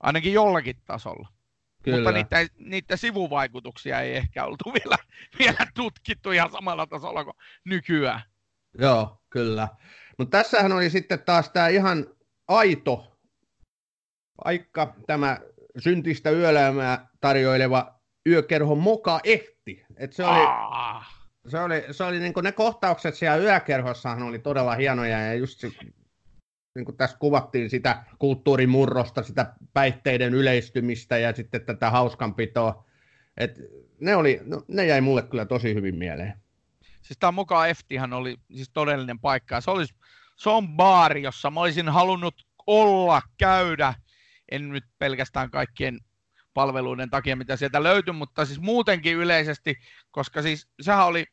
ainakin 0.00 0.32
jollakin 0.32 0.82
tasolla. 0.84 1.35
Kyllä. 1.86 1.98
Mutta 1.98 2.12
niitä, 2.12 2.54
niitä 2.58 2.96
sivuvaikutuksia 2.96 4.00
ei 4.00 4.16
ehkä 4.16 4.44
oltu 4.44 4.64
vielä, 4.72 4.96
vielä 5.38 5.66
tutkittu 5.74 6.30
ihan 6.32 6.50
samalla 6.50 6.86
tasolla 6.86 7.24
kuin 7.24 7.36
nykyään. 7.64 8.22
Joo, 8.78 9.22
kyllä. 9.30 9.68
Mutta 10.18 10.38
tässähän 10.38 10.72
oli 10.72 10.90
sitten 10.90 11.22
taas 11.22 11.50
tämä 11.50 11.68
ihan 11.68 12.06
aito 12.48 13.18
paikka, 14.44 14.94
tämä 15.06 15.38
syntistä 15.78 16.30
yöelämää 16.30 17.08
tarjoileva 17.20 18.00
yökerho 18.28 18.74
Moka 18.74 19.20
Ehti. 19.24 19.84
Et 19.96 20.12
se 20.12 20.24
oli, 20.24 20.44
ah 20.46 21.16
se 21.48 21.58
oli, 21.58 21.84
se 21.90 22.04
oli 22.04 22.18
niin 22.18 22.32
ne 22.42 22.52
kohtaukset 22.52 23.14
siellä 23.14 23.36
yökerhossahan 23.36 24.22
oli 24.22 24.38
todella 24.38 24.74
hienoja 24.74 25.20
ja 25.20 25.34
just 25.34 25.60
se, 25.60 25.70
niin 26.76 26.84
kuin 26.84 26.96
tässä 26.96 27.18
kuvattiin 27.18 27.70
sitä 27.70 28.04
kulttuurimurrosta, 28.18 29.22
sitä 29.22 29.52
päihteiden 29.72 30.34
yleistymistä 30.34 31.18
ja 31.18 31.32
sitten 31.32 31.64
tätä 31.64 31.90
hauskanpitoa. 31.90 32.84
Et 33.36 33.60
ne, 34.00 34.16
oli, 34.16 34.40
no, 34.44 34.64
ne 34.68 34.86
jäi 34.86 35.00
mulle 35.00 35.22
kyllä 35.22 35.46
tosi 35.46 35.74
hyvin 35.74 35.96
mieleen. 35.96 36.34
Siis 37.02 37.18
tämä 37.18 37.32
Moka 37.32 37.66
Eftihan 37.66 38.12
oli 38.12 38.36
siis 38.54 38.70
todellinen 38.72 39.18
paikka. 39.18 39.60
Se, 39.60 39.70
olisi, 39.70 39.94
se 40.36 40.50
on 40.50 40.68
baari, 40.68 41.22
jossa 41.22 41.50
mä 41.50 41.60
olisin 41.60 41.88
halunnut 41.88 42.46
olla, 42.66 43.22
käydä. 43.38 43.94
En 44.50 44.68
nyt 44.68 44.84
pelkästään 44.98 45.50
kaikkien 45.50 46.00
palveluiden 46.54 47.10
takia, 47.10 47.36
mitä 47.36 47.56
sieltä 47.56 47.82
löytyi, 47.82 48.12
mutta 48.12 48.44
siis 48.44 48.60
muutenkin 48.60 49.16
yleisesti, 49.16 49.74
koska 50.10 50.42
siis 50.42 50.68
sehän 50.80 51.06
oli 51.06 51.26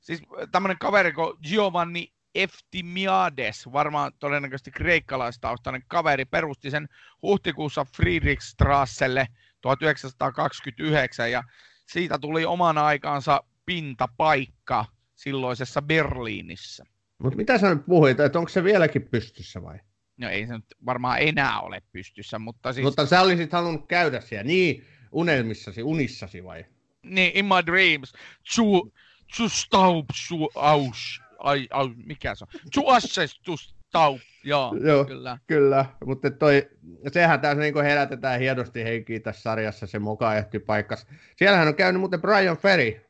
siis 0.00 0.22
tämmöinen 0.52 0.78
kaveri 0.78 1.12
kuin 1.12 1.36
Giovanni 1.48 2.12
Eftimiades, 2.34 3.72
varmaan 3.72 4.12
todennäköisesti 4.18 4.70
kreikkalaistaustainen 4.70 5.82
kaveri, 5.88 6.24
perusti 6.24 6.70
sen 6.70 6.88
huhtikuussa 7.22 7.86
Friedrichstrasselle 7.96 9.28
1929 9.60 11.30
ja 11.30 11.42
siitä 11.86 12.18
tuli 12.18 12.44
oman 12.44 12.78
aikaansa 12.78 13.44
pintapaikka 13.66 14.84
silloisessa 15.14 15.82
Berliinissä. 15.82 16.84
Mutta 17.18 17.36
mitä 17.36 17.58
sä 17.58 17.74
nyt 17.74 17.86
puhuit, 17.86 18.20
että 18.20 18.38
onko 18.38 18.48
se 18.48 18.64
vieläkin 18.64 19.08
pystyssä 19.08 19.62
vai? 19.62 19.78
No 20.16 20.28
ei 20.28 20.46
se 20.46 20.52
nyt 20.52 20.64
varmaan 20.86 21.18
enää 21.20 21.60
ole 21.60 21.82
pystyssä, 21.92 22.38
mutta 22.38 22.72
siis... 22.72 22.84
Mutta 22.84 23.06
sä 23.06 23.20
olisit 23.20 23.52
halunnut 23.52 23.86
käydä 23.88 24.20
siellä, 24.20 24.44
niin 24.44 24.84
unelmissasi, 25.12 25.82
unissasi 25.82 26.44
vai? 26.44 26.64
Niin, 27.02 27.32
in 27.34 27.44
my 27.44 27.66
dreams. 27.66 28.12
Chu, 28.54 28.92
Sustaupsuaus. 29.34 31.20
Ai, 31.44 31.68
ai, 31.70 31.88
mikä 32.06 32.34
se 32.34 32.44
on? 32.44 32.60
Suassestustaup. 32.74 34.20
Joo, 34.44 34.76
Joo, 34.80 35.04
kyllä. 35.04 35.38
Kyllä, 35.46 35.84
mutta 36.06 36.30
toi, 36.30 36.70
sehän 37.12 37.40
tässä 37.40 37.62
niin 37.62 37.82
herätetään 37.82 38.40
hienosti 38.40 38.84
henkiä 38.84 39.20
tässä 39.20 39.42
sarjassa, 39.42 39.86
se 39.86 39.98
moka 39.98 40.34
ehti 40.34 40.58
paikkas. 40.58 41.06
Siellähän 41.36 41.68
on 41.68 41.74
käynyt 41.74 42.00
muuten 42.00 42.20
Brian 42.20 42.56
Ferry 42.56 43.00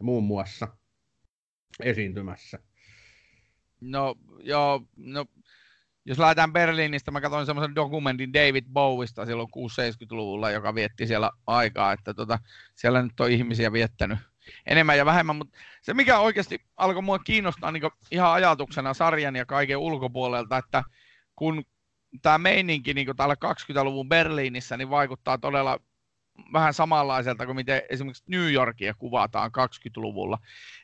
muun 0.00 0.24
muassa 0.24 0.68
esiintymässä. 1.82 2.58
No, 3.80 4.14
joo, 4.42 4.82
no, 4.96 5.26
jos 6.04 6.18
lähdetään 6.18 6.52
Berliinistä, 6.52 7.10
mä 7.10 7.20
katsoin 7.20 7.46
semmoisen 7.46 7.74
dokumentin 7.74 8.32
David 8.32 8.64
Bowista 8.72 9.26
silloin 9.26 9.48
6-70-luvulla, 9.48 10.50
joka 10.50 10.74
vietti 10.74 11.06
siellä 11.06 11.30
aikaa, 11.46 11.92
että 11.92 12.14
tota, 12.14 12.38
siellä 12.74 13.02
nyt 13.02 13.20
on 13.20 13.30
ihmisiä 13.30 13.72
viettänyt 13.72 14.18
enemmän 14.66 14.98
ja 14.98 15.06
vähemmän, 15.06 15.36
mutta 15.36 15.58
se 15.82 15.94
mikä 15.94 16.18
oikeasti 16.18 16.60
alkoi 16.76 17.02
mua 17.02 17.18
kiinnostaa 17.18 17.72
niin 17.72 17.82
ihan 18.10 18.32
ajatuksena 18.32 18.94
sarjan 18.94 19.36
ja 19.36 19.46
kaiken 19.46 19.78
ulkopuolelta, 19.78 20.58
että 20.58 20.84
kun 21.36 21.64
tämä 22.22 22.38
meininki 22.38 22.94
niin 22.94 23.16
täällä 23.16 23.36
20-luvun 23.44 24.08
Berliinissä 24.08 24.76
niin 24.76 24.90
vaikuttaa 24.90 25.38
todella 25.38 25.78
vähän 26.52 26.74
samanlaiselta 26.74 27.46
kuin 27.46 27.56
miten 27.56 27.82
esimerkiksi 27.88 28.24
New 28.28 28.52
Yorkia 28.52 28.94
kuvataan 28.94 29.50
20-luvulla. 29.58 30.38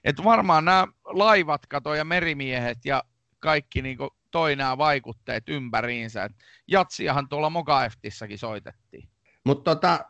Et 0.05 0.25
varmaan 0.25 0.65
nämä 0.65 0.87
laivat, 1.05 1.67
kato 1.67 1.95
ja 1.95 2.05
merimiehet 2.05 2.79
ja 2.85 3.05
kaikki 3.39 3.83
niin 3.83 3.99
toi 4.31 4.57
nämä 4.57 4.79
vaikutteet 4.79 5.49
ympäriinsä. 5.49 6.25
Et 6.25 6.33
jatsiahan 6.69 7.29
tuolla 7.29 7.51
Mokaeftissakin 7.51 8.39
soitettiin. 8.39 9.09
Mutta 9.45 9.75
tota, 9.75 10.05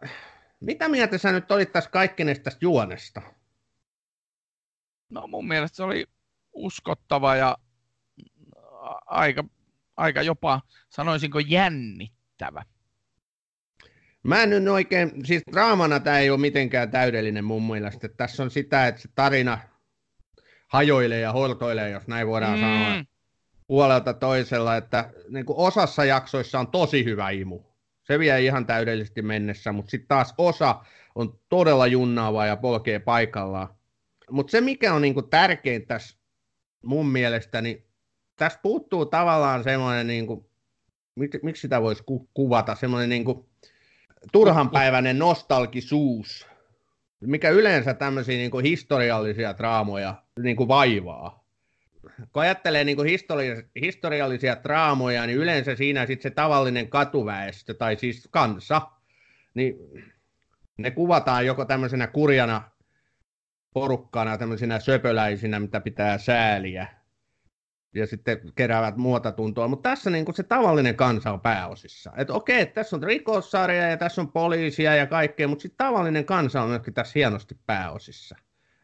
mitä 0.61 0.89
mieltä 0.89 1.19
sä 1.19 1.33
nyt 1.33 1.51
olit 1.51 1.73
tässä 1.73 1.91
kaikkinesta 1.91 2.45
tästä 2.45 2.59
juonesta? 2.65 3.23
No 5.11 5.27
mun 5.27 5.49
mielestä 5.49 5.77
se 5.77 5.83
oli 5.83 6.07
uskottava 6.53 7.37
ja 7.37 7.57
aika, 9.07 9.45
aika 9.97 10.23
jopa, 10.23 10.61
sanoisinko, 10.89 11.39
jännittävä. 11.39 12.63
Mä 14.23 14.43
en 14.43 14.51
nyt 14.51 14.69
oikein, 14.69 15.13
siis 15.25 15.43
draamana 15.53 16.01
tämä 16.01 16.19
ei 16.19 16.31
ole 16.31 16.41
mitenkään 16.41 16.91
täydellinen 16.91 17.45
mun 17.45 17.67
mielestä. 17.71 18.09
Tässä 18.09 18.43
on 18.43 18.51
sitä, 18.51 18.87
että 18.87 19.01
se 19.01 19.09
tarina 19.15 19.59
hajoilee 20.69 21.21
ja 21.21 21.33
holtoilee, 21.33 21.91
jos 21.91 22.07
näin 22.07 22.27
voidaan 22.27 22.59
mm. 22.59 22.61
sanoa, 22.61 23.05
puolelta 23.67 24.15
toisella, 24.15 24.77
että 24.77 25.11
niin 25.29 25.47
kuin 25.47 25.59
osassa 25.59 26.05
jaksoissa 26.05 26.61
on 26.61 26.71
tosi 26.71 27.05
hyvä 27.05 27.31
imu. 27.31 27.61
Se 28.03 28.19
vie 28.19 28.41
ihan 28.41 28.67
täydellisesti 28.67 29.23
mennessä, 29.23 29.73
mutta 29.73 29.91
sitten 29.91 30.09
taas 30.09 30.35
osa 30.39 30.85
on 31.15 31.41
todella 31.49 31.87
junnaava 31.87 32.47
ja 32.47 32.57
polkee 32.57 32.99
paikallaan. 32.99 33.69
Mutta 34.31 34.51
se, 34.51 34.61
mikä 34.61 34.95
on 34.95 35.03
niinku 35.03 35.23
tärkein 35.23 35.87
tässä 35.87 36.19
mun 36.85 37.09
mielestä, 37.09 37.61
niin 37.61 37.87
tässä 38.37 38.59
puuttuu 38.63 39.07
tavallaan 39.07 39.65
semmoinen, 39.65 40.07
niinku, 40.07 40.51
miksi 41.43 41.61
sitä 41.61 41.83
voisi 41.83 42.03
ku- 42.03 42.31
kuvata, 42.35 42.75
semmoinen 42.75 43.09
niinku, 43.09 43.51
turhanpäiväinen 44.33 45.19
nostalgisuus, 45.19 46.47
mikä 47.21 47.51
yleensä 47.51 47.95
tämmöisiä 47.95 48.37
niinku 48.37 48.59
historiallisia 48.59 49.57
draamoja 49.59 50.23
niinku 50.43 50.69
vaivaa. 50.69 51.45
Kun 52.33 52.43
ajattelee 52.43 52.85
niinku 52.85 53.03
historiallisia, 53.03 53.69
historiallisia 53.81 54.57
draamoja, 54.63 55.27
niin 55.27 55.39
yleensä 55.39 55.77
siinä 55.77 56.07
sit 56.07 56.23
se 56.23 56.31
tavallinen 56.31 56.89
katuväestö, 56.89 57.75
tai 57.75 57.97
siis 57.97 58.29
kansa, 58.31 58.83
niin 59.55 59.77
ne 60.77 60.91
kuvataan 60.91 61.47
joko 61.47 61.65
tämmöisenä 61.65 62.07
kurjana 62.07 62.70
porukkana 63.75 64.39
tämmöisinä 64.39 64.81
söpöläisinä, 64.81 65.61
mitä 65.61 65.81
pitää 65.81 66.19
sääliä. 66.19 66.89
Ja 67.95 68.07
sitten 68.07 68.41
keräävät 68.55 68.97
muotatuntoa. 68.97 69.69
Mutta 69.69 69.91
tässä 69.91 70.11
niin 70.11 70.35
se 70.35 70.43
tavallinen 70.43 70.97
kansa 70.97 71.33
on 71.33 71.41
pääosissa. 71.41 72.13
Että 72.17 72.33
okei, 72.33 72.67
tässä 72.67 72.97
on 72.97 73.03
rikossarja 73.03 73.89
ja 73.89 73.97
tässä 73.97 74.21
on 74.21 74.33
poliisia 74.33 74.95
ja 74.95 75.07
kaikkea, 75.07 75.49
mutta 75.49 75.63
sitten 75.63 75.87
tavallinen 75.87 76.25
kansa 76.25 76.63
on 76.63 76.69
myöskin 76.69 76.95
tässä 76.95 77.13
hienosti 77.15 77.55
pääosissa. 77.67 78.37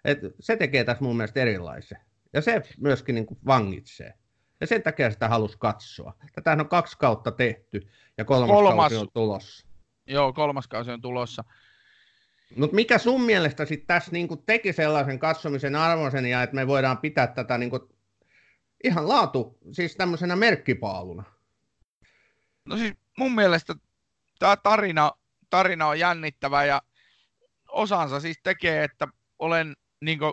Et 0.05 0.18
se 0.41 0.57
tekee 0.57 0.84
tässä 0.84 1.05
mun 1.05 1.16
mielestä 1.16 1.41
erilaisen. 1.41 1.99
Ja 2.32 2.41
se 2.41 2.62
myöskin 2.80 3.14
niin 3.14 3.26
kuin 3.26 3.39
vangitsee. 3.47 4.14
Ja 4.61 4.66
sen 4.66 4.82
takia 4.82 5.11
sitä 5.11 5.28
halusi 5.28 5.59
katsoa. 5.59 6.14
Tätä 6.32 6.53
on 6.53 6.68
kaksi 6.68 6.99
kautta 6.99 7.30
tehty 7.32 7.89
ja 8.18 8.24
kolmas, 8.24 8.51
kolmas 8.51 8.76
kausi 8.76 8.97
on 8.97 9.09
tulossa. 9.14 9.66
Joo, 10.07 10.32
kolmas 10.32 10.68
kausi 10.68 10.91
on 10.91 11.01
tulossa. 11.01 11.45
Mutta 12.57 12.74
mikä 12.74 12.99
sun 12.99 13.22
mielestä 13.22 13.64
sitten 13.64 13.86
tässä 13.86 14.12
niinku 14.12 14.36
teki 14.36 14.72
sellaisen 14.72 15.18
katsomisen 15.18 15.76
arvoisen 15.76 16.26
ja 16.26 16.42
että 16.42 16.57
me 16.57 16.66
voidaan 16.66 16.99
pitää 16.99 17.26
tätä 17.26 17.59
niinku 17.59 17.88
ihan 18.84 19.09
laatu, 19.09 19.59
siis 19.72 19.97
tämmöisenä 19.97 20.36
merkkipaaluna. 20.36 21.24
No 22.64 22.76
siis 22.76 22.94
mun 23.18 23.34
mielestä 23.34 23.74
tämä 24.38 24.57
tarina, 24.57 25.12
tarina 25.51 25.86
on 25.86 25.99
jännittävä 25.99 26.64
ja 26.64 26.82
osansa 27.68 28.20
siis 28.20 28.40
tekee, 28.42 28.84
että 28.84 29.09
olen 29.38 29.76
niin 30.01 30.18
kuin, 30.18 30.32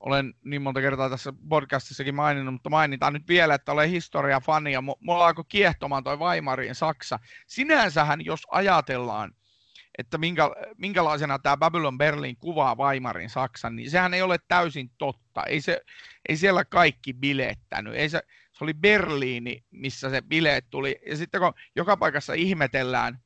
olen 0.00 0.34
niin 0.44 0.62
monta 0.62 0.80
kertaa 0.80 1.10
tässä 1.10 1.32
podcastissakin 1.48 2.14
maininnut, 2.14 2.54
mutta 2.54 2.70
mainitaan 2.70 3.12
nyt 3.12 3.28
vielä, 3.28 3.54
että 3.54 3.72
olen 3.72 3.90
historiafani 3.90 4.72
ja 4.72 4.80
mulla 4.80 5.26
alkoi 5.26 5.44
kiehtomaan 5.48 6.04
toi 6.04 6.18
Weimarin 6.18 6.74
Saksa. 6.74 7.18
Sinänsähän, 7.46 8.24
jos 8.24 8.42
ajatellaan, 8.50 9.32
että 9.98 10.18
minkä, 10.18 10.50
minkälaisena 10.78 11.38
tämä 11.38 11.56
Babylon 11.56 11.98
Berlin 11.98 12.36
kuvaa 12.36 12.76
Weimarin 12.76 13.30
Saksan, 13.30 13.76
niin 13.76 13.90
sehän 13.90 14.14
ei 14.14 14.22
ole 14.22 14.38
täysin 14.48 14.90
totta. 14.98 15.42
Ei, 15.42 15.60
se, 15.60 15.80
ei 16.28 16.36
siellä 16.36 16.64
kaikki 16.64 17.12
bilettänyt. 17.12 17.94
Ei 17.94 18.08
se, 18.08 18.22
se 18.52 18.64
oli 18.64 18.74
Berliini, 18.74 19.64
missä 19.70 20.10
se 20.10 20.22
bileet 20.22 20.66
tuli. 20.70 21.00
Ja 21.06 21.16
sitten 21.16 21.40
kun 21.40 21.52
joka 21.76 21.96
paikassa 21.96 22.32
ihmetellään, 22.32 23.18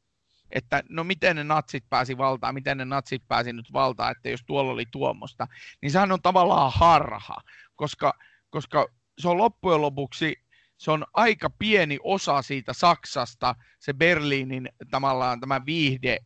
että 0.50 0.82
no 0.88 1.04
miten 1.04 1.36
ne 1.36 1.44
natsit 1.44 1.84
pääsi 1.90 2.18
valtaan, 2.18 2.54
miten 2.54 2.78
ne 2.78 2.84
natsit 2.84 3.22
pääsi 3.28 3.52
nyt 3.52 3.72
valtaan, 3.72 4.12
että 4.12 4.28
jos 4.28 4.44
tuolla 4.46 4.72
oli 4.72 4.86
tuommoista, 4.92 5.46
niin 5.82 5.90
sehän 5.90 6.12
on 6.12 6.22
tavallaan 6.22 6.72
harha, 6.74 7.36
koska, 7.76 8.14
koska 8.50 8.88
se 9.18 9.28
on 9.28 9.38
loppujen 9.38 9.82
lopuksi 9.82 10.48
se 10.78 10.90
on 10.90 11.06
aika 11.14 11.50
pieni 11.50 11.98
osa 12.02 12.42
siitä 12.42 12.72
Saksasta, 12.72 13.54
se 13.78 13.92
Berliinin 13.92 14.68
tavallaan 14.90 15.40
tämä 15.40 15.60
viihde, 15.66 16.18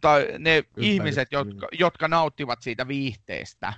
tai 0.00 0.26
ne 0.38 0.56
Ympäristö, 0.56 0.80
ihmiset, 0.80 1.28
jotka, 1.32 1.68
jotka 1.72 2.08
nauttivat 2.08 2.62
siitä 2.62 2.88
viihteestä. 2.88 3.72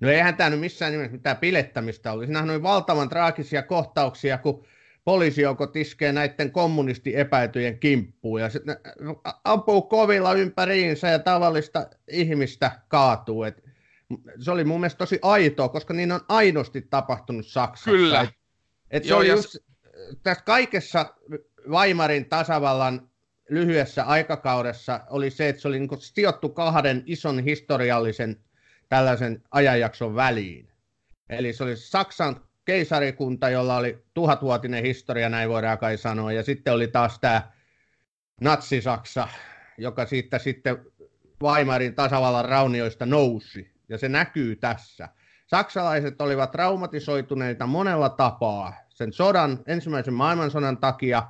No 0.00 0.08
eihän 0.10 0.36
tämä 0.36 0.50
nyt 0.50 0.60
missään 0.60 0.92
nimessä 0.92 1.12
mitään 1.12 1.36
pilettämistä 1.36 2.12
oli. 2.12 2.24
Siinähän 2.26 2.50
oli 2.50 2.62
valtavan 2.62 3.08
traagisia 3.08 3.62
kohtauksia, 3.62 4.38
kun 4.38 4.66
poliisijoukot 5.04 5.76
iskee 5.76 6.12
näiden 6.12 6.50
kommunistiepäytyjen 6.50 7.78
kimppuun 7.78 8.40
ja 8.40 8.50
sitten 8.50 8.76
ampuu 9.44 9.82
kovilla 9.82 10.32
ympäriinsä 10.32 11.08
ja 11.08 11.18
tavallista 11.18 11.86
ihmistä 12.10 12.80
kaatuu. 12.88 13.42
Et 13.42 13.64
se 14.38 14.50
oli 14.50 14.64
mun 14.64 14.80
mielestä 14.80 14.98
tosi 14.98 15.18
aitoa, 15.22 15.68
koska 15.68 15.94
niin 15.94 16.12
on 16.12 16.20
aidosti 16.28 16.82
tapahtunut 16.82 17.46
Saksassa. 17.46 17.90
Kyllä. 17.90 18.20
Et, 18.20 18.30
et 18.90 19.02
se 19.02 19.08
Joo, 19.08 19.18
oli 19.18 19.28
just, 19.28 19.56
tässä 20.22 20.44
kaikessa 20.44 21.14
Weimarin 21.68 22.28
tasavallan 22.28 23.10
lyhyessä 23.50 24.04
aikakaudessa 24.04 25.00
oli 25.10 25.30
se, 25.30 25.48
että 25.48 25.62
se 25.62 25.68
oli 25.68 25.78
niin 25.78 26.00
sijoittu 26.00 26.48
kahden 26.48 27.02
ison 27.06 27.38
historiallisen 27.44 28.36
tällaisen 28.88 29.42
ajanjakson 29.50 30.14
väliin. 30.14 30.68
Eli 31.28 31.52
se 31.52 31.64
oli 31.64 31.76
Saksan 31.76 32.40
keisarikunta, 32.64 33.50
jolla 33.50 33.76
oli 33.76 34.04
tuhatvuotinen 34.14 34.84
historia, 34.84 35.28
näin 35.28 35.48
voidaan 35.48 35.78
kai 35.78 35.96
sanoa, 35.96 36.32
ja 36.32 36.42
sitten 36.42 36.72
oli 36.72 36.88
taas 36.88 37.18
tämä 37.18 37.42
Natsi-Saksa, 38.40 39.28
joka 39.78 40.06
siitä 40.06 40.38
sitten 40.38 40.78
Weimarin 41.42 41.94
tasavallan 41.94 42.44
raunioista 42.44 43.06
nousi, 43.06 43.72
ja 43.88 43.98
se 43.98 44.08
näkyy 44.08 44.56
tässä. 44.56 45.08
Saksalaiset 45.46 46.20
olivat 46.20 46.50
traumatisoituneita 46.50 47.66
monella 47.66 48.08
tapaa 48.08 48.74
sen 48.88 49.12
sodan, 49.12 49.58
ensimmäisen 49.66 50.14
maailmansodan 50.14 50.78
takia, 50.78 51.22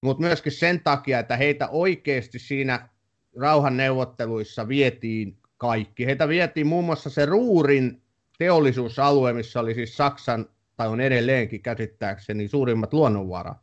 mutta 0.00 0.20
myöskin 0.20 0.52
sen 0.52 0.80
takia, 0.80 1.18
että 1.18 1.36
heitä 1.36 1.68
oikeasti 1.68 2.38
siinä 2.38 2.88
rauhanneuvotteluissa 3.36 4.68
vietiin 4.68 5.36
kaikki. 5.56 6.06
Heitä 6.06 6.28
vietiin 6.28 6.66
muun 6.66 6.84
muassa 6.84 7.10
se 7.10 7.26
Ruurin 7.26 8.02
teollisuusalue, 8.38 9.32
missä 9.32 9.60
oli 9.60 9.74
siis 9.74 9.96
Saksan, 9.96 10.46
tai 10.76 10.88
on 10.88 11.00
edelleenkin 11.00 11.62
käsittääkseni, 11.62 12.48
suurimmat 12.48 12.92
luonnonvarat. 12.92 13.58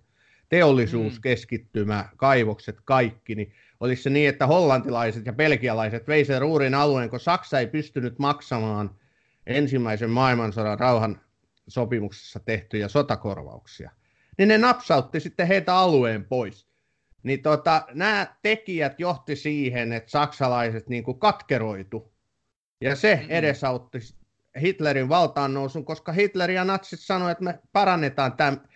Teollisuuskeskittymä, 0.50 2.02
mm. 2.02 2.18
kaivokset, 2.18 2.78
kaikki, 2.86 3.36
niin 3.36 3.54
olisi 3.80 4.04
se 4.04 4.10
niin, 4.10 4.30
että 4.30 4.48
hollantilaiset 4.48 5.26
ja 5.26 5.34
belgialaiset 5.34 6.08
vei 6.08 6.26
sen 6.26 6.42
Ruurin 6.42 6.76
alueen, 6.76 7.10
kun 7.10 7.20
Saksa 7.20 7.60
ei 7.60 7.68
pystynyt 7.68 8.20
maksamaan 8.20 8.96
ensimmäisen 9.46 10.10
maailmansodan 10.10 10.80
rauhan 10.80 11.22
sopimuksessa 11.68 12.40
tehtyjä 12.40 12.88
sotakorvauksia. 12.88 13.92
Niin 14.38 14.48
ne 14.48 14.58
napsautti 14.58 15.20
sitten 15.20 15.48
heitä 15.48 15.76
alueen 15.76 16.26
pois. 16.26 16.68
Niin 17.24 17.42
tota, 17.42 17.82
nämä 17.94 18.28
tekijät 18.42 19.00
johti 19.00 19.36
siihen, 19.36 19.94
että 19.94 20.12
saksalaiset 20.12 20.90
niin 20.90 21.04
kuin 21.04 21.20
katkeroitu. 21.20 22.14
Ja 22.82 22.96
se 22.96 23.26
edesautti 23.30 24.00
Hitlerin 24.62 25.10
valtaan 25.10 25.54
nousun, 25.54 25.86
koska 25.86 26.12
Hitler 26.12 26.52
ja 26.52 26.64
natsit 26.64 27.00
sanoivat, 27.00 27.32
että 27.32 27.44
me 27.44 27.60
parannetaan 27.72 28.34
tämän 28.34 28.68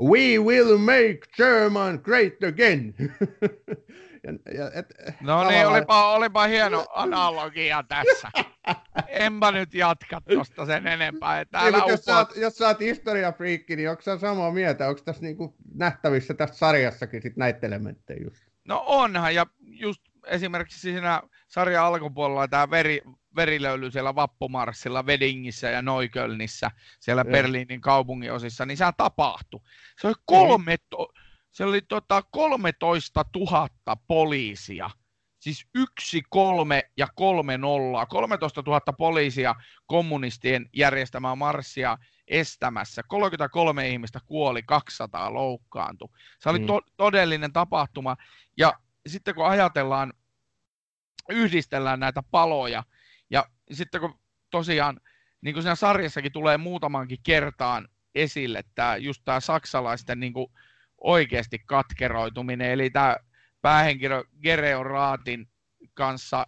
We 0.00 0.38
will 0.38 0.78
make 0.78 1.20
German 1.36 2.00
great 2.02 2.44
again. 2.48 2.94
ja, 4.24 4.32
ja, 4.54 4.70
et, 4.74 4.86
no 5.20 5.26
tavallaan... 5.26 5.54
niin, 5.54 5.66
olipa, 5.66 6.12
olipa 6.12 6.46
hieno 6.46 6.86
analogia 6.94 7.84
tässä. 7.88 8.30
Enpä 9.08 9.52
nyt 9.52 9.74
jatka 9.74 10.20
tuosta 10.20 10.66
sen 10.66 10.86
enempää. 10.86 11.40
Että 11.40 11.58
älä 11.58 11.78
niin, 11.78 11.88
jos, 11.88 12.04
sä 12.04 12.18
oot, 12.18 12.36
jos 12.36 12.56
sä 12.56 12.66
oot 12.66 12.80
historiafriikki, 12.80 13.76
niin 13.76 13.90
onko 13.90 14.02
sä 14.02 14.18
samaa 14.18 14.50
mieltä? 14.50 14.88
Onko 14.88 15.00
tässä 15.04 15.22
niinku 15.22 15.56
nähtävissä 15.74 16.34
tässä 16.34 16.58
sarjassakin 16.58 17.22
sit 17.22 17.36
näitä 17.36 17.66
elementtejä 17.66 18.20
just? 18.24 18.44
No 18.64 18.82
onhan, 18.86 19.34
ja 19.34 19.46
just 19.60 20.02
esimerkiksi 20.26 20.80
siinä 20.80 21.22
sarjan 21.48 21.84
alkupuolella 21.84 22.48
tämä 22.48 22.70
veri, 22.70 23.02
verilöyly 23.36 23.90
siellä 23.90 24.14
Vappumarssilla, 24.14 25.06
Vedingissä 25.06 25.70
ja 25.70 25.82
Noikölnissä, 25.82 26.70
siellä 27.00 27.24
mm. 27.24 27.30
Berliinin 27.30 27.80
kaupungin 27.80 28.32
osissa, 28.32 28.66
niin 28.66 28.76
sehän 28.76 28.94
tapahtui. 28.96 29.60
Se 30.00 30.06
oli, 30.06 30.14
kolme, 30.24 30.76
se 31.50 31.64
oli 31.64 31.80
tota 31.82 32.22
13 32.30 33.24
000 33.36 33.68
poliisia, 34.06 34.90
siis 35.40 35.66
yksi, 35.74 36.22
kolme 36.30 36.90
ja 36.96 37.06
kolme 37.14 37.58
nollaa, 37.58 38.06
13 38.06 38.62
000 38.66 38.80
poliisia 38.98 39.54
kommunistien 39.86 40.68
järjestämää 40.72 41.34
marssia 41.34 41.98
estämässä. 42.28 43.02
33 43.02 43.88
ihmistä 43.88 44.20
kuoli, 44.26 44.62
200 44.62 45.34
loukkaantui. 45.34 46.08
Se 46.38 46.48
oli 46.48 46.58
mm. 46.58 46.66
to- 46.66 46.82
todellinen 46.96 47.52
tapahtuma. 47.52 48.16
Ja 48.56 48.72
sitten 49.06 49.34
kun 49.34 49.46
ajatellaan, 49.46 50.12
yhdistellään 51.28 52.00
näitä 52.00 52.22
paloja, 52.30 52.84
ja 53.30 53.44
sitten 53.72 54.00
kun 54.00 54.18
tosiaan, 54.50 55.00
niin 55.40 55.54
kuin 55.54 55.62
siinä 55.62 55.74
sarjassakin 55.74 56.32
tulee 56.32 56.58
muutamankin 56.58 57.18
kertaan 57.22 57.88
esille, 58.14 58.64
tämä, 58.74 58.96
just 58.96 59.22
tämä 59.24 59.40
saksalaisten 59.40 60.20
niin 60.20 60.32
kuin 60.32 60.52
oikeasti 60.98 61.58
katkeroituminen, 61.58 62.70
eli 62.70 62.90
tämä 62.90 63.16
päähenkilö 63.62 64.24
Gereon 64.42 64.86
Raatin 64.86 65.48
kanssa 65.94 66.46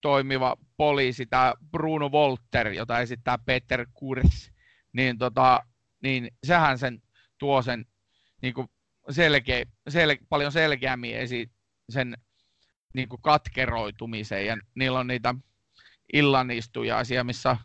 toimiva 0.00 0.56
poliisi, 0.76 1.26
tämä 1.26 1.54
Bruno 1.70 2.12
Volter, 2.12 2.68
jota 2.68 3.00
esittää 3.00 3.38
Peter 3.38 3.86
Kurs, 3.94 4.50
niin, 4.92 5.18
tota, 5.18 5.60
niin 6.02 6.30
sehän 6.46 6.78
sen 6.78 7.02
tuo 7.38 7.62
sen 7.62 7.84
niin 8.42 8.54
kuin 8.54 8.68
selkeä, 9.10 9.64
sel, 9.88 10.16
paljon 10.28 10.52
selkeämmin 10.52 11.16
esi 11.16 11.50
sen 11.90 12.16
niin 12.94 13.08
kuin 13.08 13.22
katkeroitumisen 13.22 14.46
ja 14.46 14.58
niillä 14.74 14.98
on 14.98 15.06
niitä 15.06 15.34
illanistujaisia, 16.12 17.24
missä 17.24 17.56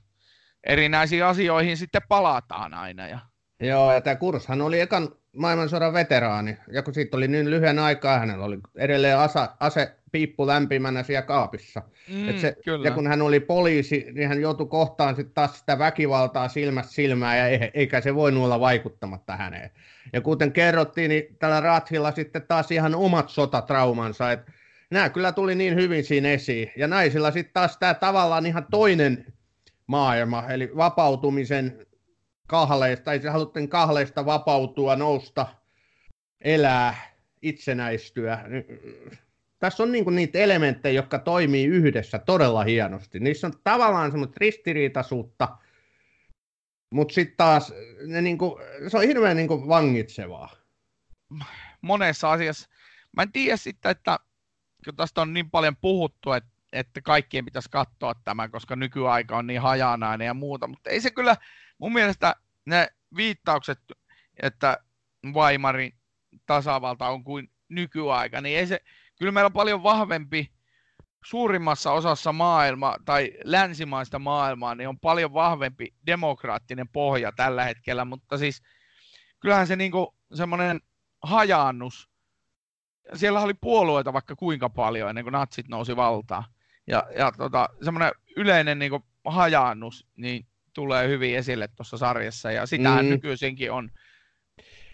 erinäisiin 0.67 1.25
asioihin 1.25 1.77
sitten 1.77 2.01
palataan 2.09 2.73
aina. 2.73 3.07
Ja... 3.07 3.19
Joo, 3.59 3.93
ja 3.93 4.01
tämä 4.01 4.15
Kurshan 4.15 4.61
oli 4.61 4.79
ekan 4.79 5.09
maailmansodan 5.35 5.93
veteraani, 5.93 6.57
ja 6.71 6.83
kun 6.83 6.93
siitä 6.93 7.17
oli 7.17 7.27
niin 7.27 7.49
lyhyen 7.49 7.79
aikaa, 7.79 8.19
hänellä 8.19 8.45
oli 8.45 8.59
edelleen 8.77 9.17
asa, 9.17 9.55
ase 9.59 9.95
piippu 10.11 10.47
lämpimänä 10.47 11.03
siellä 11.03 11.21
kaapissa. 11.21 11.81
Mm, 12.13 12.29
Et 12.29 12.39
se, 12.39 12.55
kyllä. 12.65 12.87
Ja 12.87 12.93
kun 12.93 13.07
hän 13.07 13.21
oli 13.21 13.39
poliisi, 13.39 14.07
niin 14.13 14.27
hän 14.27 14.41
joutui 14.41 14.67
kohtaan 14.67 15.15
sitten 15.15 15.33
taas 15.33 15.59
sitä 15.59 15.79
väkivaltaa 15.79 16.47
silmästä 16.47 16.93
silmään, 16.93 17.37
ja 17.37 17.69
eikä 17.73 18.01
se 18.01 18.15
voinut 18.15 18.43
olla 18.43 18.59
vaikuttamatta 18.59 19.35
häneen. 19.35 19.71
Ja 20.13 20.21
kuten 20.21 20.51
kerrottiin, 20.51 21.09
niin 21.09 21.35
tällä 21.39 21.59
Rathilla 21.59 22.11
sitten 22.11 22.41
taas 22.47 22.71
ihan 22.71 22.95
omat 22.95 23.29
sotatraumansa, 23.29 24.31
että 24.31 24.51
nämä 24.91 25.09
kyllä 25.09 25.31
tuli 25.31 25.55
niin 25.55 25.75
hyvin 25.75 26.03
siinä 26.03 26.29
esiin. 26.29 26.71
Ja 26.77 26.87
naisilla 26.87 27.31
sitten 27.31 27.53
taas 27.53 27.77
tämä 27.77 27.93
tavallaan 27.93 28.45
ihan 28.45 28.65
toinen 28.71 29.25
maailma, 29.87 30.43
eli 30.49 30.71
vapautumisen 30.75 31.85
kahleista, 32.49 33.05
tai 33.05 33.19
haluttiin 33.23 33.69
kahleista 33.69 34.25
vapautua, 34.25 34.95
nousta, 34.95 35.47
elää, 36.41 36.95
itsenäistyä. 37.41 38.39
Tässä 39.59 39.83
on 39.83 39.91
niinku 39.91 40.09
niitä 40.09 40.39
elementtejä, 40.39 40.93
jotka 40.93 41.19
toimii 41.19 41.65
yhdessä 41.65 42.19
todella 42.19 42.63
hienosti. 42.63 43.19
Niissä 43.19 43.47
on 43.47 43.53
tavallaan 43.63 44.11
semmoista 44.11 44.37
ristiriitaisuutta, 44.37 45.57
mutta 46.93 47.13
sitten 47.13 47.37
taas 47.37 47.73
ne 48.07 48.21
niinku, 48.21 48.59
se 48.87 48.97
on 48.97 49.03
hirveän 49.03 49.37
niinku 49.37 49.67
vangitsevaa. 49.67 50.49
Monessa 51.81 52.31
asiassa. 52.31 52.69
Mä 53.15 53.21
en 53.21 53.31
tiedä 53.31 53.57
sitten, 53.57 53.91
että 53.91 54.19
kun 54.85 54.95
tästä 54.95 55.21
on 55.21 55.33
niin 55.33 55.49
paljon 55.49 55.75
puhuttu, 55.81 56.31
että, 56.31 56.49
että 56.73 57.01
kaikkien 57.01 57.45
pitäisi 57.45 57.69
katsoa 57.71 58.15
tämä, 58.23 58.49
koska 58.49 58.75
nykyaika 58.75 59.37
on 59.37 59.47
niin 59.47 59.61
hajanainen 59.61 60.25
ja 60.25 60.33
muuta, 60.33 60.67
mutta 60.67 60.89
ei 60.89 61.01
se 61.01 61.11
kyllä 61.11 61.37
mun 61.79 61.93
mielestä 61.93 62.35
ne 62.65 62.87
viittaukset, 63.15 63.79
että 64.43 64.77
Weimarin 65.33 65.93
tasavalta 66.45 67.07
on 67.07 67.23
kuin 67.23 67.51
nykyaika, 67.69 68.41
niin 68.41 68.59
ei 68.59 68.67
se, 68.67 68.79
kyllä 69.19 69.31
meillä 69.31 69.47
on 69.47 69.53
paljon 69.53 69.83
vahvempi 69.83 70.51
suurimmassa 71.25 71.91
osassa 71.91 72.33
maailmaa 72.33 72.97
tai 73.05 73.31
länsimaista 73.43 74.19
maailmaa, 74.19 74.75
niin 74.75 74.89
on 74.89 74.99
paljon 74.99 75.33
vahvempi 75.33 75.95
demokraattinen 76.05 76.87
pohja 76.87 77.31
tällä 77.31 77.63
hetkellä, 77.63 78.05
mutta 78.05 78.37
siis 78.37 78.61
kyllähän 79.39 79.67
se 79.67 79.75
niinku 79.75 80.15
semmoinen 80.33 80.81
hajaannus, 81.23 82.09
siellä 83.13 83.41
oli 83.41 83.53
puolueita 83.53 84.13
vaikka 84.13 84.35
kuinka 84.35 84.69
paljon 84.69 85.09
ennen 85.09 85.23
kuin 85.25 85.33
natsit 85.33 85.67
nousi 85.67 85.95
valtaan, 85.95 86.43
ja, 86.87 87.07
ja 87.17 87.31
tota, 87.31 87.69
semmoinen 87.83 88.11
yleinen 88.35 88.79
niinku 88.79 89.05
hajaannus, 89.25 90.07
niin 90.15 90.48
tulee 90.79 91.07
hyvin 91.07 91.35
esille 91.35 91.67
tuossa 91.67 91.97
sarjassa, 91.97 92.51
ja 92.51 92.65
sitä 92.65 93.01
mm. 93.01 93.09
nykyisinkin 93.09 93.71
on. 93.71 93.91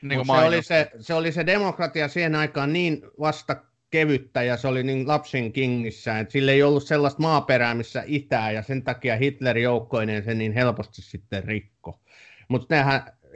Niin 0.01 0.25
se, 0.25 0.31
oli 0.31 0.63
se, 0.63 0.91
se 0.99 1.13
oli 1.13 1.31
se 1.31 1.45
demokratia 1.45 2.07
siihen 2.07 2.35
aikaan 2.35 2.73
niin 2.73 3.01
vasta 3.19 3.55
kevyttä 3.89 4.43
ja 4.43 4.57
se 4.57 4.67
oli 4.67 4.83
niin 4.83 5.07
lapsen 5.07 5.53
kingissä, 5.53 6.19
että 6.19 6.31
sillä 6.31 6.51
ei 6.51 6.63
ollut 6.63 6.83
sellaista 6.83 7.21
maaperää, 7.21 7.75
missä 7.75 8.03
itää 8.05 8.51
ja 8.51 8.61
sen 8.61 8.83
takia 8.83 9.15
Hitler 9.15 9.57
joukkoinen 9.57 10.23
se 10.23 10.33
niin 10.33 10.53
helposti 10.53 11.01
sitten 11.01 11.43
rikko. 11.43 11.99
Mutta 12.47 12.75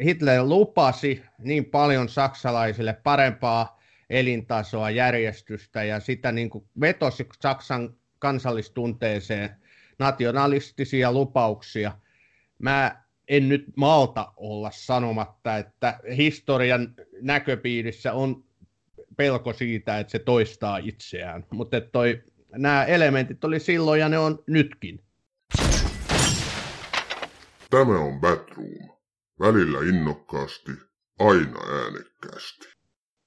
Hitler 0.03 0.43
lupasi 0.43 1.23
niin 1.37 1.65
paljon 1.65 2.09
saksalaisille 2.09 2.93
parempaa 2.93 3.79
elintasoa, 4.09 4.89
järjestystä 4.89 5.83
ja 5.83 5.99
sitä 5.99 6.31
niin 6.31 6.49
kuin 6.49 6.65
vetosi 6.81 7.27
Saksan 7.41 7.95
kansallistunteeseen 8.19 9.49
nationalistisia 9.99 11.11
lupauksia. 11.11 11.91
Mä 12.60 13.03
en 13.28 13.49
nyt 13.49 13.66
malta 13.76 14.34
olla 14.38 14.72
sanomatta, 14.72 15.57
että 15.57 15.99
historian 16.18 16.93
näköpiirissä 17.22 18.14
on 18.14 18.43
pelko 19.18 19.53
siitä, 19.53 19.99
että 19.99 20.12
se 20.12 20.20
toistaa 20.20 20.78
itseään. 20.78 21.45
Mutta 21.51 21.82
toi, 21.82 22.24
nämä 22.51 22.84
elementit 22.84 23.43
oli 23.43 23.60
silloin 23.60 23.99
ja 23.99 24.10
ne 24.10 24.18
on 24.18 24.43
nytkin. 24.47 25.03
Tämä 27.70 27.99
on 27.99 28.20
Batroom. 28.20 28.99
Välillä 29.39 29.80
innokkaasti, 29.89 30.72
aina 31.20 31.60
äänekkäästi. 31.84 32.68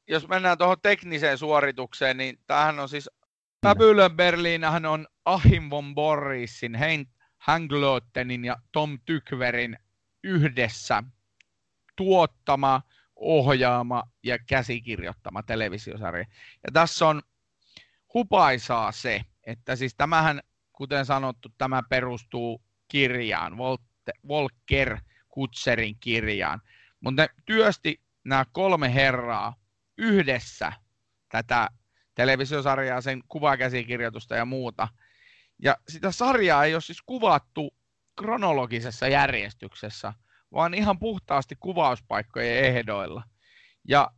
Jos 0.09 0.29
mennään 0.29 0.59
tuohon 0.59 0.77
tekniseen 0.83 1.39
suoritukseen, 1.39 2.17
niin 2.17 2.39
tämähän 2.47 2.81
on 2.81 2.89
siis 2.89 3.11
Babylon 3.63 4.17
Berliinahan 4.17 4.87
on 4.87 5.07
Achim 5.25 5.71
von 5.71 5.95
Borrisin, 5.95 6.75
Hein 6.75 7.07
Hanglötenin 7.43 8.45
ja 8.45 8.57
Tom 8.73 8.99
Tykverin 9.05 9.79
yhdessä 10.25 11.03
tuottama 11.97 12.83
ohjaama 13.17 14.03
ja 14.23 14.39
käsikirjoittama 14.39 15.43
televisiosarja. 15.43 16.25
Ja 16.65 16.73
tässä 16.73 17.09
on 17.09 17.23
hupaisaa 18.15 18.93
se, 18.93 19.25
että 19.45 19.77
siis 19.77 19.95
tämähän, 19.95 20.41
kuten 20.73 21.07
sanottu, 21.07 21.49
tämä 21.59 21.83
perustuu 21.91 22.63
kirjaan, 22.89 23.57
Volker 24.29 24.99
Kutserin 25.29 25.97
kirjaan. 26.01 26.61
Mutta 27.01 27.23
ne 27.23 27.29
työsti 27.45 28.01
nämä 28.25 28.45
kolme 28.53 28.95
herraa 28.95 29.55
yhdessä 29.99 30.73
tätä 31.29 31.69
televisiosarjaa, 32.15 33.01
sen 33.01 33.23
kuvakäsikirjoitusta 33.29 34.37
ja 34.37 34.45
muuta. 34.45 34.89
Ja 35.63 35.77
sitä 35.89 36.13
sarjaa 36.13 36.65
ei 36.65 36.75
ole 36.75 36.81
siis 36.81 37.03
kuvattu 37.07 37.75
kronologisessa 38.19 39.09
järjestyksessä, 39.09 40.13
vaan 40.53 40.75
ihan 40.75 40.99
puhtaasti 40.99 41.57
kuvauspaikkojen 41.61 42.65
ehdoilla. 42.65 43.23
Ja 43.89 44.11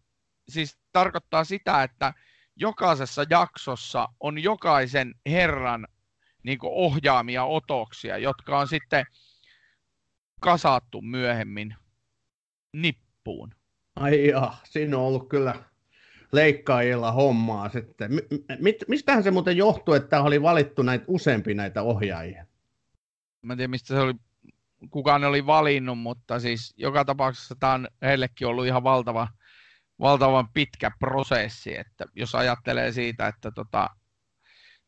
siis 0.48 0.78
tarkoittaa 0.92 1.44
sitä, 1.44 1.82
että 1.82 2.14
jokaisessa 2.56 3.24
jaksossa 3.30 4.08
on 4.20 4.42
jokaisen 4.42 5.14
herran 5.26 5.86
niin 6.42 6.58
ohjaamia 6.62 7.44
otoksia, 7.44 8.18
jotka 8.18 8.58
on 8.58 8.68
sitten 8.68 9.04
kasattu 10.40 11.02
myöhemmin 11.02 11.76
nippuun. 12.72 13.54
Ai 13.96 14.28
joo, 14.28 14.54
siinä 14.64 14.96
on 14.96 15.02
ollut 15.02 15.28
kyllä 15.28 15.64
leikkaajilla 16.34 17.12
hommaa 17.12 17.68
sitten. 17.68 18.12
M- 18.12 18.88
mistähän 18.88 19.22
se 19.22 19.30
muuten 19.30 19.56
johtuu, 19.56 19.94
että 19.94 20.22
oli 20.22 20.42
valittu 20.42 20.82
näitä 20.82 21.04
useampi 21.08 21.54
näitä 21.54 21.82
ohjaajia? 21.82 22.46
Mä 23.42 23.52
en 23.52 23.56
tiedä, 23.56 23.70
mistä 23.70 23.94
se 23.94 24.00
oli 24.00 24.14
kukaan 24.90 25.20
ne 25.20 25.26
oli 25.26 25.46
valinnut, 25.46 25.98
mutta 25.98 26.40
siis 26.40 26.74
joka 26.76 27.04
tapauksessa 27.04 27.54
tämä 27.60 27.72
on 27.72 27.88
heillekin 28.02 28.46
ollut 28.46 28.66
ihan 28.66 28.84
valtava, 28.84 29.28
valtavan 30.00 30.48
pitkä 30.48 30.90
prosessi, 30.98 31.78
että 31.78 32.04
jos 32.16 32.34
ajattelee 32.34 32.92
siitä, 32.92 33.28
että 33.28 33.50
tota, 33.50 33.90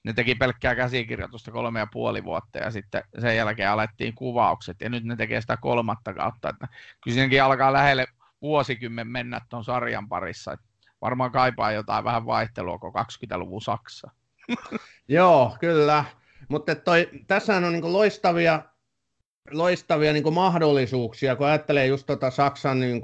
ne 0.04 0.12
teki 0.12 0.34
pelkkää 0.34 0.74
käsikirjoitusta 0.74 1.52
kolme 1.52 1.78
ja 1.78 1.86
puoli 1.92 2.24
vuotta 2.24 2.58
ja 2.58 2.70
sitten 2.70 3.02
sen 3.18 3.36
jälkeen 3.36 3.70
alettiin 3.70 4.14
kuvaukset 4.14 4.80
ja 4.80 4.88
nyt 4.88 5.04
ne 5.04 5.16
tekee 5.16 5.40
sitä 5.40 5.56
kolmatta 5.56 6.14
kautta, 6.14 6.48
että 6.48 6.68
kyllä 7.04 7.44
alkaa 7.44 7.72
lähelle 7.72 8.06
vuosikymmen 8.42 9.08
mennä 9.08 9.40
tuon 9.48 9.64
sarjan 9.64 10.08
parissa, 10.08 10.52
että 10.52 10.66
varmaan 11.06 11.32
kaipaa 11.32 11.72
jotain 11.72 12.04
vähän 12.04 12.26
vaihtelua 12.26 12.78
kuin 12.78 12.92
20-luvun 12.94 13.62
Saksa. 13.62 14.10
Joo, 15.08 15.56
kyllä. 15.60 16.04
Mutta 16.48 16.72
tässä 17.26 17.56
on 17.56 17.72
niin 17.72 17.92
loistavia 17.92 18.62
loistavia 19.50 20.12
niin 20.12 20.34
mahdollisuuksia, 20.34 21.36
kun 21.36 21.46
ajattelee 21.46 21.86
just 21.86 22.06
tota 22.06 22.30
Saksan 22.30 22.80
niin 22.80 23.02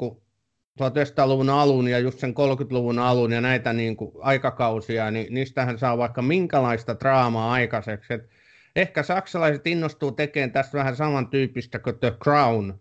1900-luvun 0.81 1.51
alun 1.51 1.89
ja 1.89 1.99
just 1.99 2.19
sen 2.19 2.31
30-luvun 2.31 2.99
alun 2.99 3.33
ja 3.33 3.41
näitä 3.41 3.73
niin 3.73 3.97
kuin 3.97 4.13
aikakausia, 4.21 5.11
niin 5.11 5.35
niistähän 5.35 5.79
saa 5.79 5.99
vaikka 5.99 6.23
minkälaista 6.23 7.01
draamaa 7.01 7.53
aikaiseksi. 7.53 8.15
Et 8.15 8.31
ehkä 8.77 9.03
saksalaiset 9.03 9.67
innostuu 9.67 10.13
tekemään 10.13 10.53
tästä 10.53 10.79
vähän 10.79 10.97
samantyyppistä 10.97 11.79
kuin 11.79 11.99
The 11.99 12.17
Crown 12.23 12.75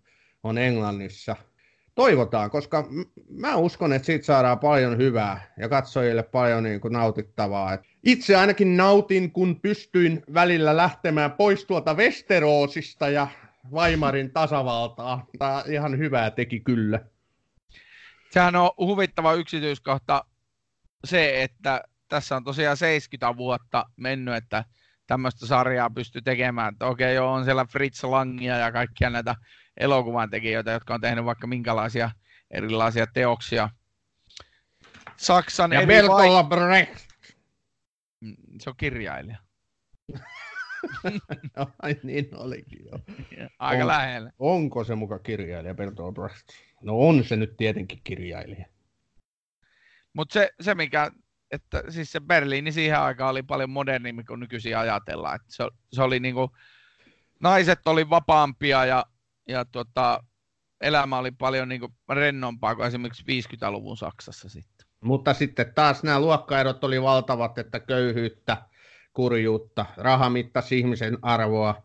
on 0.44 0.58
Englannissa. 0.58 1.36
Toivotaan, 1.96 2.52
koska 2.52 2.88
mä 3.30 3.56
uskon, 3.56 3.94
että 3.94 4.06
siitä 4.06 4.26
saadaan 4.26 4.60
paljon 4.60 4.98
hyvää 4.98 5.54
ja 5.58 5.70
katsojille 5.70 6.24
paljon 6.24 6.64
niin 6.64 6.82
kuin 6.82 6.94
nautittavaa. 6.94 7.78
Itse 8.04 8.36
ainakin 8.36 8.78
nautin, 8.78 9.32
kun 9.32 9.60
pystyin 9.62 10.24
välillä 10.34 10.78
lähtemään 10.78 11.32
pois 11.32 11.66
tuolta 11.66 11.94
Westerosista 11.94 13.10
ja 13.10 13.28
Weimarin 13.72 14.32
tasavaltaa. 14.32 15.26
Tämä 15.40 15.64
ihan 15.68 15.98
hyvää 15.98 16.32
teki 16.32 16.60
kyllä. 16.60 17.00
Sehän 18.32 18.56
on 18.56 18.72
huvittava 18.78 19.34
yksityiskohta 19.34 20.26
se, 21.06 21.44
että 21.44 21.82
tässä 22.08 22.36
on 22.36 22.44
tosiaan 22.44 22.78
70 22.78 23.38
vuotta 23.38 23.86
mennyt, 23.98 24.36
että 24.36 24.66
tämmöistä 25.08 25.46
sarjaa 25.46 25.90
pystyy 25.90 26.22
tekemään. 26.22 26.74
Että 26.74 26.86
okei, 26.86 27.16
joo, 27.16 27.34
on 27.34 27.46
siellä 27.46 27.66
Fritz 27.66 28.04
Langia 28.04 28.58
ja 28.58 28.72
kaikkia 28.72 29.10
näitä 29.10 29.36
elokuvan 29.78 30.30
tekijöitä, 30.30 30.72
jotka 30.72 30.94
on 30.94 31.02
tehnyt 31.02 31.26
vaikka 31.26 31.48
minkälaisia 31.48 32.12
erilaisia 32.52 33.08
teoksia. 33.08 33.70
Saksan 35.18 35.72
ja 35.72 35.88
Bertolt 35.88 36.50
Brecht. 36.50 37.08
Se 38.60 38.70
on 38.70 38.76
kirjailija. 38.78 39.38
Ai 41.82 41.96
niin 42.04 42.28
olikin 42.34 42.86
jo. 42.86 43.00
Aika 43.60 43.84
on, 43.84 43.88
lähellä. 43.88 44.32
Onko 44.40 44.84
se 44.84 44.96
muka 44.96 45.20
kirjailija 45.20 45.74
Bertolt 45.74 46.16
Brecht? 46.16 46.50
No 46.82 47.00
on 47.00 47.24
se 47.24 47.36
nyt 47.36 47.58
tietenkin 47.58 48.02
kirjailija. 48.04 48.66
Mutta 50.14 50.34
se, 50.34 50.50
se, 50.62 50.76
mikä, 50.76 51.12
että 51.52 51.84
siis 51.90 52.12
se 52.12 52.20
Berliini 52.20 52.72
siihen 52.72 53.00
aikaan 53.00 53.32
oli 53.32 53.44
paljon 53.44 53.70
modernimpi 53.70 54.24
kuin 54.24 54.40
nykyisin 54.40 54.78
ajatellaan. 54.78 55.40
Se, 55.48 55.64
se 55.94 56.02
oli 56.02 56.20
niinku, 56.20 56.52
naiset 57.40 57.88
oli 57.88 58.10
vapaampia 58.10 58.86
ja, 58.86 59.06
ja 59.48 59.66
tota, 59.66 60.24
elämä 60.82 61.18
oli 61.18 61.32
paljon 61.32 61.70
niinku 61.70 61.90
rennompaa 62.10 62.76
kuin 62.76 62.88
esimerkiksi 62.88 63.44
50-luvun 63.44 63.98
Saksassa 63.98 64.50
sitten. 64.50 64.88
Mutta 65.02 65.34
sitten 65.34 65.74
taas 65.76 66.04
nämä 66.04 66.20
luokkaerot 66.20 66.84
oli 66.84 67.02
valtavat, 67.02 67.58
että 67.58 67.80
köyhyyttä, 67.80 68.58
kurjuutta. 69.14 69.86
Raha 69.98 70.30
mittasi 70.30 70.80
ihmisen 70.80 71.18
arvoa, 71.22 71.84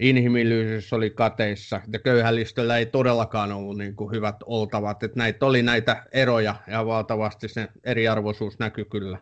inhimillisyys 0.00 0.92
oli 0.92 1.10
kateissa 1.10 1.80
ja 1.92 1.98
köyhällistöllä 1.98 2.76
ei 2.76 2.86
todellakaan 2.86 3.52
ollut 3.52 3.78
niin 3.78 3.96
kuin 3.96 4.10
hyvät 4.10 4.36
oltavat. 4.44 5.02
Että 5.02 5.18
näitä 5.18 5.46
oli 5.46 5.62
näitä 5.62 6.06
eroja 6.12 6.54
ja 6.66 6.86
valtavasti 6.86 7.48
se 7.48 7.68
eriarvoisuus 7.84 8.58
näkyy 8.58 8.84
kyllä. 8.84 9.18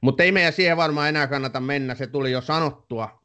Mutta 0.00 0.22
ei 0.22 0.32
meidän 0.32 0.52
siihen 0.52 0.76
varmaan 0.76 1.08
enää 1.08 1.26
kannata 1.26 1.60
mennä, 1.60 1.94
se 1.94 2.06
tuli 2.06 2.32
jo 2.32 2.40
sanottua. 2.40 3.23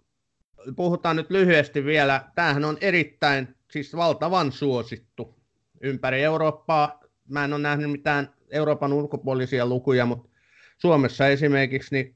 Puhutaan 0.76 1.16
nyt 1.16 1.30
lyhyesti 1.30 1.86
vielä. 1.86 2.24
Tämähän 2.36 2.66
on 2.66 2.78
erittäin, 2.82 3.56
siis 3.72 3.96
valtavan 3.96 4.52
suosittu 4.52 5.40
ympäri 5.82 6.24
Eurooppaa. 6.24 7.00
Mä 7.30 7.46
en 7.46 7.54
ole 7.54 7.62
nähnyt 7.62 7.92
mitään 7.92 8.34
Euroopan 8.52 8.94
ulkopuolisia 8.94 9.66
lukuja, 9.66 10.06
mutta 10.06 10.30
Suomessa 10.78 11.28
esimerkiksi 11.28 11.96
niin 11.96 12.16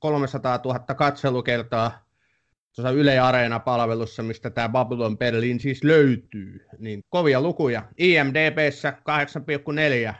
300 0.00 0.60
000 0.64 0.78
katselukertaa 0.78 2.04
tuossa 2.76 2.90
Yle 2.90 3.18
Areena-palvelussa, 3.18 4.22
mistä 4.22 4.50
tämä 4.50 4.68
Babylon 4.68 5.18
Berlin 5.18 5.60
siis 5.60 5.84
löytyy. 5.84 6.66
Niin 6.78 7.04
kovia 7.08 7.40
lukuja. 7.40 7.82
IMDBssä 7.98 8.94
8,4. 10.08 10.14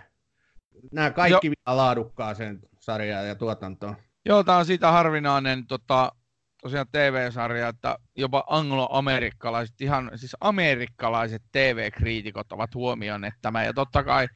Nämä 0.93 1.11
kaikki 1.11 1.47
jo. 1.47 1.51
vielä 1.51 1.77
laadukkaaseen 1.77 2.61
sarjaan 2.79 3.29
ja 3.29 3.35
tuotantoon. 3.35 3.97
Joo, 4.25 4.45
tämä 4.45 4.59
on 4.59 4.67
siitä 4.67 4.93
harvinainen 4.93 5.67
tota, 5.67 6.13
tosiaan 6.63 6.87
TV-sarja, 6.93 7.69
että 7.69 7.99
jopa 8.17 8.45
anglo-amerikkalaiset, 8.47 9.81
ihan 9.81 10.11
siis 10.15 10.37
amerikkalaiset 10.41 11.43
TV-kriitikot 11.53 12.53
ovat 12.53 12.75
huomioineet 12.75 13.35
tämä. 13.43 13.65
Ja 13.65 13.73
totta 13.73 14.05
kai 14.05 14.29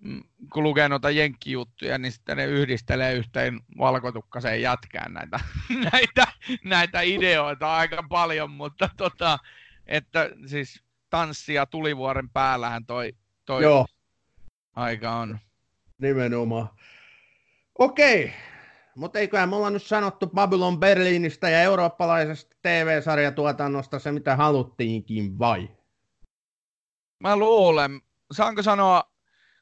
Mm, 0.00 0.22
kun 0.52 0.62
lukee 0.62 0.88
noita 0.88 1.10
jenkkijuttuja, 1.10 1.98
niin 1.98 2.12
sitten 2.12 2.36
ne 2.36 2.44
yhdistelee 2.44 3.14
yhteen 3.14 3.60
valkotukkaseen 3.78 4.62
jätkään 4.62 5.12
näitä, 5.14 5.40
näitä, 5.92 6.26
näitä 6.64 7.00
ideoita 7.00 7.76
aika 7.76 8.04
paljon, 8.08 8.50
mutta 8.50 8.90
tota, 8.96 9.38
että 9.86 10.30
siis 10.46 10.82
tanssia 11.10 11.66
tulivuoren 11.66 12.30
päällähän 12.30 12.86
toi, 12.86 13.12
toi 13.44 13.62
Joo. 13.62 13.86
aika 14.76 15.10
on. 15.10 15.38
Nimenomaan. 15.98 16.68
Okei, 17.78 18.32
mutta 19.00 19.18
eiköhän 19.18 19.48
me 19.48 19.56
olla 19.56 19.70
nyt 19.70 19.82
sanottu 19.82 20.26
Babylon 20.26 20.80
Berliinistä 20.80 21.48
ja 21.48 21.60
eurooppalaisesta 21.60 22.56
TV-sarjatuotannosta 22.62 23.98
se, 23.98 24.12
mitä 24.12 24.36
haluttiinkin, 24.36 25.38
vai? 25.38 25.70
Mä 27.20 27.36
luulen. 27.36 28.00
Saanko 28.32 28.62
sanoa 28.62 29.10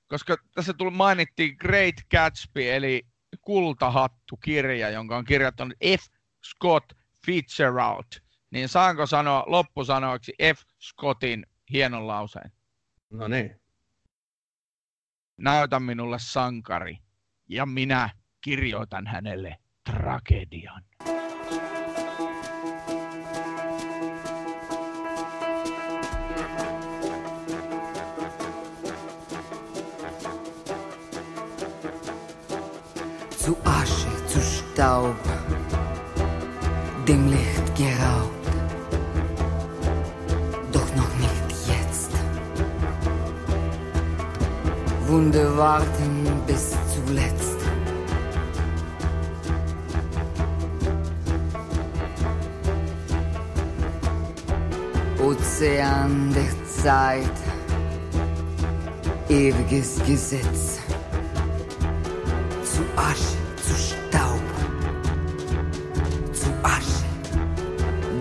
koska 0.09 0.37
tässä 0.55 0.75
tuli, 0.75 0.91
mainittiin 0.91 1.57
Great 1.61 1.95
Gatsby, 2.11 2.71
eli 2.71 3.07
Kultahattu-kirja, 3.41 4.91
jonka 4.91 5.17
on 5.17 5.25
kirjoittanut 5.25 5.79
F. 5.99 6.07
Scott 6.51 6.93
Fitzgerald, 7.27 8.21
niin 8.51 8.69
saanko 8.69 9.07
sanoa 9.07 9.45
loppusanoiksi 9.47 10.33
F. 10.57 10.63
Scottin 10.81 11.47
hienon 11.73 12.07
lauseen? 12.07 12.53
No 13.11 13.29
niin. 13.29 13.61
Näytä 15.37 15.81
minulle 15.81 16.17
sankari, 16.21 16.99
ja 17.49 17.67
minä 17.67 18.11
kirjoitan 18.41 19.07
hänelle 19.07 19.57
tragedian. 19.85 20.83
zu 33.49 33.57
Asche, 33.65 34.27
zu 34.27 34.41
Staub, 34.43 35.17
dem 37.07 37.31
Licht 37.31 37.67
geraubt. 37.77 38.47
Doch 40.71 40.95
noch 40.97 41.15
nicht 41.17 41.49
jetzt. 41.67 42.11
Wunde 45.07 45.57
warten 45.57 46.43
bis 46.47 46.68
Ozean 55.29 56.33
der 56.33 56.49
Zeit, 56.83 57.37
ewiges 59.29 60.01
Gesetz. 60.07 60.79
Zu 62.65 62.83
Asche. 62.97 63.39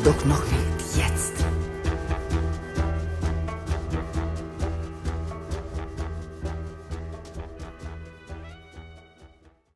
doch 0.07 0.25
noch 0.25 0.43
nicht. 0.45 0.66